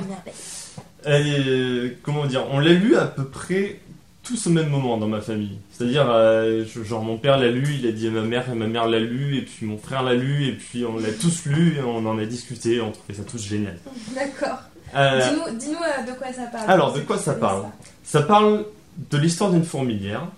Euh, 1.06 1.90
comment 2.02 2.24
dire, 2.24 2.46
on 2.50 2.60
l'a 2.60 2.72
lu 2.72 2.96
à 2.96 3.04
peu 3.04 3.24
près 3.26 3.80
tous 4.24 4.46
au 4.46 4.50
même 4.50 4.68
moment 4.68 4.96
dans 4.96 5.06
ma 5.06 5.20
famille. 5.20 5.58
C'est-à-dire, 5.70 6.06
euh, 6.08 6.64
genre 6.84 7.02
mon 7.02 7.18
père 7.18 7.38
l'a 7.38 7.50
lu, 7.50 7.76
il 7.78 7.86
a 7.86 7.92
dit 7.92 8.08
à 8.08 8.10
ma 8.10 8.22
mère, 8.22 8.50
et 8.50 8.54
ma 8.54 8.66
mère 8.66 8.88
l'a 8.88 8.98
lu, 8.98 9.36
et 9.36 9.42
puis 9.42 9.66
mon 9.66 9.78
frère 9.78 10.02
l'a 10.02 10.14
lu, 10.14 10.46
et 10.46 10.52
puis 10.52 10.84
on 10.84 10.98
l'a 10.98 11.12
tous 11.12 11.46
lu, 11.46 11.76
et 11.76 11.82
on 11.82 11.98
en 12.06 12.18
a 12.18 12.24
discuté, 12.24 12.80
on 12.80 12.90
trouvait 12.90 13.14
ça 13.14 13.22
tous 13.22 13.42
génial. 13.42 13.78
D'accord. 14.14 14.58
Euh, 14.96 15.20
Dis-nous 15.58 15.74
euh, 15.74 16.12
de 16.12 16.16
quoi 16.16 16.32
ça 16.32 16.46
parle. 16.46 16.70
Alors, 16.70 16.92
de 16.92 17.00
quoi 17.00 17.18
ça 17.18 17.34
parle 17.34 17.64
ça 18.02 18.22
parle 18.22 18.64
de 19.10 19.18
l'histoire 19.18 19.50
d'une 19.50 19.64
fourmilière, 19.64 20.28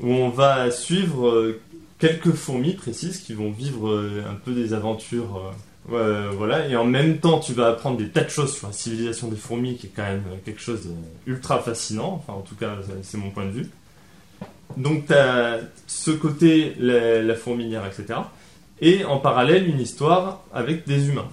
où 0.00 0.08
on 0.08 0.28
va 0.28 0.70
suivre 0.70 1.54
quelques 1.98 2.32
fourmis 2.32 2.74
précises 2.74 3.18
qui 3.18 3.32
vont 3.32 3.50
vivre 3.50 3.90
un 4.30 4.34
peu 4.34 4.52
des 4.52 4.74
aventures. 4.74 5.54
Euh, 5.92 5.94
euh, 5.94 6.30
voilà, 6.36 6.66
et 6.68 6.76
en 6.76 6.84
même 6.84 7.18
temps, 7.18 7.40
tu 7.40 7.52
vas 7.52 7.68
apprendre 7.68 7.98
des 7.98 8.08
tas 8.08 8.24
de 8.24 8.30
choses 8.30 8.54
sur 8.56 8.66
la 8.68 8.72
civilisation 8.72 9.28
des 9.28 9.36
fourmis, 9.36 9.76
qui 9.76 9.86
est 9.86 9.92
quand 9.94 10.02
même 10.02 10.24
euh, 10.32 10.36
quelque 10.44 10.60
chose 10.60 10.88
d'ultra 11.26 11.58
fascinant. 11.60 12.14
Enfin, 12.14 12.38
en 12.38 12.42
tout 12.42 12.54
cas, 12.54 12.76
c'est- 13.02 13.18
mon 13.18 13.30
point 13.30 13.44
de 13.46 13.50
vue. 13.50 13.70
Donc, 14.76 15.06
tu 15.06 15.12
as 15.12 15.60
ce 15.86 16.10
côté, 16.10 16.74
la, 16.78 17.34
fourmilière, 17.34 17.84
etc. 17.86 18.20
Et 18.80 19.04
en 19.04 19.18
parallèle, 19.18 19.68
une 19.68 19.80
histoire 19.80 20.42
avec 20.52 20.86
des 20.86 21.08
humains. 21.08 21.28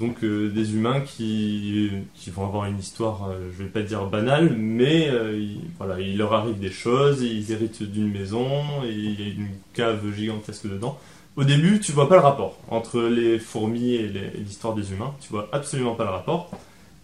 Donc, 0.00 0.24
euh, 0.24 0.50
des 0.50 0.74
humains 0.74 1.00
qui, 1.00 1.88
qui 2.14 2.30
vont 2.30 2.44
avoir 2.44 2.66
une 2.66 2.78
histoire, 2.80 3.28
euh, 3.30 3.48
je 3.56 3.62
vais 3.62 3.68
pas 3.70 3.82
dire 3.82 4.04
banale, 4.06 4.54
mais 4.58 5.08
euh, 5.08 5.38
il, 5.38 5.60
voilà, 5.78 6.00
il 6.00 6.18
leur 6.18 6.32
arrive 6.34 6.58
des 6.58 6.72
choses, 6.72 7.22
ils 7.22 7.52
héritent 7.52 7.84
d'une 7.84 8.10
maison, 8.10 8.44
et 8.84 8.90
il 8.92 9.20
y 9.20 9.22
a 9.22 9.32
une 9.32 9.48
cave 9.72 10.02
gigantesque 10.14 10.66
dedans. 10.66 10.98
Au 11.36 11.44
début, 11.44 11.80
tu 11.80 11.92
vois 11.92 12.08
pas 12.08 12.14
le 12.14 12.20
rapport 12.22 12.58
entre 12.68 13.00
les 13.02 13.38
fourmis 13.38 13.94
et 13.94 14.08
l'histoire 14.38 14.74
des 14.74 14.92
humains. 14.92 15.14
Tu 15.20 15.30
vois 15.30 15.48
absolument 15.52 15.94
pas 15.94 16.04
le 16.04 16.10
rapport. 16.10 16.50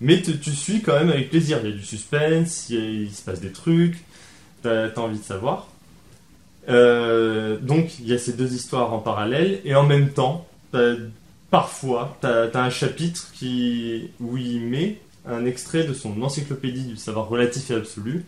Mais 0.00 0.22
tu 0.22 0.50
suis 0.52 0.80
quand 0.82 0.94
même 0.94 1.10
avec 1.10 1.30
plaisir. 1.30 1.58
Il 1.62 1.70
y 1.70 1.72
a 1.72 1.76
du 1.76 1.84
suspense, 1.84 2.70
il, 2.70 3.10
se 3.10 3.22
passe 3.22 3.40
des 3.40 3.52
trucs, 3.52 3.96
t'as 4.62 4.86
as 4.86 4.98
envie 4.98 5.18
de 5.18 5.24
savoir. 5.24 5.68
Euh, 6.68 7.58
donc, 7.58 7.98
il 7.98 8.06
y 8.06 8.12
a 8.12 8.18
ces 8.18 8.32
deux 8.32 8.54
histoires 8.54 8.92
en 8.92 8.98
parallèle, 8.98 9.60
et 9.64 9.74
en 9.74 9.84
même 9.84 10.10
temps, 10.10 10.46
t'as- 10.72 10.94
parfois, 11.50 12.16
tu 12.20 12.26
as, 12.26 12.50
un 12.54 12.70
chapitre 12.70 13.30
qui, 13.34 14.10
où 14.20 14.36
il 14.36 14.60
met 14.60 15.00
un 15.26 15.44
extrait 15.44 15.84
de 15.84 15.92
son 15.92 16.22
encyclopédie 16.22 16.84
du 16.84 16.96
savoir 16.96 17.28
relatif 17.28 17.70
et 17.70 17.74
absolu, 17.74 18.24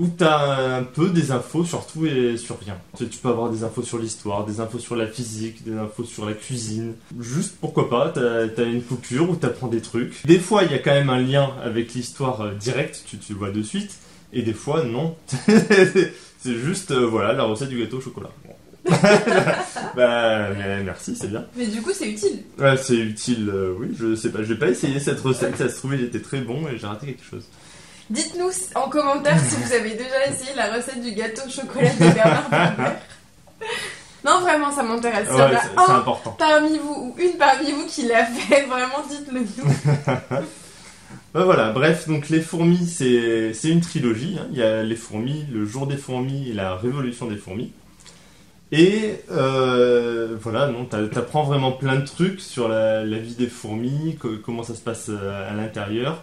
où 0.00 0.08
tu 0.16 0.24
as 0.24 0.78
un 0.78 0.82
peu 0.82 1.10
des 1.10 1.30
infos 1.30 1.62
sur 1.62 1.86
tout 1.86 2.06
et 2.06 2.38
sur 2.38 2.58
rien. 2.58 2.76
Tu, 2.96 3.04
peux 3.04 3.28
avoir 3.28 3.50
des 3.50 3.64
infos 3.64 3.82
sur 3.82 3.98
l'histoire, 3.98 4.46
des 4.46 4.58
infos 4.58 4.78
sur 4.78 4.96
la 4.96 5.06
physique, 5.06 5.62
des 5.62 5.76
infos 5.76 6.04
sur 6.04 6.24
la 6.24 6.32
cuisine. 6.32 6.94
Juste 7.20 7.56
pourquoi 7.60 7.90
pas, 7.90 8.10
tu 8.10 8.20
as, 8.20 8.64
une 8.64 8.82
coupure 8.82 9.28
où 9.28 9.36
tu 9.36 9.44
apprends 9.44 9.68
des 9.68 9.82
trucs. 9.82 10.26
Des 10.26 10.38
fois, 10.38 10.64
il 10.64 10.72
y 10.72 10.74
a 10.74 10.78
quand 10.78 10.92
même 10.92 11.10
un 11.10 11.20
lien 11.20 11.50
avec 11.62 11.92
l'histoire 11.92 12.40
euh, 12.40 12.54
directe, 12.54 13.04
tu, 13.06 13.18
tu 13.18 13.34
le 13.34 13.38
vois 13.38 13.50
de 13.50 13.62
suite. 13.62 13.98
Et 14.32 14.40
des 14.40 14.54
fois, 14.54 14.84
non. 14.84 15.16
c'est 15.28 16.54
juste, 16.54 16.92
euh, 16.92 17.06
voilà, 17.06 17.34
la 17.34 17.42
recette 17.44 17.68
du 17.68 17.78
gâteau 17.78 17.98
au 17.98 18.00
chocolat. 18.00 18.30
Bah, 19.96 20.50
mais 20.56 20.84
merci, 20.84 21.16
c'est 21.16 21.28
bien. 21.28 21.44
Mais 21.56 21.66
du 21.66 21.82
coup, 21.82 21.90
c'est 21.92 22.08
utile. 22.08 22.44
Ouais, 22.58 22.76
c'est 22.76 22.96
utile, 22.96 23.50
euh, 23.52 23.74
oui, 23.78 23.88
je 23.98 24.14
sais 24.14 24.30
pas. 24.30 24.42
Je 24.42 24.52
vais 24.52 24.58
pas 24.58 24.68
essayer 24.68 25.00
cette 25.00 25.20
recette, 25.20 25.56
ça 25.56 25.68
se 25.68 25.76
trouve, 25.76 25.94
il 25.94 26.04
était 26.04 26.20
très 26.20 26.40
bon 26.40 26.68
et 26.68 26.78
j'ai 26.78 26.86
raté 26.86 27.06
quelque 27.06 27.24
chose. 27.24 27.44
Dites-nous 28.10 28.50
en 28.74 28.88
commentaire 28.88 29.38
si 29.38 29.54
vous 29.56 29.72
avez 29.72 29.90
déjà 29.90 30.26
essayé 30.28 30.50
la 30.56 30.74
recette 30.74 31.00
du 31.00 31.12
gâteau 31.12 31.42
au 31.46 31.50
chocolat 31.50 31.90
de 31.90 32.12
Bernard. 32.12 32.50
Non, 34.22 34.40
vraiment, 34.40 34.70
ça 34.70 34.82
m'intéresse. 34.82 35.30
Ouais, 35.30 35.56
c'est 35.62 35.78
un 35.78 35.94
important. 35.96 36.32
parmi 36.38 36.76
vous 36.76 36.92
ou 36.92 37.14
une 37.18 37.38
parmi 37.38 37.72
vous 37.72 37.86
qui 37.86 38.02
l'a 38.06 38.26
fait, 38.26 38.66
vraiment, 38.66 39.02
dites-le 39.08 39.40
nous. 39.40 39.74
Bah 41.32 41.44
voilà, 41.44 41.70
bref, 41.70 42.06
donc 42.08 42.28
les 42.28 42.40
fourmis, 42.40 42.86
c'est 42.86 43.52
une 43.68 43.80
trilogie. 43.80 44.36
hein. 44.38 44.46
Il 44.50 44.58
y 44.58 44.62
a 44.62 44.82
les 44.82 44.96
fourmis, 44.96 45.46
le 45.50 45.64
jour 45.64 45.86
des 45.86 45.96
fourmis 45.96 46.50
et 46.50 46.52
la 46.52 46.74
révolution 46.76 47.28
des 47.28 47.36
fourmis. 47.36 47.72
Et 48.72 49.20
euh, 49.30 50.36
voilà, 50.40 50.66
non, 50.66 50.84
t'a- 50.84 51.06
t'apprends 51.08 51.44
vraiment 51.44 51.72
plein 51.72 51.96
de 51.96 52.04
trucs 52.04 52.40
sur 52.40 52.68
la, 52.68 53.04
la 53.04 53.18
vie 53.18 53.36
des 53.36 53.46
fourmis, 53.48 54.16
co- 54.20 54.36
comment 54.44 54.62
ça 54.64 54.74
se 54.74 54.80
passe 54.80 55.06
euh, 55.08 55.50
à 55.50 55.54
l'intérieur. 55.54 56.22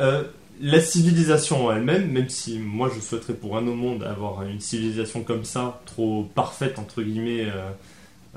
Euh, 0.00 0.22
la 0.60 0.80
civilisation 0.80 1.66
en 1.66 1.72
elle-même, 1.72 2.10
même 2.10 2.28
si 2.28 2.58
moi 2.58 2.90
je 2.94 3.00
souhaiterais 3.00 3.34
pour 3.34 3.56
un 3.56 3.66
au 3.66 3.74
monde 3.74 4.02
avoir 4.02 4.42
une 4.42 4.60
civilisation 4.60 5.22
comme 5.22 5.44
ça, 5.44 5.80
trop 5.86 6.24
parfaite 6.34 6.78
entre 6.78 7.02
guillemets, 7.02 7.46
euh, 7.46 7.70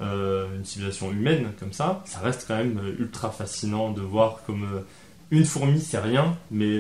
euh, 0.02 0.56
une 0.56 0.66
civilisation 0.66 1.12
humaine 1.12 1.52
comme 1.60 1.74
ça, 1.74 2.04
ça 2.06 2.20
reste 2.20 2.46
quand 2.48 2.58
même 2.58 2.80
euh, 2.84 2.96
ultra 3.00 3.32
fascinant 3.32 3.92
de 3.92 4.02
voir 4.02 4.42
comme 4.46 4.84
une 5.32 5.46
fourmi 5.46 5.80
c'est 5.80 6.00
rien, 6.00 6.38
mais 6.52 6.80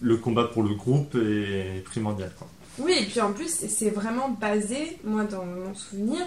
le 0.00 0.16
combat 0.16 0.44
pour 0.44 0.62
le 0.62 0.74
groupe 0.74 1.14
est 1.14 1.84
primordial. 1.84 2.30
Oui, 2.78 2.94
et 2.98 3.04
puis 3.04 3.20
en 3.20 3.34
plus, 3.34 3.50
c'est 3.68 3.90
vraiment 3.90 4.30
basé, 4.30 4.96
moi 5.04 5.24
dans 5.24 5.44
mon 5.44 5.74
souvenir, 5.74 6.22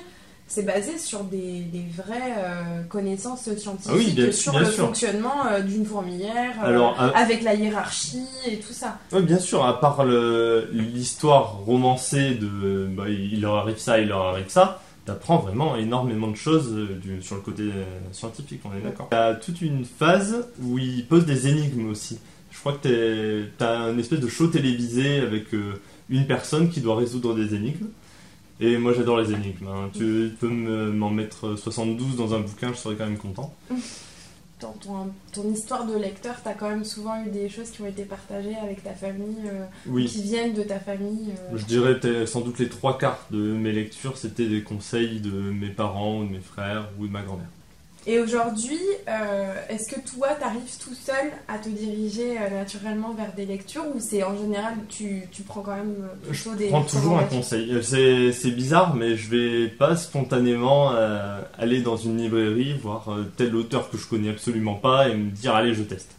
c'est 0.48 0.64
basé 0.64 0.98
sur 1.00 1.24
des, 1.24 1.62
des 1.62 1.86
vraies 1.98 2.36
euh, 2.38 2.84
connaissances 2.84 3.50
scientifiques 3.56 3.92
Ah 3.92 3.98
oui, 3.98 4.12
bien- 4.14 4.32
sur 4.32 4.52
bien 4.52 4.62
le 4.62 4.66
sûr. 4.68 4.86
fonctionnement 4.86 5.46
euh, 5.48 5.62
d'une 5.62 5.86
fourmilière, 5.86 6.54
euh, 6.64 6.68
Alors, 6.68 7.00
avec 7.16 7.42
la 7.42 7.56
hiérarchie 7.56 8.24
et 8.48 8.60
tout 8.60 8.72
ça. 8.74 9.00
Ouais, 9.12 9.22
bien 9.24 9.40
sûr, 9.40 9.66
à 9.66 9.80
part 9.80 10.06
l'histoire 10.72 11.58
romancée 11.66 12.36
de 12.36 12.88
bah, 12.96 13.10
il 13.10 13.42
leur 13.42 13.56
arrive 13.56 13.78
ça, 13.78 14.00
il 14.00 14.08
leur 14.10 14.22
arrive 14.22 14.50
ça, 14.50 14.82
t'apprends 15.06 15.38
vraiment 15.38 15.76
énormément 15.76 16.28
de 16.28 16.36
choses 16.36 16.74
du- 17.02 17.22
sur 17.22 17.36
le 17.36 17.42
côté 17.42 17.64
scientifique, 18.12 18.62
on 18.66 18.76
est 18.78 18.82
d'accord. 18.82 19.08
T'as 19.10 19.36
toute 19.36 19.62
une 19.62 19.86
phase 19.86 20.48
où 20.62 20.78
ils 20.78 21.06
posent 21.08 21.26
des 21.26 21.48
énigmes 21.48 21.90
aussi. 21.90 22.20
Je 22.52 22.60
crois 22.60 22.74
que 22.74 23.46
t'as 23.58 23.78
un 23.80 23.98
espèce 23.98 24.20
de 24.22 24.28
show 24.30 24.48
télévisé 24.48 25.20
avec 25.20 25.48
une 26.10 26.26
personne 26.28 26.70
qui 26.70 26.82
doit 26.82 26.96
résoudre 26.96 27.36
des 27.36 27.54
énigmes. 27.56 27.88
Et 28.60 28.78
moi 28.78 28.94
j'adore 28.94 29.18
les 29.20 29.32
énigmes. 29.34 29.68
hein. 29.68 29.90
Tu 29.94 30.32
peux 30.40 30.48
me- 30.50 30.92
m'en 30.92 31.10
mettre 31.10 31.56
72 31.58 32.16
dans 32.16 32.34
un 32.34 32.40
bouquin, 32.40 32.70
je 32.72 32.78
serais 32.78 32.96
quand 32.96 33.06
même 33.06 33.18
content. 33.18 33.54
Dans 34.62 34.72
ton, 34.72 35.12
ton 35.34 35.52
histoire 35.52 35.86
de 35.86 35.98
lecteur, 35.98 36.36
t'as 36.42 36.54
quand 36.54 36.70
même 36.70 36.86
souvent 36.86 37.22
eu 37.26 37.30
des 37.30 37.50
choses 37.50 37.72
qui 37.72 37.82
ont 37.82 37.88
été 37.88 38.04
partagées 38.06 38.56
avec 38.56 38.82
ta 38.86 38.94
famille, 38.94 39.36
euh, 39.46 39.66
Oui. 39.86 40.06
qui 40.06 40.22
viennent 40.24 40.54
de 40.54 40.64
ta 40.64 40.80
famille. 40.80 41.32
euh. 41.52 41.58
Je 41.58 41.66
dirais 41.66 42.00
sans 42.26 42.40
doute 42.40 42.58
les 42.60 42.70
trois 42.70 42.98
quarts 42.98 43.28
de 43.32 43.38
mes 43.38 43.74
lectures, 43.74 44.18
c'était 44.18 44.48
des 44.48 44.64
conseils 44.64 45.20
de 45.20 45.30
mes 45.30 45.68
parents, 45.70 46.20
ou 46.22 46.26
de 46.26 46.32
mes 46.32 46.40
frères 46.40 46.88
ou 46.98 47.06
de 47.06 47.12
ma 47.12 47.22
grand-mère. 47.24 47.50
Et 48.08 48.20
aujourd'hui, 48.20 48.80
euh, 49.08 49.54
est-ce 49.68 49.96
que 49.96 50.00
toi, 50.08 50.30
t'arrives 50.40 50.78
tout 50.80 50.94
seul 50.94 51.32
à 51.48 51.58
te 51.58 51.70
diriger 51.70 52.38
euh, 52.38 52.50
naturellement 52.52 53.14
vers 53.14 53.34
des 53.34 53.46
lectures 53.46 53.84
ou 53.96 54.00
c'est 54.00 54.24
en 54.24 54.38
général, 54.38 54.76
tu, 54.90 55.24
tu 55.32 55.42
prends 55.42 55.62
quand 55.62 55.76
même 55.76 55.96
euh, 56.02 56.30
plutôt 56.30 56.54
des 56.54 56.66
Je 56.66 56.70
prends 56.70 56.84
toujours 56.84 57.18
un 57.18 57.24
conseil. 57.24 57.76
C'est, 57.82 58.52
bizarre, 58.52 58.96
mais 58.96 59.16
je 59.16 59.30
vais 59.30 59.68
pas 59.70 59.96
spontanément 59.96 60.92
aller 61.58 61.82
dans 61.82 61.98
une 61.98 62.18
librairie, 62.18 62.74
voir 62.74 63.10
tel 63.38 63.56
auteur 63.56 63.90
que 63.90 63.98
je 63.98 64.06
connais 64.06 64.30
absolument 64.30 64.76
pas 64.76 65.10
et 65.10 65.16
me 65.16 65.32
dire 65.32 65.56
allez, 65.56 65.74
je 65.74 65.84
teste. 65.84 66.12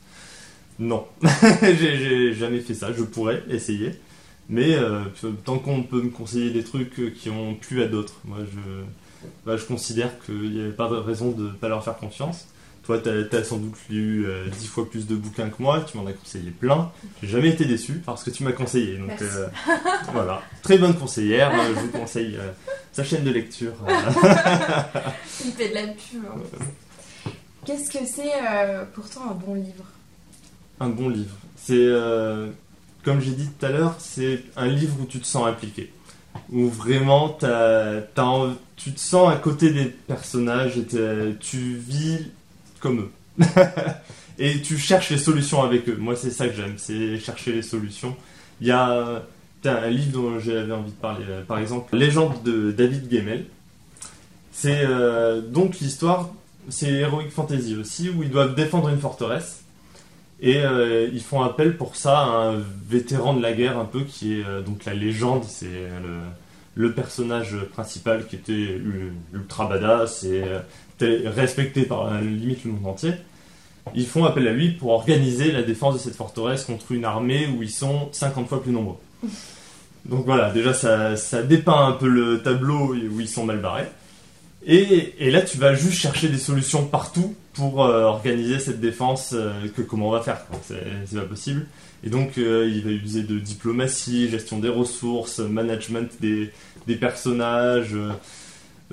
Non, 0.78 1.06
j'ai, 1.62 2.34
jamais 2.34 2.60
fait 2.60 2.74
ça. 2.74 2.92
Je 2.92 3.02
pourrais 3.02 3.42
essayer, 3.48 3.92
mais 4.48 4.74
euh, 4.74 5.04
tant 5.44 5.58
qu'on 5.58 5.82
peut 5.82 6.02
me 6.02 6.10
conseiller 6.10 6.50
des 6.50 6.64
trucs 6.64 7.14
qui 7.14 7.30
ont 7.30 7.54
plu 7.54 7.82
à 7.82 7.86
d'autres, 7.86 8.20
moi 8.24 8.38
je, 8.40 8.82
bah, 9.44 9.56
je 9.56 9.64
considère 9.64 10.10
qu'il 10.24 10.52
n'y 10.52 10.60
avait 10.60 10.70
pas 10.72 10.88
de 10.88 10.96
raison 10.96 11.30
de 11.30 11.48
pas 11.48 11.68
leur 11.68 11.82
faire 11.84 11.96
confiance. 11.96 12.46
Toi, 12.86 13.00
tu 13.00 13.08
as, 13.36 13.42
sans 13.42 13.56
doute 13.56 13.74
lu 13.90 14.26
euh, 14.26 14.46
dix 14.60 14.68
fois 14.68 14.88
plus 14.88 15.08
de 15.08 15.16
bouquins 15.16 15.50
que 15.50 15.60
moi, 15.60 15.84
tu 15.90 15.96
m'en 15.96 16.06
as 16.06 16.12
conseillé 16.12 16.52
plein. 16.52 16.92
J'ai 17.20 17.28
jamais 17.30 17.48
été 17.48 17.64
déçu 17.64 17.94
parce 17.94 18.22
que 18.22 18.30
tu 18.30 18.44
m'as 18.44 18.52
conseillé. 18.52 18.96
Donc 18.98 19.20
euh, 19.22 19.48
voilà, 20.12 20.40
très 20.62 20.78
bonne 20.78 20.94
conseillère. 20.94 21.50
euh, 21.52 21.74
je 21.74 21.80
vous 21.80 21.88
conseille 21.88 22.36
euh, 22.36 22.52
sa 22.92 23.02
chaîne 23.02 23.24
de 23.24 23.30
lecture. 23.32 23.72
Il 25.44 25.50
fait 25.50 25.70
de 25.70 25.74
la 25.74 25.86
pub. 25.88 26.22
Qu'est-ce 27.64 27.90
que 27.90 28.06
c'est 28.06 28.30
pourtant 28.94 29.32
un 29.32 29.34
bon 29.34 29.54
livre? 29.54 29.84
Un 30.78 30.90
bon 30.90 31.08
livre. 31.08 31.34
C'est, 31.56 31.88
comme 33.02 33.20
j'ai 33.20 33.32
dit 33.32 33.48
tout 33.48 33.66
à 33.66 33.70
l'heure, 33.70 33.96
c'est 33.98 34.44
un 34.56 34.68
livre 34.68 34.94
où 35.00 35.06
tu 35.06 35.18
te 35.18 35.26
sens 35.26 35.48
impliqué. 35.48 35.92
Où 36.52 36.68
vraiment 36.68 37.36
env- 37.42 38.54
tu 38.76 38.92
te 38.92 39.00
sens 39.00 39.32
à 39.32 39.36
côté 39.36 39.70
des 39.70 39.86
personnages 39.86 40.78
et 40.78 40.86
tu 41.40 41.76
vis 41.76 42.26
comme 42.80 43.00
eux. 43.00 43.10
et 44.38 44.60
tu 44.62 44.78
cherches 44.78 45.10
les 45.10 45.18
solutions 45.18 45.62
avec 45.62 45.88
eux. 45.88 45.96
Moi, 45.96 46.14
c'est 46.14 46.30
ça 46.30 46.46
que 46.48 46.54
j'aime, 46.54 46.74
c'est 46.76 47.18
chercher 47.18 47.52
les 47.52 47.62
solutions. 47.62 48.14
Il 48.60 48.68
y 48.68 48.70
a 48.70 49.22
un 49.64 49.90
livre 49.90 50.12
dont 50.12 50.38
j'avais 50.38 50.72
envie 50.72 50.92
de 50.92 50.96
parler, 50.96 51.24
euh, 51.28 51.42
par 51.42 51.58
exemple, 51.58 51.96
Légende 51.96 52.42
de 52.44 52.70
David 52.70 53.10
Gemmel. 53.10 53.46
C'est 54.52 54.84
euh, 54.84 55.40
donc 55.40 55.80
l'histoire, 55.80 56.30
c'est 56.68 56.90
Heroic 56.90 57.28
Fantasy 57.30 57.76
aussi, 57.76 58.08
où 58.10 58.22
ils 58.22 58.30
doivent 58.30 58.54
défendre 58.54 58.88
une 58.88 59.00
forteresse. 59.00 59.62
Et 60.40 60.58
euh, 60.58 61.08
ils 61.12 61.22
font 61.22 61.42
appel 61.42 61.76
pour 61.76 61.96
ça 61.96 62.18
à 62.18 62.50
un 62.50 62.62
vétéran 62.88 63.34
de 63.34 63.42
la 63.42 63.52
guerre 63.52 63.78
un 63.78 63.86
peu 63.86 64.02
qui 64.02 64.40
est 64.40 64.44
euh, 64.44 64.60
donc 64.60 64.84
la 64.84 64.92
légende, 64.92 65.44
c'est 65.44 65.66
le, 65.66 66.20
le 66.76 66.92
personnage 66.92 67.56
principal 67.72 68.26
qui 68.26 68.36
était 68.36 68.78
ultra 69.32 69.66
badass 69.66 70.24
et 70.24 70.44
euh, 71.02 71.22
respecté 71.26 71.82
par 71.82 72.06
euh, 72.06 72.20
limite 72.20 72.64
le 72.64 72.72
monde 72.72 72.86
entier. 72.86 73.12
Ils 73.94 74.06
font 74.06 74.24
appel 74.24 74.46
à 74.48 74.52
lui 74.52 74.70
pour 74.70 74.90
organiser 74.90 75.52
la 75.52 75.62
défense 75.62 75.94
de 75.94 75.98
cette 75.98 76.16
forteresse 76.16 76.64
contre 76.64 76.92
une 76.92 77.04
armée 77.04 77.46
où 77.46 77.62
ils 77.62 77.70
sont 77.70 78.08
50 78.12 78.48
fois 78.48 78.62
plus 78.62 78.72
nombreux. 78.72 78.96
Donc 80.06 80.24
voilà, 80.24 80.52
déjà 80.52 80.72
ça, 80.72 81.16
ça 81.16 81.42
dépeint 81.42 81.86
un 81.86 81.92
peu 81.92 82.08
le 82.08 82.42
tableau 82.42 82.94
où 82.94 83.20
ils 83.20 83.28
sont 83.28 83.44
mal 83.44 83.60
barrés. 83.60 83.88
Et, 84.64 85.14
et 85.18 85.30
là, 85.30 85.42
tu 85.42 85.58
vas 85.58 85.74
juste 85.74 85.98
chercher 85.98 86.28
des 86.28 86.38
solutions 86.38 86.84
partout 86.86 87.34
pour 87.56 87.84
euh, 87.84 88.02
organiser 88.04 88.58
cette 88.58 88.80
défense. 88.80 89.32
euh, 89.34 89.52
que 89.74 89.82
comment 89.82 90.08
on 90.08 90.12
va 90.12 90.20
faire. 90.20 90.44
C'est 90.62 91.16
pas 91.18 91.22
possible. 91.24 91.66
Et 92.04 92.10
donc, 92.10 92.38
euh, 92.38 92.70
il 92.72 92.84
va 92.84 92.90
user 92.90 93.22
de 93.22 93.38
diplomatie, 93.38 94.28
gestion 94.28 94.58
des 94.58 94.68
ressources, 94.68 95.38
management 95.40 96.10
des, 96.20 96.50
des 96.86 96.96
personnages. 96.96 97.94
euh, 97.94 98.12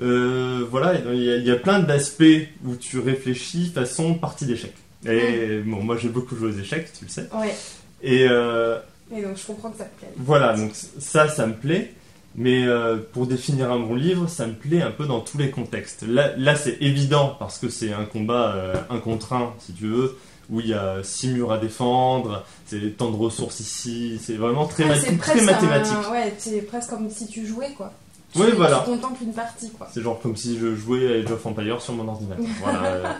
euh, 0.02 0.66
voilà, 0.70 0.94
il 1.12 1.22
y, 1.22 1.30
a, 1.30 1.36
il 1.36 1.44
y 1.44 1.50
a 1.50 1.56
plein 1.56 1.78
d'aspects 1.78 2.24
où 2.66 2.74
tu 2.74 2.98
réfléchis 2.98 3.70
façon 3.72 4.14
partie 4.14 4.46
d'échecs. 4.46 4.74
Et 5.06 5.58
bon, 5.64 5.82
moi 5.82 5.96
j'ai 6.00 6.08
beaucoup 6.08 6.34
joué 6.34 6.48
aux 6.48 6.58
échecs, 6.58 6.90
tu 6.98 7.04
le 7.04 7.10
sais. 7.10 7.28
Ouais. 7.34 7.54
Et 8.02 8.22
Et 8.22 9.22
donc 9.22 9.36
je 9.36 9.46
comprends 9.46 9.70
que 9.70 9.78
ça 9.78 9.84
te 9.84 9.98
plaît. 9.98 10.08
voilà, 10.16 10.56
donc 10.56 10.72
ça, 10.98 11.28
ça 11.28 11.46
me 11.46 11.52
plaît. 11.54 11.92
Mais 12.36 12.66
euh, 12.66 12.96
pour 13.12 13.26
définir 13.26 13.70
un 13.70 13.78
bon 13.78 13.94
livre, 13.94 14.28
ça 14.28 14.46
me 14.46 14.54
plaît 14.54 14.82
un 14.82 14.90
peu 14.90 15.06
dans 15.06 15.20
tous 15.20 15.38
les 15.38 15.50
contextes. 15.50 16.04
Là, 16.08 16.30
là 16.36 16.56
c'est 16.56 16.78
évident 16.80 17.36
parce 17.38 17.58
que 17.58 17.68
c'est 17.68 17.92
un 17.92 18.04
combat 18.04 18.54
euh, 18.56 18.74
un 18.90 18.98
contre 18.98 19.34
un, 19.34 19.52
si 19.60 19.72
tu 19.72 19.86
veux, 19.86 20.16
où 20.50 20.58
il 20.60 20.66
y 20.68 20.74
a 20.74 20.96
six 21.04 21.28
murs 21.28 21.52
à 21.52 21.58
défendre, 21.58 22.44
c'est 22.66 22.96
tant 22.96 23.10
de 23.10 23.16
ressources 23.16 23.60
ici, 23.60 24.20
c'est 24.20 24.34
vraiment 24.34 24.66
très, 24.66 24.82
Ouais, 24.82 24.88
ma- 24.90 24.96
c'est 24.96 25.16
très 25.16 25.32
presque 25.34 25.44
mathématique. 25.46 25.94
un- 26.08 26.10
Ouais, 26.12 26.34
c'est 26.38 26.60
presque 26.62 26.90
comme 26.90 27.08
si 27.08 27.26
tu 27.28 27.46
jouais 27.46 27.72
quoi. 27.76 27.92
Tu, 28.34 28.40
Oui, 28.40 28.48
voilà. 28.56 28.80
Tu 28.84 28.90
contemples 28.90 29.22
une 29.22 29.32
partie 29.32 29.70
quoi. 29.70 29.88
C'est 29.92 30.02
genre 30.02 30.20
comme 30.20 30.34
si 30.36 30.58
je 30.58 30.74
jouais 30.74 31.06
à 31.06 31.20
Age 31.24 31.30
of 31.30 31.46
Empires 31.46 31.80
sur 31.80 31.94
mon 31.94 32.08
ordinateur. 32.08 32.44
Voilà. 32.62 32.82
euh, 32.84 33.12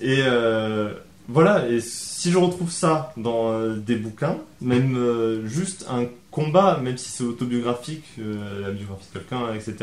et 0.00 0.18
euh, 0.20 0.94
voilà, 1.28 1.68
et 1.68 1.80
si 1.80 2.30
je 2.30 2.38
retrouve 2.38 2.70
ça 2.70 3.12
dans 3.16 3.74
des 3.76 3.96
bouquins, 3.96 4.36
même 4.60 5.42
juste 5.46 5.84
un 5.90 6.04
combat, 6.32 6.78
même 6.82 6.96
si 6.98 7.10
c'est 7.10 7.22
autobiographique, 7.24 8.04
euh, 8.18 8.60
la 8.60 8.70
biographie 8.72 9.06
de 9.14 9.18
quelqu'un, 9.20 9.54
etc. 9.54 9.76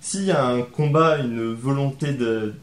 S'il 0.00 0.24
y 0.24 0.30
a 0.30 0.46
un 0.46 0.62
combat, 0.62 1.18
une 1.18 1.52
volonté 1.52 2.16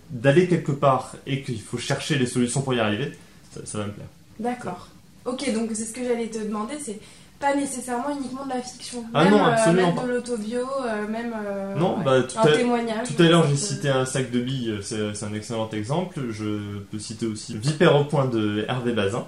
d'aller 0.10 0.48
quelque 0.48 0.72
part 0.72 1.16
et 1.28 1.42
qu'il 1.44 1.62
faut 1.62 1.78
chercher 1.78 2.18
les 2.18 2.26
solutions 2.26 2.62
pour 2.62 2.74
y 2.74 2.80
arriver, 2.80 3.12
ça, 3.54 3.62
ça 3.66 3.78
va 3.78 3.86
me 3.86 3.92
plaire. 3.92 4.08
D'accord. 4.40 4.88
Ok, 5.26 5.54
donc 5.54 5.70
c'est 5.74 5.86
ce 5.86 5.94
que 5.94 6.04
j'allais 6.04 6.28
te 6.28 6.40
demander, 6.40 6.76
c'est 6.82 7.00
pas 7.40 7.56
nécessairement 7.56 8.10
uniquement 8.18 8.44
de 8.46 8.50
la 8.50 8.62
fiction. 8.62 9.06
Ah 9.14 9.24
même, 9.24 9.32
non, 9.34 9.46
euh, 9.46 9.52
absolument 9.52 9.88
même 9.88 9.96
pas. 9.96 10.04
de 10.04 10.08
l'autobio, 10.10 10.60
euh, 10.86 11.08
même 11.08 11.34
euh, 11.46 11.76
Non, 11.76 11.98
ouais, 12.00 12.04
bah, 12.04 12.24
tout 12.24 12.38
un 12.40 12.42
à- 12.42 12.52
témoignage. 12.58 13.08
Tout 13.16 13.22
à 13.24 13.26
l'heure, 13.28 13.48
j'ai 13.48 13.56
cité 13.56 13.88
un 13.90 14.06
sac 14.06 14.32
de 14.32 14.40
billes, 14.42 14.78
c'est 14.82 15.14
c'est 15.14 15.26
un 15.26 15.34
excellent 15.34 15.70
exemple. 15.72 16.20
Je 16.32 16.80
peux 16.92 17.00
citer 17.00 17.26
aussi 17.26 17.58
Vipère 17.58 17.96
au 17.96 18.04
point 18.04 18.26
de 18.26 18.66
Hervé 18.68 18.92
Bazin. 18.92 19.26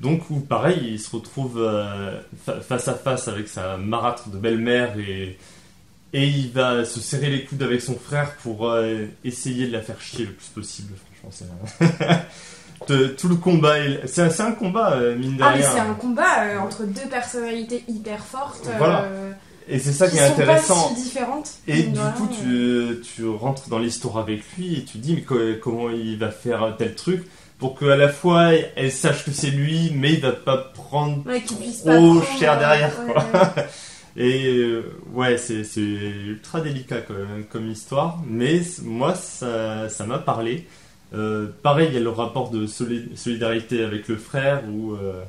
Donc, 0.00 0.28
où 0.30 0.40
pareil, 0.40 0.80
il 0.92 1.00
se 1.00 1.14
retrouve 1.14 1.58
euh, 1.58 2.20
fa- 2.44 2.60
face 2.60 2.88
à 2.88 2.94
face 2.94 3.28
avec 3.28 3.48
sa 3.48 3.76
marâtre 3.76 4.28
de 4.28 4.36
belle-mère 4.38 4.98
et, 4.98 5.38
et 6.12 6.26
il 6.26 6.50
va 6.52 6.84
se 6.84 7.00
serrer 7.00 7.30
les 7.30 7.44
coudes 7.44 7.62
avec 7.62 7.80
son 7.80 7.94
frère 7.98 8.34
pour 8.42 8.66
euh, 8.68 9.06
essayer 9.24 9.66
de 9.68 9.72
la 9.72 9.80
faire 9.80 10.00
chier 10.00 10.26
le 10.26 10.32
plus 10.32 10.48
possible. 10.48 10.94
Franchement, 11.22 11.50
c'est. 11.78 12.26
Tout 13.16 13.28
le 13.28 13.36
combat, 13.36 13.78
est- 13.78 14.06
c'est 14.06 14.40
un, 14.42 14.52
combat, 14.52 14.92
euh, 14.94 15.16
mine 15.16 15.36
de 15.38 15.42
Ah, 15.42 15.50
rien. 15.50 15.70
c'est 15.72 15.78
un 15.80 15.94
combat 15.94 16.42
euh, 16.44 16.58
entre 16.58 16.84
deux 16.84 17.08
personnalités 17.08 17.82
hyper 17.88 18.22
fortes. 18.24 18.68
Voilà. 18.76 19.06
Et 19.68 19.78
c'est 19.78 19.92
ça 19.92 20.06
qui, 20.08 20.16
qui 20.16 20.18
est 20.22 20.26
sont 20.26 20.32
intéressant. 20.34 20.88
pas 20.90 20.94
si 20.96 21.02
différentes. 21.04 21.50
Et 21.66 21.84
du 21.84 21.98
coup, 22.16 22.28
tu, 22.42 23.00
tu 23.00 23.26
rentres 23.26 23.70
dans 23.70 23.78
l'histoire 23.78 24.18
avec 24.18 24.42
lui 24.58 24.74
et 24.80 24.84
tu 24.84 24.98
te 24.98 24.98
dis 24.98 25.14
mais 25.14 25.22
co- 25.22 25.38
comment 25.62 25.88
il 25.88 26.18
va 26.18 26.30
faire 26.30 26.74
tel 26.76 26.94
truc? 26.94 27.24
Pour 27.64 27.78
qu'à 27.78 27.96
la 27.96 28.10
fois 28.10 28.50
elle 28.76 28.92
sache 28.92 29.24
que 29.24 29.30
c'est 29.30 29.50
lui, 29.50 29.90
mais 29.94 30.12
il 30.12 30.20
va 30.20 30.32
pas 30.32 30.58
prendre. 30.58 31.24
Ouais, 31.26 31.40
pas 31.40 31.46
trop 31.46 32.20
prendre, 32.20 32.38
cher 32.38 32.58
derrière, 32.58 32.92
ouais, 33.06 33.12
quoi. 33.14 33.22
ouais. 33.56 33.66
Et 34.18 34.46
euh, 34.48 34.82
ouais, 35.14 35.38
c'est 35.38 35.64
ultra 35.80 36.60
délicat 36.60 37.00
quand 37.00 37.14
même 37.14 37.44
comme 37.46 37.70
histoire, 37.70 38.18
mais 38.26 38.60
moi 38.82 39.14
ça 39.14 39.88
ça 39.88 40.04
m'a 40.04 40.18
parlé. 40.18 40.66
Euh, 41.14 41.48
pareil, 41.62 41.88
il 41.90 41.94
y 41.94 41.96
a 41.96 42.00
le 42.00 42.10
rapport 42.10 42.50
de 42.50 42.66
soli- 42.66 43.16
solidarité 43.16 43.82
avec 43.82 44.08
le 44.08 44.16
frère 44.16 44.62
où 44.68 44.92
euh, 44.92 45.22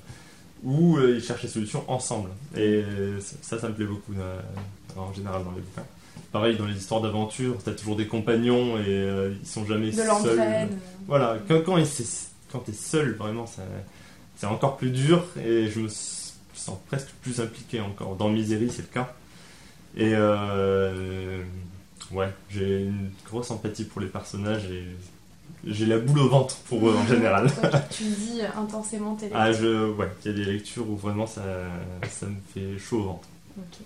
où 0.64 1.00
ils 1.00 1.24
cherchent 1.24 1.44
des 1.44 1.48
solutions 1.48 1.86
ensemble. 1.88 2.32
Et 2.58 2.84
ça, 3.42 3.58
ça 3.60 3.70
me 3.70 3.74
plaît 3.76 3.86
beaucoup 3.86 4.14
en 4.98 5.14
général 5.14 5.42
dans 5.46 5.52
les 5.52 5.62
bouquins. 5.62 5.86
Pareil, 6.32 6.58
dans 6.58 6.66
les 6.66 6.76
histoires 6.76 7.02
d'aventure, 7.02 7.56
t'as 7.64 7.72
toujours 7.72 7.96
des 7.96 8.08
compagnons 8.08 8.78
et 8.78 8.84
euh, 8.88 9.34
ils 9.42 9.48
sont 9.48 9.66
jamais 9.66 9.92
De 9.92 9.96
seuls. 9.96 10.70
Voilà, 11.08 11.38
quand, 11.48 11.62
quand, 11.66 11.78
quand 12.52 12.60
t'es 12.60 12.74
seul, 12.74 13.16
vraiment, 13.16 13.46
c'est 14.38 14.46
encore 14.48 14.76
plus 14.78 14.92
dur 14.92 15.26
et 15.44 15.70
je 15.70 15.80
me 15.80 15.88
sens 15.88 16.78
presque 16.88 17.10
plus 17.22 17.40
impliqué 17.40 17.80
encore. 17.80 18.16
Dans 18.16 18.30
Misery, 18.30 18.70
c'est 18.70 18.82
le 18.82 18.88
cas. 18.94 19.14
Et 19.98 20.12
euh, 20.14 21.42
ouais, 22.12 22.30
j'ai 22.50 22.82
une 22.84 23.12
grosse 23.26 23.50
empathie 23.52 23.86
pour 23.86 24.02
les 24.02 24.08
personnages 24.08 24.66
et 24.66 24.84
j'ai 25.66 25.86
la 25.86 25.98
boule 26.00 26.20
au 26.20 26.28
ventre 26.30 26.58
pour 26.68 26.90
eux 26.90 26.96
en 26.96 27.08
général. 27.08 27.46
Ok, 27.48 27.72
tu 27.92 28.04
dis 28.04 28.42
euh, 28.42 28.60
intensément 28.60 29.16
tes 29.16 29.30
Ah, 29.34 29.50
lectures. 29.50 29.66
je, 29.68 29.92
ouais, 29.94 30.10
il 30.26 30.32
y 30.32 30.34
a 30.34 30.38
des 30.46 30.52
lectures 30.52 30.90
où 30.90 30.98
vraiment 30.98 31.28
ça, 31.28 31.44
ça 32.10 32.26
me 32.26 32.36
fait 32.54 32.78
chaud 32.78 33.00
au 33.00 33.04
ventre. 33.04 33.28
Ok. 33.58 33.78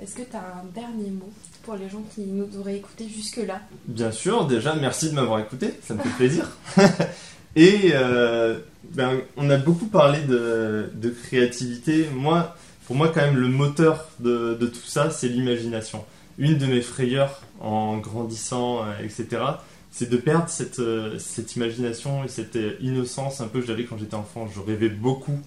Est-ce 0.00 0.14
que 0.14 0.22
tu 0.22 0.36
as 0.36 0.60
un 0.60 0.64
dernier 0.72 1.10
mot 1.10 1.30
pour 1.64 1.74
les 1.74 1.88
gens 1.88 2.02
qui 2.14 2.20
nous 2.22 2.48
auraient 2.58 2.76
écoutés 2.76 3.08
jusque-là? 3.08 3.60
Bien 3.86 4.12
sûr, 4.12 4.46
déjà, 4.46 4.74
merci 4.76 5.10
de 5.10 5.14
m'avoir 5.14 5.40
écouté, 5.40 5.74
ça 5.82 5.94
me 5.94 6.00
fait 6.00 6.16
plaisir. 6.16 6.48
Et 7.56 7.90
euh, 7.92 8.58
ben, 8.92 9.20
on 9.36 9.50
a 9.50 9.56
beaucoup 9.56 9.86
parlé 9.86 10.20
de, 10.20 11.14
créativité. 11.24 12.06
Moi, 12.14 12.54
pour 12.86 12.94
moi, 12.94 13.08
quand 13.08 13.22
même, 13.22 13.36
le 13.36 13.48
moteur 13.48 14.08
de, 14.20 14.54
tout 14.60 14.86
ça, 14.86 15.10
c'est 15.10 15.28
l'imagination. 15.28 16.04
Une 16.38 16.56
de 16.58 16.66
mes 16.66 16.80
frayeurs 16.80 17.42
en 17.60 17.98
grandissant, 17.98 18.84
euh, 18.84 18.92
etc., 19.02 19.42
c'est 19.90 20.08
de 20.08 20.16
perdre 20.16 20.48
cette, 20.48 20.78
euh, 20.78 21.18
imagination 21.56 22.22
et 22.22 22.28
cette 22.28 22.56
innocence 22.80 23.40
un 23.40 23.48
peu 23.48 23.60
que 23.60 23.66
j'avais 23.66 23.84
quand 23.84 23.98
j'étais 23.98 24.14
enfant. 24.14 24.48
Je 24.54 24.60
rêvais 24.60 24.90
beaucoup 24.90 25.40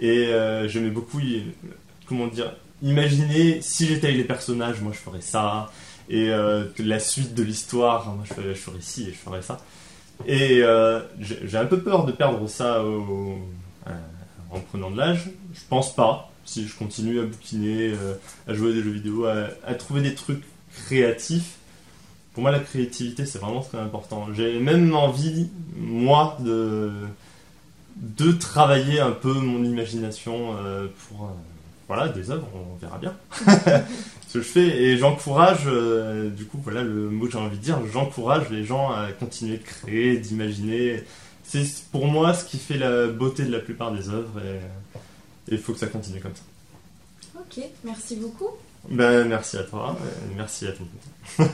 et 0.00 0.32
j'aimais 0.66 0.90
beaucoup, 0.90 1.20
comment 2.08 2.26
dire, 2.26 2.52
imaginer 2.82 3.60
si 3.62 3.86
j'étais 3.86 4.12
les 4.12 4.24
personnages, 4.24 4.80
moi 4.80 4.92
je 4.92 4.98
ferais 4.98 5.20
ça 5.20 5.70
et 6.08 6.30
euh, 6.30 6.64
la 6.78 7.00
suite 7.00 7.34
de 7.34 7.42
l'histoire, 7.42 8.06
moi 8.14 8.24
je 8.24 8.34
ferais, 8.54 8.80
ci 8.80 9.04
et 9.04 9.12
je 9.12 9.18
ferais 9.18 9.42
ça. 9.42 9.58
Et 10.26 10.60
euh, 10.62 11.00
j'ai 11.20 11.58
un 11.58 11.66
peu 11.66 11.80
peur 11.80 12.06
de 12.06 12.12
perdre 12.12 12.46
ça 12.48 12.76
euh, 12.76 13.00
en 14.50 14.60
prenant 14.60 14.90
de 14.90 14.96
l'âge. 14.96 15.30
Je 15.52 15.60
pense 15.68 15.94
pas. 15.94 16.30
Si 16.44 16.66
je 16.66 16.76
continue 16.76 17.18
à 17.18 17.24
bouquiner, 17.24 17.92
à 18.46 18.54
jouer 18.54 18.70
à 18.70 18.74
des 18.74 18.82
jeux 18.82 18.92
vidéo, 18.92 19.24
à, 19.24 19.48
à 19.66 19.74
trouver 19.74 20.00
des 20.00 20.14
trucs 20.14 20.44
créatifs, 20.86 21.56
pour 22.32 22.42
moi 22.42 22.52
la 22.52 22.60
créativité 22.60 23.26
c'est 23.26 23.40
vraiment 23.40 23.62
très 23.62 23.78
important. 23.78 24.28
J'ai 24.32 24.60
même 24.60 24.94
envie, 24.94 25.48
moi, 25.76 26.38
de, 26.38 26.92
de 27.96 28.30
travailler 28.30 29.00
un 29.00 29.10
peu 29.10 29.32
mon 29.32 29.64
imagination 29.64 30.54
pour 31.08 31.32
voilà, 31.88 32.08
des 32.08 32.30
œuvres, 32.30 32.48
on 32.54 32.76
verra 32.76 32.98
bien 32.98 33.16
ce 34.28 34.34
que 34.34 34.40
je 34.40 34.48
fais. 34.48 34.82
Et 34.82 34.96
j'encourage 34.96 35.62
euh, 35.66 36.30
du 36.30 36.44
coup 36.44 36.58
voilà 36.62 36.82
le 36.82 37.10
mot 37.10 37.26
que 37.26 37.32
j'ai 37.32 37.38
envie 37.38 37.58
de 37.58 37.62
dire 37.62 37.78
j'encourage 37.92 38.50
les 38.50 38.64
gens 38.64 38.90
à 38.90 39.12
continuer 39.12 39.58
de 39.58 39.62
créer 39.62 40.16
d'imaginer. 40.18 41.04
C'est 41.44 41.64
pour 41.92 42.06
moi 42.06 42.34
ce 42.34 42.44
qui 42.44 42.58
fait 42.58 42.78
la 42.78 43.06
beauté 43.06 43.44
de 43.44 43.52
la 43.52 43.60
plupart 43.60 43.92
des 43.92 44.08
œuvres 44.08 44.40
et 44.40 44.60
il 45.48 45.58
faut 45.58 45.72
que 45.72 45.78
ça 45.78 45.86
continue 45.86 46.20
comme 46.20 46.34
ça. 46.34 47.38
Ok, 47.38 47.64
merci 47.84 48.16
beaucoup. 48.16 48.50
ben 48.88 49.28
merci 49.28 49.56
à 49.58 49.62
toi 49.62 49.96
et 50.02 50.34
merci 50.34 50.66
à 50.66 50.72
tout 50.72 50.82
le 51.38 51.44
monde 51.44 51.52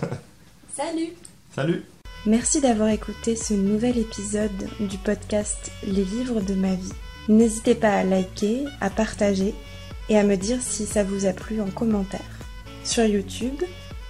Salut. 0.74 1.12
Salut. 1.54 1.84
Merci 2.24 2.60
d'avoir 2.60 2.88
écouté 2.88 3.36
ce 3.36 3.52
nouvel 3.52 3.98
épisode 3.98 4.68
du 4.80 4.96
podcast 4.96 5.70
Les 5.84 6.04
livres 6.04 6.40
de 6.40 6.54
ma 6.54 6.74
vie. 6.74 6.92
N'hésitez 7.28 7.74
pas 7.74 7.92
à 7.92 8.04
liker, 8.04 8.64
à 8.80 8.88
partager 8.88 9.54
et 10.12 10.18
à 10.18 10.24
me 10.24 10.36
dire 10.36 10.58
si 10.60 10.84
ça 10.84 11.02
vous 11.04 11.24
a 11.24 11.32
plu 11.32 11.62
en 11.62 11.70
commentaire. 11.70 12.20
Sur 12.84 13.06
YouTube, 13.06 13.62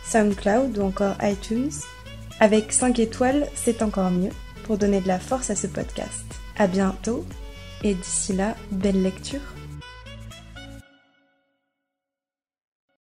SoundCloud 0.04 0.76
ou 0.76 0.82
encore 0.82 1.14
iTunes, 1.22 1.70
avec 2.40 2.72
5 2.72 2.98
étoiles, 2.98 3.46
c'est 3.54 3.82
encore 3.82 4.10
mieux 4.10 4.32
pour 4.64 4.78
donner 4.78 5.00
de 5.00 5.06
la 5.06 5.20
force 5.20 5.50
à 5.50 5.54
ce 5.54 5.68
podcast. 5.68 6.24
À 6.58 6.66
bientôt 6.66 7.24
et 7.84 7.94
d'ici 7.94 8.32
là, 8.32 8.56
belle 8.72 9.00
lecture. 9.00 9.40